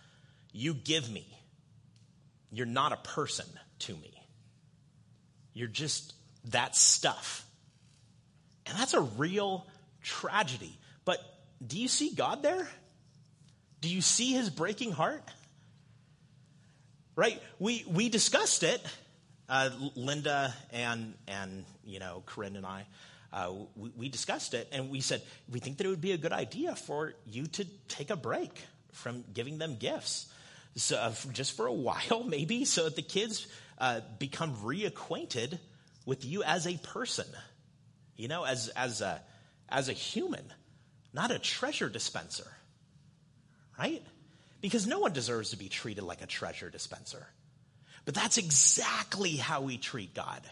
you 0.52 0.74
give 0.74 1.10
me. 1.10 1.26
You're 2.52 2.66
not 2.66 2.92
a 2.92 2.96
person 2.96 3.46
to 3.80 3.94
me. 3.94 4.12
You're 5.52 5.68
just 5.68 6.14
that 6.46 6.74
stuff. 6.74 7.46
And 8.66 8.78
that's 8.78 8.94
a 8.94 9.00
real 9.00 9.66
tragedy. 10.02 10.78
But 11.04 11.18
do 11.64 11.78
you 11.78 11.88
see 11.88 12.14
God 12.14 12.42
there? 12.42 12.68
Do 13.80 13.88
you 13.88 14.00
see 14.00 14.32
his 14.32 14.50
breaking 14.50 14.92
heart? 14.92 15.22
Right? 17.16 17.42
We, 17.58 17.84
we 17.88 18.08
discussed 18.08 18.62
it 18.62 18.84
uh, 19.50 19.70
Linda 19.96 20.54
and 20.72 21.14
and 21.26 21.64
you 21.84 21.98
know 21.98 22.22
Corinne 22.24 22.56
and 22.56 22.64
I, 22.64 22.86
uh, 23.32 23.52
we, 23.76 23.90
we, 23.96 24.08
discussed 24.08 24.54
it, 24.54 24.68
and 24.72 24.88
we 24.88 25.00
said 25.00 25.22
we 25.50 25.58
think 25.58 25.78
that 25.78 25.86
it 25.86 25.90
would 25.90 26.00
be 26.00 26.12
a 26.12 26.18
good 26.18 26.32
idea 26.32 26.76
for 26.76 27.14
you 27.26 27.46
to 27.48 27.66
take 27.88 28.10
a 28.10 28.16
break 28.16 28.62
from 28.92 29.24
giving 29.34 29.58
them 29.58 29.76
gifts, 29.76 30.32
so, 30.76 30.96
uh, 30.96 31.12
just 31.32 31.56
for 31.56 31.66
a 31.66 31.72
while, 31.88 32.22
maybe, 32.24 32.64
so 32.64 32.84
that 32.84 32.96
the 32.96 33.02
kids 33.02 33.48
uh, 33.78 34.00
become 34.18 34.54
reacquainted 34.58 35.58
with 36.06 36.24
you 36.24 36.42
as 36.44 36.66
a 36.66 36.76
person, 36.78 37.26
you 38.20 38.28
know, 38.28 38.44
as, 38.44 38.68
as, 38.68 39.00
a, 39.00 39.20
as 39.68 39.88
a 39.88 39.94
human, 39.94 40.44
not 41.12 41.30
a 41.30 41.38
treasure 41.38 41.88
dispenser, 41.88 42.46
right? 43.78 44.02
Because 44.60 44.86
no 44.86 44.98
one 44.98 45.14
deserves 45.14 45.50
to 45.50 45.56
be 45.56 45.68
treated 45.68 46.04
like 46.04 46.20
a 46.20 46.26
treasure 46.26 46.68
dispenser. 46.68 47.26
But 48.04 48.14
that's 48.14 48.36
exactly 48.36 49.36
how 49.36 49.62
we 49.62 49.78
treat 49.78 50.14
God. 50.14 50.42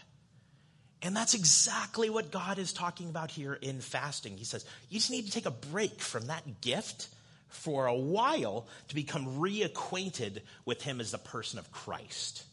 And 1.03 1.15
that's 1.15 1.35
exactly 1.35 2.09
what 2.09 2.31
God 2.31 2.57
is 2.57 2.73
talking 2.73 3.09
about 3.09 3.29
here 3.29 3.53
in 3.53 3.79
fasting. 3.81 4.35
He 4.35 4.45
says, 4.45 4.65
you 4.89 4.99
just 4.99 5.11
need 5.11 5.27
to 5.27 5.31
take 5.31 5.45
a 5.45 5.51
break 5.51 6.01
from 6.01 6.27
that 6.27 6.61
gift 6.61 7.07
for 7.49 7.85
a 7.85 7.95
while 7.95 8.67
to 8.89 8.95
become 8.95 9.39
reacquainted 9.39 10.41
with 10.65 10.81
Him 10.81 10.99
as 10.99 11.11
the 11.11 11.17
person 11.19 11.59
of 11.59 11.71
Christ. 11.71 12.43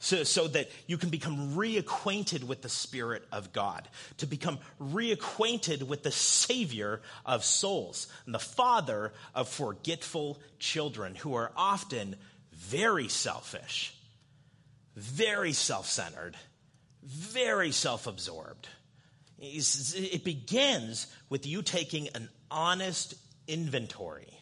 So, 0.00 0.22
so 0.22 0.46
that 0.48 0.70
you 0.86 0.96
can 0.96 1.08
become 1.08 1.54
reacquainted 1.56 2.44
with 2.44 2.62
the 2.62 2.68
Spirit 2.68 3.24
of 3.32 3.52
God, 3.52 3.88
to 4.18 4.26
become 4.26 4.60
reacquainted 4.80 5.82
with 5.82 6.04
the 6.04 6.12
Savior 6.12 7.00
of 7.26 7.44
souls, 7.44 8.06
and 8.24 8.32
the 8.32 8.38
Father 8.38 9.12
of 9.34 9.48
forgetful 9.48 10.40
children 10.60 11.16
who 11.16 11.34
are 11.34 11.50
often 11.56 12.14
very 12.52 13.08
selfish, 13.08 13.92
very 14.94 15.52
self 15.52 15.86
centered, 15.88 16.36
very 17.02 17.72
self 17.72 18.06
absorbed. 18.06 18.68
It 19.40 20.24
begins 20.24 21.06
with 21.28 21.46
you 21.46 21.62
taking 21.62 22.08
an 22.14 22.28
honest 22.50 23.14
inventory 23.46 24.38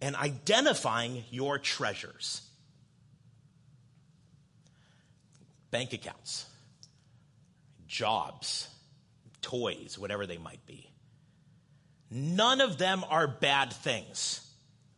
and 0.00 0.14
identifying 0.16 1.24
your 1.30 1.58
treasures. 1.58 2.47
Bank 5.70 5.92
accounts, 5.92 6.46
jobs, 7.86 8.68
toys, 9.42 9.98
whatever 9.98 10.26
they 10.26 10.38
might 10.38 10.64
be. 10.66 10.90
None 12.10 12.60
of 12.60 12.78
them 12.78 13.04
are 13.08 13.28
bad 13.28 13.72
things. 13.72 14.40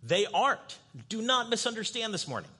They 0.02 0.26
aren't. 0.26 0.78
Do 1.08 1.20
not 1.20 1.50
misunderstand 1.50 2.14
this 2.14 2.28
morning. 2.28 2.50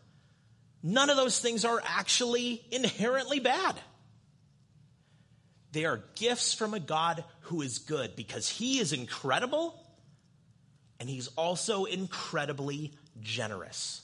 None 0.83 1.11
of 1.11 1.17
those 1.17 1.41
things 1.41 1.65
are 1.65 1.81
actually 1.85 2.63
inherently 2.71 3.39
bad. 3.39 3.77
They 5.73 5.85
are 5.85 6.03
gifts 6.17 6.53
from 6.53 6.75
a 6.75 6.81
God 6.81 7.23
who 7.43 7.63
is 7.63 7.79
good 7.79 8.17
because 8.17 8.49
he 8.49 8.81
is 8.81 8.93
incredible 8.93 9.81
and 10.99 11.09
he's 11.09 11.29
also 11.29 11.85
incredibly 11.85 12.93
generous. 13.21 14.00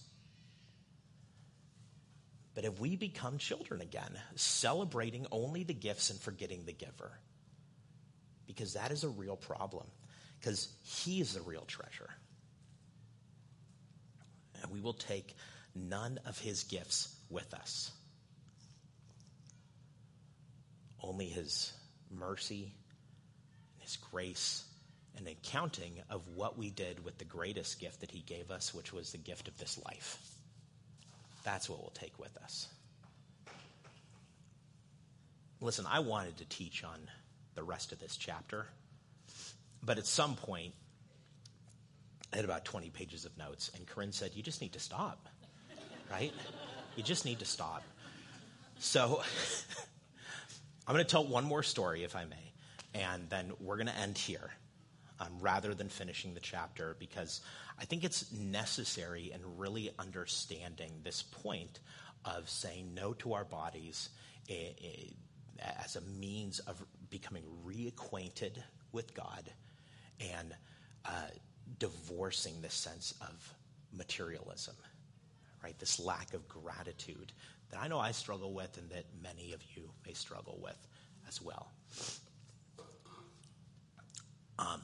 But 2.57 2.65
if 2.65 2.81
we 2.81 2.97
become 2.97 3.37
children 3.37 3.83
again, 3.83 4.19
celebrating 4.35 5.27
only 5.31 5.63
the 5.63 5.75
gifts 5.75 6.09
and 6.09 6.19
forgetting 6.19 6.65
the 6.65 6.73
giver, 6.73 7.13
because 8.47 8.73
that 8.73 8.91
is 8.91 9.05
a 9.05 9.11
real 9.11 9.37
problem, 9.37 9.87
because 10.41 10.69
he 10.83 11.21
is 11.21 11.35
the 11.35 11.43
real 11.43 11.67
treasure. 11.67 12.09
And 14.63 14.73
we 14.73 14.81
will 14.81 14.95
take 14.95 15.37
none 15.75 16.19
of 16.25 16.39
his 16.39 16.65
gifts 16.65 17.15
with 17.29 17.53
us. 17.53 17.93
Only 21.03 21.27
his 21.27 21.75
mercy, 22.11 22.73
his 23.81 23.99
grace, 23.99 24.65
and 25.19 25.29
accounting 25.29 26.01
of 26.09 26.27
what 26.35 26.57
we 26.57 26.71
did 26.71 27.05
with 27.05 27.19
the 27.19 27.27
greatest 27.27 27.81
gift 27.81 28.01
that 28.01 28.11
he 28.11 28.21
gave 28.21 28.51
us, 28.51 28.73
which 28.73 28.95
was 28.95 29.13
the 29.13 29.19
gift 29.19 29.47
of 29.47 29.59
this 29.59 29.79
life. 29.85 30.36
That's 31.47 31.71
what 31.71 31.79
we'll 31.79 31.93
take 31.95 32.19
with 32.19 32.37
us. 32.39 32.67
Listen, 35.61 35.87
I 35.89 36.01
wanted 36.01 36.39
to 36.39 36.45
teach 36.45 36.83
on 36.83 36.99
the 37.55 37.63
rest 37.63 37.93
of 37.93 38.01
this 38.01 38.17
chapter, 38.17 38.67
but 39.81 39.97
at 39.97 40.07
some 40.07 40.35
point, 40.35 40.75
I 42.33 42.37
had 42.37 42.45
about 42.45 42.65
20 42.65 42.91
pages 42.91 43.25
of 43.25 43.39
notes, 43.39 43.71
and 43.77 43.87
Corinne 43.87 44.11
said, 44.11 44.33
You 44.35 44.43
just 44.43 44.61
need 44.61 44.73
to 44.73 44.81
stop 44.81 45.29
right? 46.11 46.33
You 46.97 47.05
just 47.05 47.25
need 47.25 47.39
to 47.39 47.45
stop. 47.45 47.85
So 48.81 49.23
I'm 50.89 50.95
going 50.95 51.07
to 51.07 51.11
tell 51.11 51.25
one 51.25 51.45
more 51.45 51.63
story, 51.63 52.03
if 52.03 52.17
I 52.17 52.25
may, 52.25 52.53
and 52.93 53.31
then 53.31 53.53
we're 53.61 53.77
going 53.77 53.87
to 53.87 53.97
end 53.97 54.19
here 54.19 54.51
um, 55.21 55.29
rather 55.41 55.75
than 55.75 55.89
finishing 55.89 56.35
the 56.35 56.41
chapter 56.41 56.97
because 56.99 57.41
I 57.79 57.85
think 57.85 58.05
it's 58.05 58.33
necessary 58.33 59.33
in 59.33 59.41
really 59.57 59.91
understanding 59.99 60.93
this 61.03 61.23
point 61.23 61.81
of 62.25 62.49
saying 62.49 62.95
no 62.95 63.13
to 63.15 63.35
our 63.35 63.45
bodies 63.45 64.11
as 64.49 65.97
a 65.97 66.01
means 66.19 66.59
of 66.61 66.83
becoming 67.11 67.45
reacquainted 67.67 68.63
with 68.93 69.15
God 69.15 69.51
and 70.21 70.55
uh, 71.05 71.11
divorcing 71.79 72.61
this 72.61 72.75
sense 72.75 73.15
of 73.21 73.55
materialism 73.93 74.75
right? 75.67 75.79
This 75.81 75.99
lack 75.99 76.33
of 76.33 76.47
gratitude 76.47 77.33
that 77.71 77.81
I 77.81 77.89
know 77.89 77.99
I 77.99 78.13
struggle 78.13 78.53
with 78.53 78.79
and 78.79 78.89
that 78.91 79.05
many 79.21 79.53
of 79.53 79.61
you 79.75 79.91
may 80.07 80.13
struggle 80.13 80.61
with 80.63 80.79
as 81.27 81.43
well. 81.43 81.73
Um, 84.61 84.81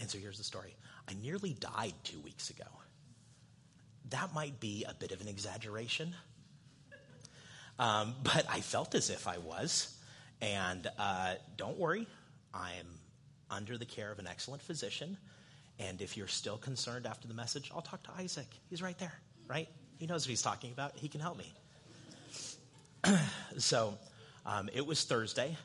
and 0.00 0.10
so 0.10 0.18
here's 0.18 0.38
the 0.38 0.44
story 0.44 0.74
I 1.08 1.14
nearly 1.22 1.54
died 1.54 1.94
two 2.04 2.20
weeks 2.20 2.50
ago. 2.50 2.64
That 4.10 4.34
might 4.34 4.60
be 4.60 4.84
a 4.88 4.94
bit 4.94 5.12
of 5.12 5.20
an 5.20 5.28
exaggeration, 5.28 6.14
um, 7.78 8.14
but 8.22 8.46
I 8.48 8.60
felt 8.60 8.94
as 8.94 9.10
if 9.10 9.26
I 9.26 9.38
was. 9.38 9.92
And 10.42 10.86
uh, 10.98 11.34
don't 11.56 11.78
worry, 11.78 12.06
I'm 12.52 12.86
under 13.50 13.78
the 13.78 13.86
care 13.86 14.12
of 14.12 14.18
an 14.18 14.26
excellent 14.26 14.62
physician. 14.62 15.16
And 15.78 16.00
if 16.00 16.16
you're 16.16 16.28
still 16.28 16.56
concerned 16.56 17.06
after 17.06 17.28
the 17.28 17.34
message, 17.34 17.70
I'll 17.74 17.82
talk 17.82 18.02
to 18.04 18.10
Isaac. 18.18 18.46
He's 18.68 18.82
right 18.82 18.98
there, 18.98 19.12
right? 19.48 19.68
He 19.98 20.06
knows 20.06 20.26
what 20.26 20.30
he's 20.30 20.42
talking 20.42 20.72
about. 20.72 20.96
He 20.96 21.08
can 21.08 21.20
help 21.20 21.38
me. 21.38 21.52
so 23.58 23.96
um, 24.44 24.68
it 24.72 24.86
was 24.86 25.04
Thursday. 25.04 25.56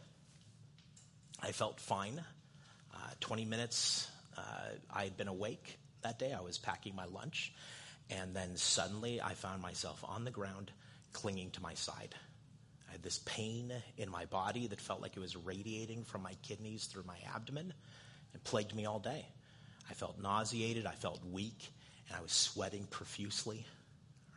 I 1.41 1.51
felt 1.51 1.79
fine. 1.79 2.21
Uh, 2.93 2.97
20 3.19 3.45
minutes, 3.45 4.09
Uh, 4.37 4.41
I 4.93 5.03
had 5.03 5.17
been 5.17 5.27
awake 5.27 5.79
that 6.01 6.19
day. 6.19 6.33
I 6.33 6.41
was 6.41 6.57
packing 6.57 6.95
my 6.95 7.05
lunch. 7.05 7.53
And 8.09 8.35
then 8.35 8.57
suddenly 8.57 9.21
I 9.21 9.33
found 9.33 9.61
myself 9.61 10.03
on 10.07 10.25
the 10.25 10.31
ground 10.31 10.71
clinging 11.13 11.51
to 11.51 11.61
my 11.61 11.73
side. 11.73 12.15
I 12.89 12.93
had 12.93 13.03
this 13.03 13.19
pain 13.25 13.71
in 13.97 14.09
my 14.09 14.25
body 14.25 14.67
that 14.67 14.81
felt 14.81 15.01
like 15.01 15.15
it 15.15 15.21
was 15.21 15.37
radiating 15.37 16.03
from 16.03 16.23
my 16.23 16.33
kidneys 16.41 16.85
through 16.85 17.03
my 17.03 17.17
abdomen. 17.33 17.73
It 18.33 18.43
plagued 18.43 18.75
me 18.75 18.85
all 18.85 18.99
day. 18.99 19.25
I 19.89 19.93
felt 19.93 20.21
nauseated. 20.21 20.85
I 20.85 20.95
felt 20.95 21.21
weak. 21.31 21.71
And 22.07 22.17
I 22.17 22.21
was 22.21 22.31
sweating 22.31 22.85
profusely 22.89 23.65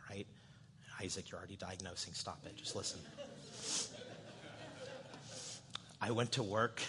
right? 0.09 0.27
Isaac, 1.01 1.29
you're 1.29 1.37
already 1.37 1.55
diagnosing. 1.55 2.13
Stop 2.13 2.39
it. 2.45 2.55
Just 2.55 2.75
listen. 2.75 2.99
I 6.01 6.11
went 6.11 6.33
to 6.33 6.43
work 6.43 6.81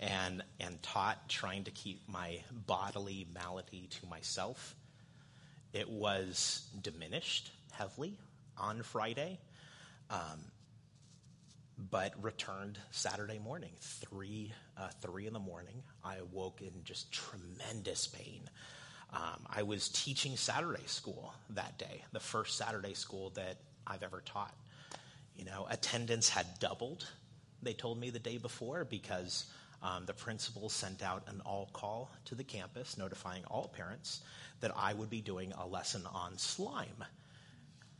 and, 0.00 0.42
and 0.60 0.82
taught, 0.82 1.28
trying 1.28 1.64
to 1.64 1.70
keep 1.70 2.08
my 2.08 2.40
bodily 2.66 3.26
malady 3.34 3.88
to 4.00 4.06
myself. 4.06 4.74
It 5.72 5.88
was 5.88 6.66
diminished 6.80 7.50
heavily 7.72 8.18
on 8.56 8.82
Friday, 8.82 9.38
um, 10.10 10.40
but 11.90 12.12
returned 12.22 12.78
Saturday 12.92 13.40
morning, 13.40 13.72
three, 13.80 14.52
uh, 14.76 14.88
three 15.02 15.26
in 15.26 15.32
the 15.32 15.40
morning. 15.40 15.82
I 16.04 16.16
awoke 16.16 16.60
in 16.62 16.72
just 16.84 17.10
tremendous 17.10 18.06
pain. 18.06 18.48
Um, 19.12 19.46
I 19.48 19.62
was 19.62 19.88
teaching 19.88 20.36
Saturday 20.36 20.86
school 20.86 21.34
that 21.50 21.78
day, 21.78 22.02
the 22.12 22.20
first 22.20 22.56
Saturday 22.56 22.94
school 22.94 23.30
that 23.30 23.56
I've 23.86 24.02
ever 24.02 24.22
taught. 24.24 24.54
You 25.36 25.44
know, 25.44 25.66
attendance 25.68 26.28
had 26.28 26.46
doubled, 26.60 27.06
they 27.62 27.72
told 27.74 27.98
me 27.98 28.10
the 28.10 28.18
day 28.20 28.38
before, 28.38 28.84
because 28.84 29.46
um, 29.84 30.04
the 30.06 30.14
principal 30.14 30.68
sent 30.68 31.02
out 31.02 31.22
an 31.28 31.40
all 31.44 31.70
call 31.72 32.10
to 32.24 32.34
the 32.34 32.42
campus 32.42 32.98
notifying 32.98 33.44
all 33.44 33.68
parents 33.68 34.22
that 34.60 34.72
I 34.76 34.92
would 34.94 35.10
be 35.10 35.20
doing 35.20 35.52
a 35.52 35.66
lesson 35.66 36.02
on 36.12 36.36
slime, 36.38 37.04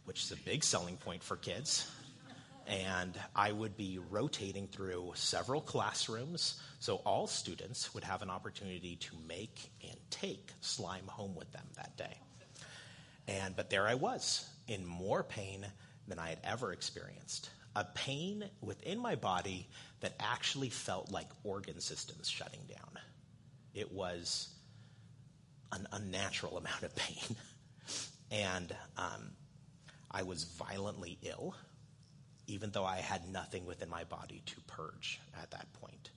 which 0.04 0.24
is 0.24 0.32
a 0.32 0.36
big 0.36 0.64
selling 0.64 0.96
point 0.96 1.22
for 1.22 1.36
kids 1.36 1.88
and 2.66 3.18
I 3.36 3.52
would 3.52 3.76
be 3.76 3.98
rotating 4.10 4.68
through 4.68 5.12
several 5.14 5.60
classrooms 5.60 6.60
so 6.80 6.96
all 7.04 7.26
students 7.26 7.92
would 7.94 8.04
have 8.04 8.22
an 8.22 8.30
opportunity 8.30 8.96
to 8.96 9.16
make 9.28 9.70
and 9.82 9.96
take 10.10 10.50
slime 10.60 11.06
home 11.06 11.34
with 11.34 11.50
them 11.52 11.66
that 11.76 11.96
day. 11.96 12.16
And 13.28 13.54
but 13.54 13.70
there 13.70 13.86
I 13.86 13.94
was 13.94 14.48
in 14.66 14.86
more 14.86 15.22
pain 15.22 15.66
than 16.08 16.18
I 16.18 16.30
had 16.30 16.38
ever 16.44 16.72
experienced. 16.72 17.50
A 17.76 17.84
pain 17.84 18.48
within 18.60 18.98
my 18.98 19.16
body 19.16 19.68
that 20.00 20.14
actually 20.20 20.70
felt 20.70 21.10
like 21.10 21.28
organ 21.42 21.80
systems 21.80 22.28
shutting 22.28 22.60
down. 22.68 23.02
It 23.74 23.92
was 23.92 24.48
an 25.72 25.88
unnatural 25.92 26.56
amount 26.56 26.82
of 26.82 26.94
pain. 26.94 27.36
And 28.30 28.74
um, 28.96 29.30
I 30.10 30.22
was 30.22 30.44
violently 30.44 31.18
ill, 31.22 31.54
even 32.46 32.70
though 32.70 32.84
I 32.84 32.96
had 32.96 33.30
nothing 33.30 33.64
within 33.64 33.88
my 33.88 34.04
body 34.04 34.42
to 34.46 34.60
purge 34.66 35.20
at 35.40 35.52
that 35.52 35.72
point. 35.74 36.10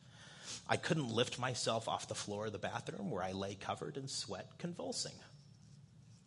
I 0.67 0.77
couldn't 0.77 1.09
lift 1.09 1.39
myself 1.39 1.87
off 1.87 2.07
the 2.07 2.15
floor 2.15 2.47
of 2.47 2.53
the 2.53 2.57
bathroom 2.57 3.11
where 3.11 3.23
I 3.23 3.33
lay 3.33 3.55
covered 3.55 3.97
in 3.97 4.07
sweat, 4.07 4.47
convulsing. 4.57 5.13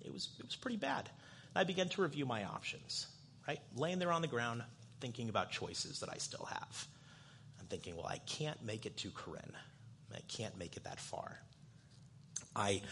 It 0.00 0.12
was, 0.12 0.28
it 0.38 0.44
was 0.44 0.56
pretty 0.56 0.76
bad. 0.76 1.10
I 1.54 1.64
began 1.64 1.88
to 1.90 2.02
review 2.02 2.24
my 2.24 2.44
options, 2.44 3.06
right? 3.48 3.60
Laying 3.74 3.98
there 3.98 4.12
on 4.12 4.22
the 4.22 4.28
ground, 4.28 4.62
thinking 5.00 5.28
about 5.28 5.50
choices 5.50 6.00
that 6.00 6.10
I 6.12 6.18
still 6.18 6.46
have. 6.50 6.86
I'm 7.58 7.66
thinking, 7.66 7.96
well, 7.96 8.06
I 8.06 8.18
can't 8.18 8.62
make 8.64 8.86
it 8.86 8.96
to 8.98 9.10
Corinne. 9.10 9.56
I 10.14 10.20
can't 10.28 10.58
make 10.58 10.76
it 10.76 10.84
that 10.84 11.00
far. 11.00 11.38
I, 12.54 12.82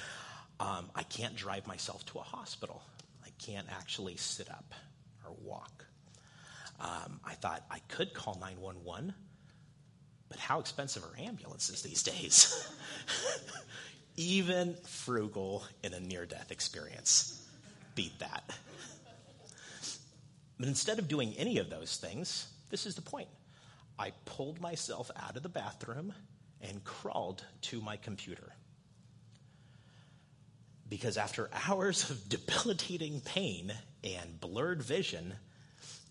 um, 0.61 0.91
I 0.95 1.03
can't 1.03 1.37
drive 1.37 1.67
myself 1.67 2.05
to 2.07 2.19
a 2.19 2.23
hospital. 2.23 2.83
I 3.25 3.29
can't 3.39 3.67
actually 3.71 4.17
sit 4.17 4.51
up 4.51 4.73
or 5.25 5.35
walk. 5.43 5.85
Um, 6.81 7.21
I 7.25 7.35
thought 7.35 7.65
I 7.71 7.81
could 7.89 8.15
call 8.15 8.35
911, 8.35 9.13
but 10.29 10.39
how 10.39 10.61
expensive 10.61 11.03
are 11.05 11.21
ambulances 11.21 11.83
these 11.83 12.03
days? 12.03 12.69
Even 14.17 14.75
frugal 14.85 15.65
in 15.83 15.93
a 15.93 16.01
near 16.01 16.25
death 16.25 16.51
experience. 16.51 17.45
Beat 17.95 18.19
that. 18.21 18.45
But 20.59 20.69
instead 20.69 20.99
of 20.99 21.09
doing 21.09 21.35
any 21.39 21.59
of 21.59 21.71
those 21.71 21.97
things, 21.97 22.49
this 22.71 22.85
is 22.87 22.95
the 22.95 23.03
point. 23.03 23.29
I 23.99 24.13
pulled 24.25 24.61
myself 24.61 25.11
out 25.17 25.37
of 25.37 25.43
the 25.43 25.49
bathroom 25.49 26.13
and 26.61 26.83
crawled 26.85 27.45
to 27.63 27.81
my 27.81 27.97
computer. 27.97 28.53
Because 30.89 31.17
after 31.17 31.51
hours 31.69 32.11
of 32.11 32.29
debilitating 32.29 33.21
pain 33.21 33.73
and 34.03 34.41
blurred 34.41 34.83
vision, 34.83 35.35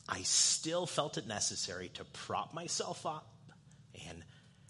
I 0.08 0.22
still 0.22 0.86
felt 0.86 1.18
it 1.18 1.28
necessary 1.28 1.89
to 1.95 2.06
prop 2.06 2.54
myself 2.54 3.06
up 3.06 3.28
and 4.08 4.24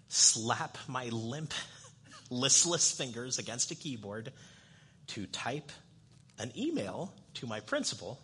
slap 0.07 0.77
my 0.87 1.09
limp, 1.09 1.53
listless 2.29 2.91
fingers 2.91 3.37
against 3.37 3.71
a 3.71 3.75
keyboard 3.75 4.31
to 5.07 5.27
type 5.27 5.71
an 6.39 6.51
email 6.57 7.13
to 7.35 7.47
my 7.47 7.59
principal 7.59 8.19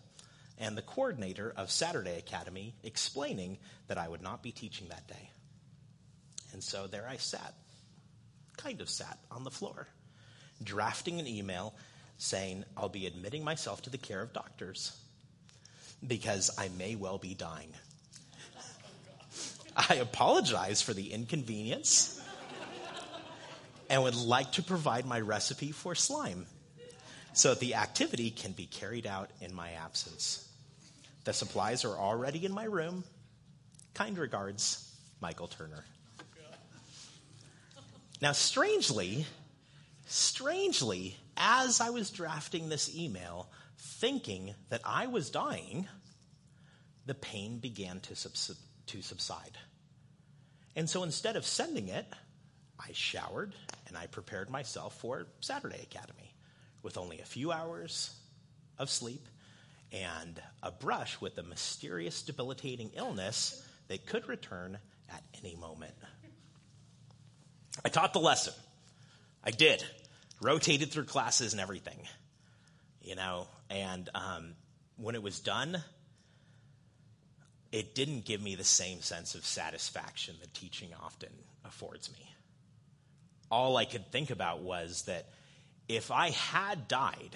and 0.58 0.78
the 0.78 0.82
coordinator 0.82 1.54
of 1.56 1.72
Saturday 1.72 2.18
Academy 2.18 2.76
explaining 2.84 3.58
that 3.88 3.98
I 3.98 4.08
would 4.08 4.22
not 4.22 4.44
be 4.44 4.52
teaching 4.52 4.88
that 4.90 5.08
day. 5.08 5.30
And 6.52 6.64
so 6.64 6.88
there 6.88 7.08
I 7.08 7.18
sat, 7.18 7.54
kind 8.58 8.82
of 8.82 8.90
sat 8.90 9.18
on 9.32 9.44
the 9.44 9.52
floor, 9.52 9.88
drafting 10.64 11.20
an 11.20 11.28
email 11.28 11.74
saying 12.18 12.64
I'll 12.78 12.90
be 12.90 13.08
admitting 13.08 13.44
myself 13.44 13.82
to 13.84 13.90
the 13.90 13.98
care 13.98 14.22
of 14.22 14.34
doctors 14.34 14.96
because 16.06 16.52
I 16.58 16.70
may 16.78 16.96
well 16.96 17.18
be 17.18 17.34
dying. 17.34 17.74
I 19.76 19.96
apologize 19.96 20.82
for 20.82 20.94
the 20.94 21.12
inconvenience 21.12 22.22
and 23.90 24.04
would 24.04 24.16
like 24.16 24.54
to 24.54 24.64
provide 24.64 25.06
my 25.06 25.20
recipe 25.20 25.72
for 25.72 25.96
slime 25.96 26.46
so 27.34 27.54
the 27.56 27.76
activity 27.76 28.30
can 28.30 28.52
be 28.52 28.66
carried 28.66 29.08
out 29.08 29.32
in 29.42 29.54
my 29.54 29.72
absence. 29.72 30.48
The 31.24 31.34
supplies 31.34 31.84
are 31.84 31.98
already 31.98 32.46
in 32.46 32.52
my 32.52 32.66
room. 32.66 33.04
Kind 33.94 34.18
regards, 34.18 34.92
Michael 35.22 35.48
Turner. 35.48 35.84
Now, 38.22 38.32
strangely, 38.32 39.26
strangely, 40.06 41.18
as 41.36 41.82
I 41.82 41.90
was 41.90 42.10
drafting 42.10 42.70
this 42.70 42.96
email, 42.96 43.50
thinking 43.78 44.54
that 44.70 44.82
I 44.86 45.08
was 45.08 45.30
dying, 45.30 45.88
the 47.06 47.16
pain 47.16 47.60
began 47.60 48.00
to, 48.02 48.16
subs- 48.16 48.56
to 48.88 49.02
subside. 49.02 49.58
And 50.76 50.90
so 50.90 51.04
instead 51.04 51.36
of 51.36 51.46
sending 51.46 51.90
it, 51.90 52.06
I 52.80 52.92
showered 52.94 53.54
and 53.88 53.98
I 53.98 54.08
prepared 54.08 54.50
myself 54.50 55.00
for 55.00 55.28
Saturday 55.42 55.82
Academy 55.84 56.34
with 56.84 56.98
only 56.98 57.20
a 57.20 57.26
few 57.26 57.52
hours 57.52 58.14
of 58.78 58.90
sleep 58.90 59.26
and 59.92 60.42
a 60.62 60.72
brush 60.72 61.20
with 61.22 61.38
a 61.38 61.44
mysterious 61.44 62.22
debilitating 62.22 62.92
illness 62.96 63.66
that 63.88 64.06
could 64.06 64.28
return 64.28 64.78
at 65.10 65.24
any 65.44 65.56
moment. 65.56 65.94
I 67.84 67.90
taught 67.90 68.14
the 68.14 68.20
lesson. 68.20 68.54
I 69.44 69.52
did. 69.52 69.84
Rotated 70.42 70.92
through 70.92 71.06
classes 71.06 71.54
and 71.54 71.62
everything. 71.62 72.00
You 73.02 73.16
know, 73.16 73.48
and 73.70 74.10
um, 74.16 74.56
when 74.98 75.16
it 75.16 75.24
was 75.24 75.40
done, 75.40 75.82
it 77.72 77.96
didn't 77.96 78.26
give 78.26 78.42
me 78.42 78.56
the 78.56 78.64
same 78.64 79.02
sense 79.02 79.36
of 79.36 79.46
satisfaction 79.46 80.36
that 80.42 80.54
teaching 80.54 80.90
often 81.04 81.30
affords 81.66 82.12
me. 82.12 82.30
All 83.52 83.78
I 83.78 83.86
could 83.86 84.12
think 84.12 84.30
about 84.30 84.62
was 84.62 85.04
that 85.04 85.28
if 85.88 86.12
I 86.12 86.30
had 86.30 86.88
died, 86.88 87.36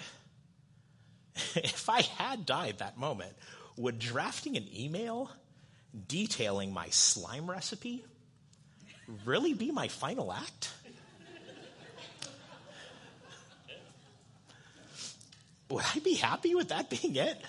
if 1.54 1.88
I 1.88 2.02
had 2.02 2.46
died 2.46 2.78
that 2.78 2.98
moment, 2.98 3.32
would 3.76 3.98
drafting 3.98 4.56
an 4.56 4.66
email 4.76 5.30
detailing 6.06 6.72
my 6.72 6.88
slime 6.90 7.50
recipe 7.50 8.04
really 9.24 9.54
be 9.54 9.70
my 9.70 9.88
final 9.88 10.32
act? 10.32 10.72
Would 15.70 15.84
I 15.94 15.98
be 15.98 16.14
happy 16.14 16.54
with 16.54 16.68
that 16.68 16.88
being 16.88 17.16
it? 17.16 17.40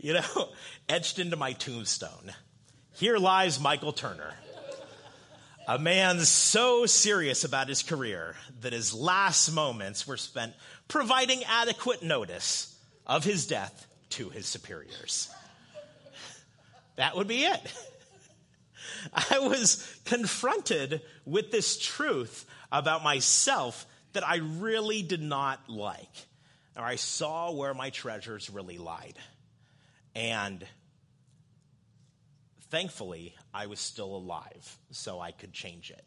You 0.00 0.14
know, 0.14 0.48
etched 0.88 1.18
into 1.18 1.36
my 1.36 1.52
tombstone. 1.52 2.32
Here 2.94 3.18
lies 3.18 3.60
Michael 3.60 3.92
Turner, 3.92 4.32
a 5.68 5.78
man 5.78 6.18
so 6.20 6.86
serious 6.86 7.44
about 7.44 7.68
his 7.68 7.82
career 7.82 8.34
that 8.62 8.72
his 8.72 8.94
last 8.94 9.50
moments 9.50 10.06
were 10.06 10.16
spent 10.16 10.54
providing 10.88 11.44
adequate 11.44 12.02
notice 12.02 12.74
of 13.06 13.22
his 13.22 13.46
death 13.46 13.86
to 14.08 14.30
his 14.30 14.46
superiors. 14.46 15.30
That 16.96 17.16
would 17.16 17.28
be 17.28 17.44
it. 17.44 17.60
I 19.12 19.40
was 19.40 20.00
confronted 20.06 21.02
with 21.26 21.50
this 21.50 21.78
truth 21.78 22.46
about 22.72 23.04
myself 23.04 23.86
that 24.14 24.26
I 24.26 24.36
really 24.36 25.02
did 25.02 25.22
not 25.22 25.68
like. 25.68 26.26
Or 26.76 26.82
I 26.82 26.96
saw 26.96 27.52
where 27.52 27.74
my 27.74 27.90
treasures 27.90 28.48
really 28.48 28.78
lied. 28.78 29.18
And 30.14 30.66
thankfully, 32.70 33.34
I 33.52 33.66
was 33.66 33.80
still 33.80 34.14
alive, 34.14 34.78
so 34.90 35.20
I 35.20 35.32
could 35.32 35.52
change 35.52 35.90
it. 35.90 36.04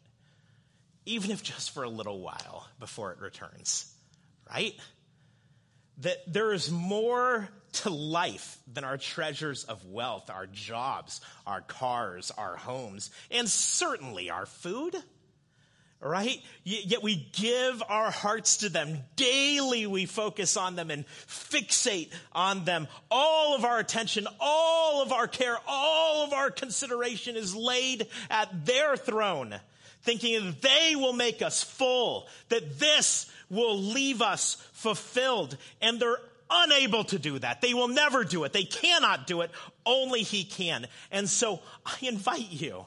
Even 1.04 1.30
if 1.30 1.42
just 1.42 1.72
for 1.72 1.82
a 1.82 1.88
little 1.88 2.20
while 2.20 2.68
before 2.78 3.12
it 3.12 3.20
returns, 3.20 3.92
right? 4.48 4.74
That 5.98 6.18
there 6.32 6.52
is 6.52 6.70
more 6.70 7.48
to 7.72 7.90
life 7.90 8.58
than 8.72 8.84
our 8.84 8.98
treasures 8.98 9.64
of 9.64 9.84
wealth, 9.86 10.30
our 10.30 10.46
jobs, 10.46 11.20
our 11.46 11.60
cars, 11.60 12.30
our 12.36 12.56
homes, 12.56 13.10
and 13.30 13.48
certainly 13.48 14.30
our 14.30 14.46
food 14.46 14.94
right? 16.02 16.42
Yet 16.64 17.02
we 17.02 17.28
give 17.32 17.82
our 17.88 18.10
hearts 18.10 18.58
to 18.58 18.68
them. 18.68 18.98
Daily 19.16 19.86
we 19.86 20.06
focus 20.06 20.56
on 20.56 20.76
them 20.76 20.90
and 20.90 21.06
fixate 21.06 22.10
on 22.32 22.64
them. 22.64 22.88
All 23.10 23.54
of 23.54 23.64
our 23.64 23.78
attention, 23.78 24.26
all 24.40 25.02
of 25.02 25.12
our 25.12 25.28
care, 25.28 25.56
all 25.66 26.24
of 26.24 26.32
our 26.32 26.50
consideration 26.50 27.36
is 27.36 27.54
laid 27.54 28.08
at 28.30 28.66
their 28.66 28.96
throne, 28.96 29.54
thinking 30.02 30.44
that 30.44 30.62
they 30.62 30.96
will 30.96 31.12
make 31.12 31.42
us 31.42 31.62
full, 31.62 32.26
that 32.48 32.78
this 32.78 33.30
will 33.48 33.78
leave 33.78 34.22
us 34.22 34.56
fulfilled. 34.72 35.56
And 35.80 36.00
they're 36.00 36.18
unable 36.50 37.04
to 37.04 37.18
do 37.18 37.38
that. 37.38 37.60
They 37.60 37.74
will 37.74 37.88
never 37.88 38.24
do 38.24 38.44
it. 38.44 38.52
They 38.52 38.64
cannot 38.64 39.26
do 39.26 39.40
it. 39.40 39.50
Only 39.86 40.22
He 40.22 40.44
can. 40.44 40.86
And 41.10 41.28
so 41.28 41.60
I 41.86 41.96
invite 42.02 42.50
you, 42.50 42.84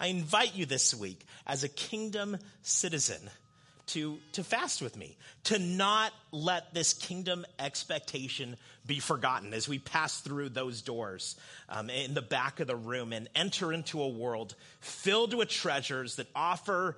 I 0.00 0.06
invite 0.06 0.56
you 0.56 0.64
this 0.64 0.94
week 0.94 1.26
as 1.46 1.62
a 1.62 1.68
kingdom 1.68 2.38
citizen 2.62 3.20
to, 3.88 4.18
to 4.32 4.42
fast 4.42 4.80
with 4.80 4.96
me, 4.96 5.18
to 5.44 5.58
not 5.58 6.12
let 6.32 6.72
this 6.72 6.94
kingdom 6.94 7.44
expectation 7.58 8.56
be 8.86 8.98
forgotten 8.98 9.52
as 9.52 9.68
we 9.68 9.78
pass 9.78 10.20
through 10.20 10.48
those 10.48 10.80
doors 10.80 11.36
um, 11.68 11.90
in 11.90 12.14
the 12.14 12.22
back 12.22 12.60
of 12.60 12.66
the 12.66 12.76
room 12.76 13.12
and 13.12 13.28
enter 13.34 13.72
into 13.74 14.00
a 14.00 14.08
world 14.08 14.54
filled 14.80 15.34
with 15.34 15.50
treasures 15.50 16.16
that 16.16 16.28
offer 16.34 16.96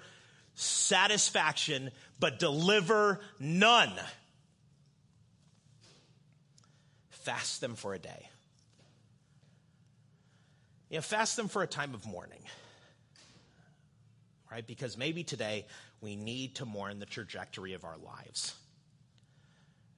satisfaction 0.55 1.91
but 2.21 2.39
deliver 2.39 3.19
none. 3.41 3.93
Fast 7.11 7.61
them 7.61 7.75
for 7.75 7.95
a 7.95 7.99
day. 7.99 8.29
You 10.89 10.99
know, 10.99 11.03
fast 11.03 11.37
them 11.37 11.49
for 11.49 11.63
a 11.63 11.67
time 11.67 11.95
of 11.95 12.07
mourning 12.07 12.43
right? 14.53 14.67
Because 14.67 14.99
maybe 14.99 15.25
today 15.25 15.65
we 16.03 16.15
need 16.15 16.57
to 16.57 16.67
mourn 16.67 16.99
the 16.99 17.07
trajectory 17.07 17.73
of 17.73 17.85
our 17.85 17.97
lives. 17.97 18.55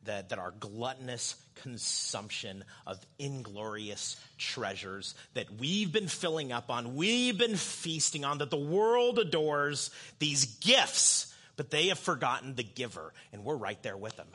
that, 0.05 0.28
that 0.28 0.38
our 0.38 0.52
gluttonous 0.61 1.34
consumption 1.62 2.62
of 2.86 2.98
inglorious 3.18 4.16
treasures 4.36 5.14
that 5.32 5.50
we've 5.59 5.90
been 5.90 6.09
filling 6.09 6.52
up 6.52 6.70
on, 6.70 6.94
we've 6.94 7.38
been 7.38 7.57
feasting 7.57 8.24
on, 8.24 8.38
that 8.38 8.50
the 8.50 8.57
world 8.57 9.18
adores, 9.18 9.90
these 10.18 10.44
gifts, 10.44 11.34
but 11.57 11.70
they 11.70 11.88
have 11.88 11.98
forgotten 11.98 12.55
the 12.55 12.62
giver, 12.62 13.12
and 13.32 13.44
we're 13.44 13.57
right 13.57 13.82
there 13.82 13.96
with 13.96 14.16
them. 14.16 14.28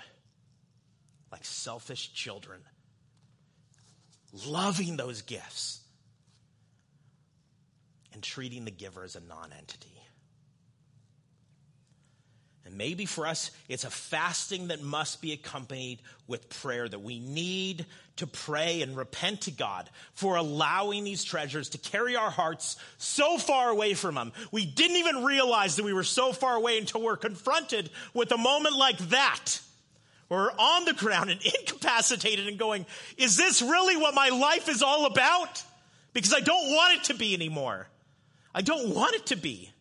Like 1.31 1.45
selfish 1.45 2.11
children, 2.13 2.59
loving 4.47 4.97
those 4.97 5.21
gifts 5.21 5.81
and 8.11 8.23
treating 8.23 8.65
the 8.65 8.71
giver 8.71 9.03
as 9.03 9.15
a 9.15 9.21
non 9.21 9.53
entity. 9.55 9.98
And 12.69 12.77
maybe 12.77 13.05
for 13.07 13.25
us, 13.25 13.49
it's 13.67 13.83
a 13.83 13.89
fasting 13.89 14.67
that 14.67 14.83
must 14.83 15.23
be 15.23 15.33
accompanied 15.33 16.03
with 16.27 16.49
prayer, 16.61 16.87
that 16.87 17.01
we 17.01 17.17
need 17.17 17.87
to 18.17 18.27
pray 18.27 18.83
and 18.83 18.95
repent 18.95 19.41
to 19.41 19.51
God 19.51 19.89
for 20.13 20.35
allowing 20.35 21.03
these 21.03 21.23
treasures 21.23 21.69
to 21.69 21.79
carry 21.79 22.15
our 22.15 22.29
hearts 22.29 22.77
so 22.99 23.39
far 23.39 23.69
away 23.69 23.95
from 23.95 24.15
Him. 24.15 24.33
We 24.51 24.67
didn't 24.67 24.97
even 24.97 25.23
realize 25.23 25.77
that 25.77 25.83
we 25.83 25.93
were 25.93 26.03
so 26.03 26.31
far 26.31 26.55
away 26.55 26.77
until 26.77 27.01
we're 27.01 27.17
confronted 27.17 27.89
with 28.13 28.31
a 28.31 28.37
moment 28.37 28.75
like 28.75 28.99
that. 29.09 29.61
Where 30.27 30.41
we're 30.41 30.51
on 30.51 30.85
the 30.85 30.93
ground 30.93 31.31
and 31.31 31.41
incapacitated 31.59 32.47
and 32.47 32.59
going, 32.59 32.85
is 33.17 33.35
this 33.35 33.63
really 33.63 33.97
what 33.97 34.13
my 34.13 34.29
life 34.29 34.69
is 34.69 34.83
all 34.83 35.07
about? 35.07 35.63
Because 36.13 36.35
I 36.35 36.41
don't 36.41 36.67
want 36.75 36.99
it 36.99 37.03
to 37.05 37.15
be 37.15 37.33
anymore. 37.33 37.87
I 38.53 38.61
don't 38.61 38.93
want 38.93 39.15
it 39.15 39.25
to 39.27 39.35
be 39.35 39.71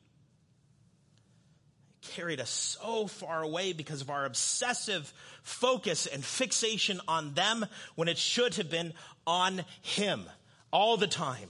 carried 2.18 2.40
us 2.40 2.50
so 2.50 3.06
far 3.06 3.44
away 3.44 3.72
because 3.72 4.00
of 4.00 4.10
our 4.10 4.24
obsessive 4.24 5.12
focus 5.44 6.04
and 6.06 6.24
fixation 6.24 7.00
on 7.06 7.32
them 7.34 7.64
when 7.94 8.08
it 8.08 8.18
should 8.18 8.56
have 8.56 8.68
been 8.68 8.92
on 9.24 9.64
Him 9.82 10.24
all 10.72 10.96
the 10.96 11.06
time. 11.06 11.48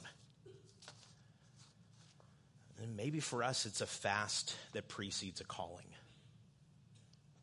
And 2.82 2.98
maybe 2.98 3.18
for 3.18 3.42
us, 3.42 3.64
it's 3.64 3.80
a 3.80 3.86
fast 3.86 4.56
that 4.74 4.88
precedes 4.88 5.40
a 5.40 5.44
calling. 5.44 5.86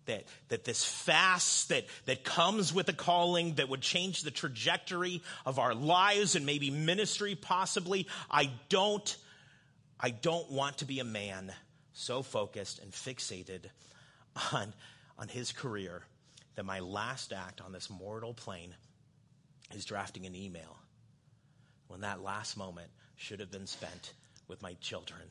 That, 0.06 0.26
that 0.50 0.64
this 0.64 0.86
fast 0.86 1.70
that, 1.70 1.86
that 2.06 2.24
comes 2.24 2.72
with 2.72 2.90
a 2.90 2.94
calling 2.94 3.56
that 3.56 3.70
would 3.70 3.82
change 3.82 4.22
the 4.22 4.30
trajectory 4.30 5.24
of 5.48 5.58
our 5.58 5.74
lives 5.74 6.36
and 6.36 6.46
maybe 6.46 6.70
ministry 6.70 7.34
possibly. 7.34 8.06
I 8.30 8.52
don't, 8.70 9.18
I 10.00 10.12
don't 10.12 10.52
want 10.52 10.78
to 10.78 10.86
be 10.86 11.00
a 11.00 11.04
man 11.04 11.52
so 11.96 12.22
focused 12.22 12.80
and 12.80 12.92
fixated 12.92 13.66
on, 14.54 14.74
on 15.18 15.28
his 15.28 15.52
career 15.52 16.04
that 16.56 16.66
my 16.66 16.80
last 16.80 17.34
act 17.34 17.62
on 17.62 17.72
this 17.72 17.90
mortal 17.90 18.34
plane 18.34 18.76
is 19.74 19.86
drafting 19.86 20.26
an 20.26 20.36
email 20.36 20.78
when 21.88 22.02
that 22.02 22.22
last 22.22 22.58
moment 22.58 22.90
should 23.16 23.40
have 23.40 23.50
been 23.50 23.66
spent 23.66 24.14
with 24.48 24.62
my 24.62 24.74
children, 24.82 25.22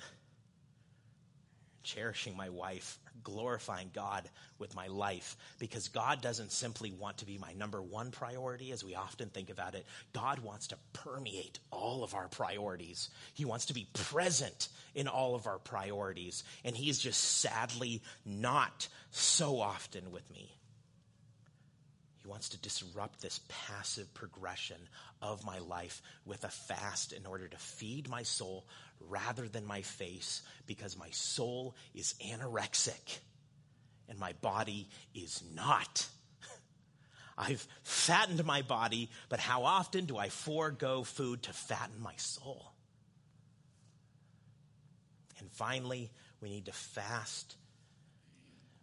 cherishing 1.85 2.37
my 2.37 2.49
wife, 2.49 2.99
glorifying 3.23 3.91
God 3.95 4.29
with 4.59 4.75
my 4.75 4.87
life 4.87 5.37
because 5.59 5.89
God 5.89 6.21
doesn't 6.21 6.53
simply 6.53 6.93
want 6.93 7.19
to 7.19 7.27
be 7.27 7.39
my 7.39 7.53
number 7.55 7.81
one 7.83 8.11
priority 8.11 8.73
as 8.73 8.85
we 8.85 8.95
often 8.95 9.29
think 9.29 9.51
about 9.51 9.75
it. 9.75 9.87
God 10.13 10.41
wants 10.41 10.69
to 10.69 10.79
permeate 10.93 11.59
all 11.71 12.03
of 12.03 12.15
our 12.15 12.29
priorities. 12.29 13.11
He 13.35 13.45
wants 13.45 13.67
to 13.67 13.75
be 13.75 13.89
present 13.93 14.69
in 14.95 15.09
all 15.09 15.35
of 15.35 15.47
our 15.47 15.59
priorities. 15.59 16.45
And 16.65 16.77
He 16.77 16.91
is 16.91 16.99
just 16.99 17.21
sadly 17.21 18.03
not 18.25 18.89
so 19.11 19.61
often 19.61 20.11
with 20.11 20.29
me. 20.31 20.57
He 22.25 22.31
wants 22.31 22.49
to 22.51 22.59
disrupt 22.59 23.21
this 23.21 23.41
passive 23.49 24.13
progression 24.15 24.79
of 25.21 25.45
my 25.45 25.59
life 25.59 26.01
with 26.25 26.43
a 26.45 26.49
fast 26.49 27.13
in 27.13 27.27
order 27.27 27.47
to 27.47 27.59
feed 27.59 28.09
my 28.09 28.23
soul 28.23 28.65
rather 28.99 29.47
than 29.47 29.67
my 29.67 29.83
face 29.83 30.41
because 30.67 30.97
my 30.97 31.11
soul 31.11 31.75
is 31.95 32.15
anorexic 32.25 33.19
and 34.09 34.19
my 34.19 34.33
body 34.41 34.89
is 35.15 35.43
not. 35.55 36.07
I've 37.37 37.69
fattened 37.83 38.43
my 38.47 38.63
body, 38.63 39.11
but 39.29 39.39
how 39.39 39.65
often 39.65 40.07
do 40.07 40.17
I 40.17 40.31
forego 40.31 41.03
food 41.03 41.43
to 41.43 41.53
fatten 41.53 42.01
my 42.01 42.15
soul? 42.17 42.73
And 45.41 45.53
finally, 45.53 46.11
we 46.41 46.49
need 46.49 46.65
to 46.67 46.73
fast. 46.73 47.57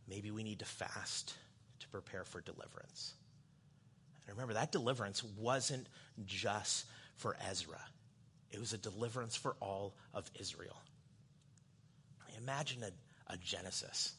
Maybe 0.07 0.29
we 0.29 0.43
need 0.43 0.59
to 0.59 0.65
fast 0.65 1.33
to 1.79 1.87
prepare 1.87 2.23
for 2.23 2.39
deliverance. 2.41 3.15
And 4.27 4.35
remember, 4.35 4.53
that 4.53 4.71
deliverance 4.71 5.23
wasn't 5.37 5.87
just 6.25 6.85
for 7.15 7.35
Ezra, 7.49 7.81
it 8.51 8.59
was 8.59 8.73
a 8.73 8.77
deliverance 8.77 9.35
for 9.35 9.55
all 9.59 9.95
of 10.13 10.29
Israel. 10.39 10.75
Imagine 12.37 12.83
a, 12.83 13.33
a 13.33 13.37
Genesis 13.37 14.13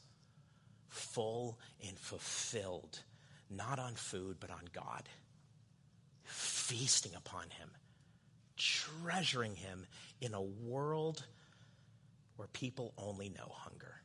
full 0.88 1.58
and 1.86 1.98
fulfilled, 1.98 3.00
not 3.50 3.78
on 3.78 3.94
food, 3.94 4.36
but 4.38 4.50
on 4.50 4.62
God, 4.72 5.02
feasting 6.24 7.14
upon 7.14 7.50
Him, 7.50 7.68
treasuring 8.56 9.56
Him 9.56 9.86
in 10.20 10.34
a 10.34 10.42
world 10.42 11.24
where 12.36 12.48
people 12.48 12.94
only 12.96 13.28
know 13.28 13.50
hunger. 13.50 14.01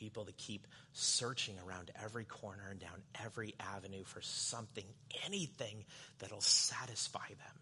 People 0.00 0.24
that 0.24 0.38
keep 0.38 0.66
searching 0.94 1.54
around 1.64 1.90
every 2.02 2.24
corner 2.24 2.68
and 2.70 2.80
down 2.80 3.02
every 3.22 3.54
avenue 3.60 4.02
for 4.02 4.22
something, 4.22 4.84
anything 5.26 5.84
that'll 6.18 6.40
satisfy 6.40 7.28
them. 7.28 7.60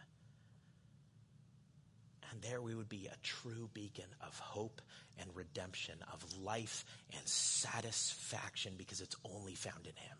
And 2.31 2.41
there 2.41 2.63
we 2.63 2.77
would 2.77 2.89
be 2.89 3.09
a 3.09 3.17
true 3.25 3.69
beacon 3.75 4.07
of 4.25 4.39
hope 4.39 4.81
and 5.19 5.29
redemption, 5.35 5.97
of 6.13 6.25
life 6.39 6.85
and 7.17 7.27
satisfaction 7.27 8.75
because 8.79 9.01
it's 9.01 9.17
only 9.25 9.57
found 9.57 9.87
in 9.87 9.97
Him. 9.97 10.17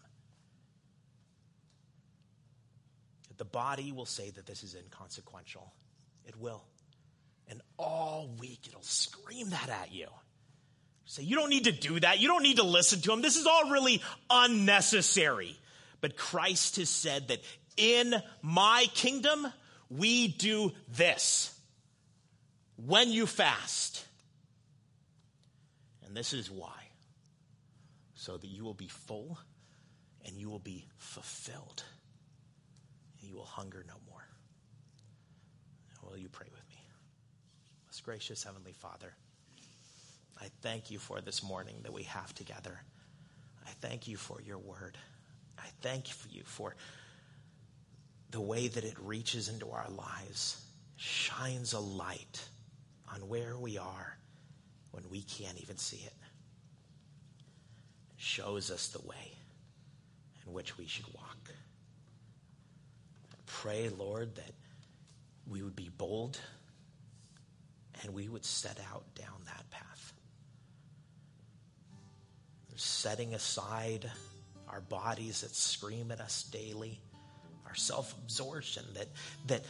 The 3.37 3.45
body 3.45 3.93
will 3.93 4.07
say 4.07 4.31
that 4.31 4.47
this 4.47 4.65
is 4.65 4.75
inconsequential. 4.75 5.73
It 6.27 6.35
will. 6.37 6.65
And 7.47 7.63
all 7.79 8.29
week 8.41 8.63
it'll 8.67 8.83
scream 8.83 9.51
that 9.51 9.69
at 9.69 9.93
you. 9.93 10.09
Say, 11.11 11.23
you 11.23 11.37
don't 11.37 11.49
need 11.49 11.65
to 11.65 11.73
do 11.73 11.99
that. 12.01 12.21
You 12.21 12.29
don't 12.29 12.43
need 12.43 12.59
to 12.59 12.65
listen 12.65 13.01
to 13.01 13.13
him. 13.15 13.23
This 13.23 13.37
is 13.37 13.47
all 13.47 13.71
really 13.71 14.03
unnecessary. 14.29 15.59
But 16.03 16.19
Christ 16.19 16.77
has 16.77 16.91
said 16.91 17.29
that 17.29 17.41
in 17.79 18.15
my 18.43 18.85
kingdom, 18.93 19.51
we 19.89 20.29
do 20.29 20.73
this 20.87 21.59
when 22.77 23.11
you 23.11 23.27
fast. 23.27 24.05
And 26.07 26.15
this 26.15 26.35
is 26.35 26.51
why 26.51 26.75
so 28.15 28.37
that 28.37 28.49
you 28.49 28.63
will 28.63 28.75
be 28.75 28.89
full 28.89 29.39
and 30.27 30.37
you 30.37 30.51
will 30.51 30.59
be 30.59 30.87
fulfilled. 30.99 31.85
And 33.19 33.31
you 33.31 33.37
will 33.37 33.47
hunger 33.47 33.83
no 33.89 33.95
more. 34.11 34.29
Will 36.03 36.19
you 36.19 36.29
pray 36.29 36.49
with 36.51 36.69
me? 36.69 36.77
Most 37.87 38.05
gracious 38.05 38.45
Heavenly 38.45 38.73
Father, 38.73 39.15
I 40.41 40.47
thank 40.63 40.91
you 40.91 40.99
for 40.99 41.21
this 41.21 41.43
morning 41.43 41.77
that 41.83 41.93
we 41.93 42.05
have 42.05 42.35
together. 42.35 42.81
I 43.67 43.71
thank 43.81 44.09
you 44.09 44.17
for 44.17 44.41
your 44.41 44.59
word. 44.59 44.97
I 45.59 45.67
thank 45.83 46.09
you 46.33 46.43
for 46.45 46.75
the 48.31 48.41
way 48.41 48.69
that 48.69 48.85
it 48.85 48.95
reaches 49.01 49.49
into 49.49 49.71
our 49.71 49.89
lives, 49.91 50.63
shines 50.97 51.73
a 51.73 51.81
light 51.81 52.43
on 53.15 53.29
where 53.29 53.57
we 53.57 53.79
are 53.79 54.17
when 54.93 55.05
we 55.11 55.23
can't 55.23 55.61
even 55.61 55.77
see 55.77 56.03
it. 56.05 56.13
Shows 58.17 58.71
us 58.71 58.89
the 58.89 59.07
way 59.07 59.33
in 60.47 60.53
which 60.53 60.77
we 60.77 60.87
should 60.87 61.07
walk. 61.15 61.39
I 63.33 63.37
pray, 63.47 63.89
Lord, 63.89 64.35
that 64.37 64.53
we 65.49 65.63
would 65.63 65.77
be 65.77 65.91
bold 65.97 66.39
and 68.03 68.13
we 68.15 68.29
would 68.29 68.45
set 68.45 68.79
out 68.93 69.05
down 69.15 69.41
that 69.47 69.69
path. 69.71 69.98
Setting 72.81 73.35
aside 73.35 74.09
our 74.69 74.81
bodies 74.81 75.41
that 75.41 75.53
scream 75.53 76.13
at 76.13 76.21
us 76.21 76.45
daily, 76.45 77.01
our 77.67 77.75
self 77.75 78.15
absorption 78.23 78.85
that, 78.95 79.09
that 79.49 79.65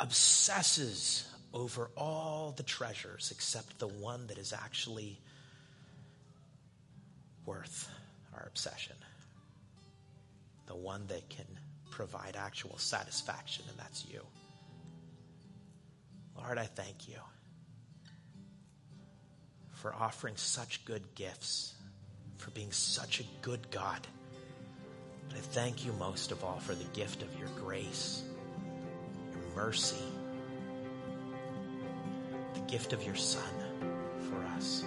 obsesses 0.00 1.28
over 1.52 1.90
all 1.94 2.54
the 2.56 2.62
treasures 2.62 3.30
except 3.34 3.78
the 3.78 3.86
one 3.86 4.26
that 4.28 4.38
is 4.38 4.54
actually 4.54 5.20
worth 7.44 7.86
our 8.32 8.46
obsession. 8.46 8.96
The 10.68 10.76
one 10.76 11.06
that 11.08 11.28
can 11.28 11.46
provide 11.90 12.34
actual 12.34 12.78
satisfaction, 12.78 13.66
and 13.68 13.78
that's 13.78 14.06
you. 14.06 14.24
Lord, 16.34 16.56
I 16.56 16.64
thank 16.64 17.08
you 17.08 17.18
for 19.74 19.94
offering 19.94 20.36
such 20.36 20.86
good 20.86 21.14
gifts 21.14 21.74
for 22.38 22.50
being 22.52 22.72
such 22.72 23.20
a 23.20 23.24
good 23.42 23.70
God. 23.70 24.00
But 25.28 25.38
I 25.38 25.40
thank 25.40 25.84
you 25.84 25.92
most 25.94 26.32
of 26.32 26.42
all 26.42 26.58
for 26.58 26.74
the 26.74 26.84
gift 26.94 27.22
of 27.22 27.38
your 27.38 27.48
grace, 27.60 28.22
your 29.32 29.42
mercy, 29.54 30.02
the 32.54 32.60
gift 32.60 32.92
of 32.92 33.02
your 33.04 33.16
Son 33.16 33.42
for 34.30 34.42
us, 34.56 34.84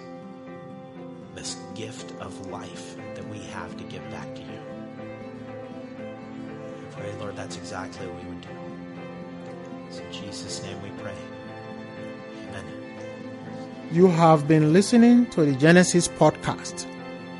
this 1.34 1.56
gift 1.74 2.12
of 2.20 2.48
life 2.48 2.96
that 3.14 3.28
we 3.28 3.38
have 3.38 3.76
to 3.76 3.84
give 3.84 4.08
back 4.10 4.34
to 4.34 4.40
you. 4.40 4.60
I 6.80 6.94
pray, 6.94 7.14
Lord, 7.20 7.36
that's 7.36 7.56
exactly 7.56 8.06
what 8.06 8.24
we 8.24 8.30
would 8.30 8.40
do. 8.40 8.48
In 10.02 10.12
Jesus' 10.12 10.62
name 10.62 10.82
we 10.82 10.90
pray. 11.02 11.14
Amen. 12.48 12.64
You 13.92 14.06
have 14.06 14.48
been 14.48 14.72
listening 14.72 15.26
to 15.30 15.44
the 15.44 15.52
Genesis 15.52 16.08
podcast. 16.08 16.86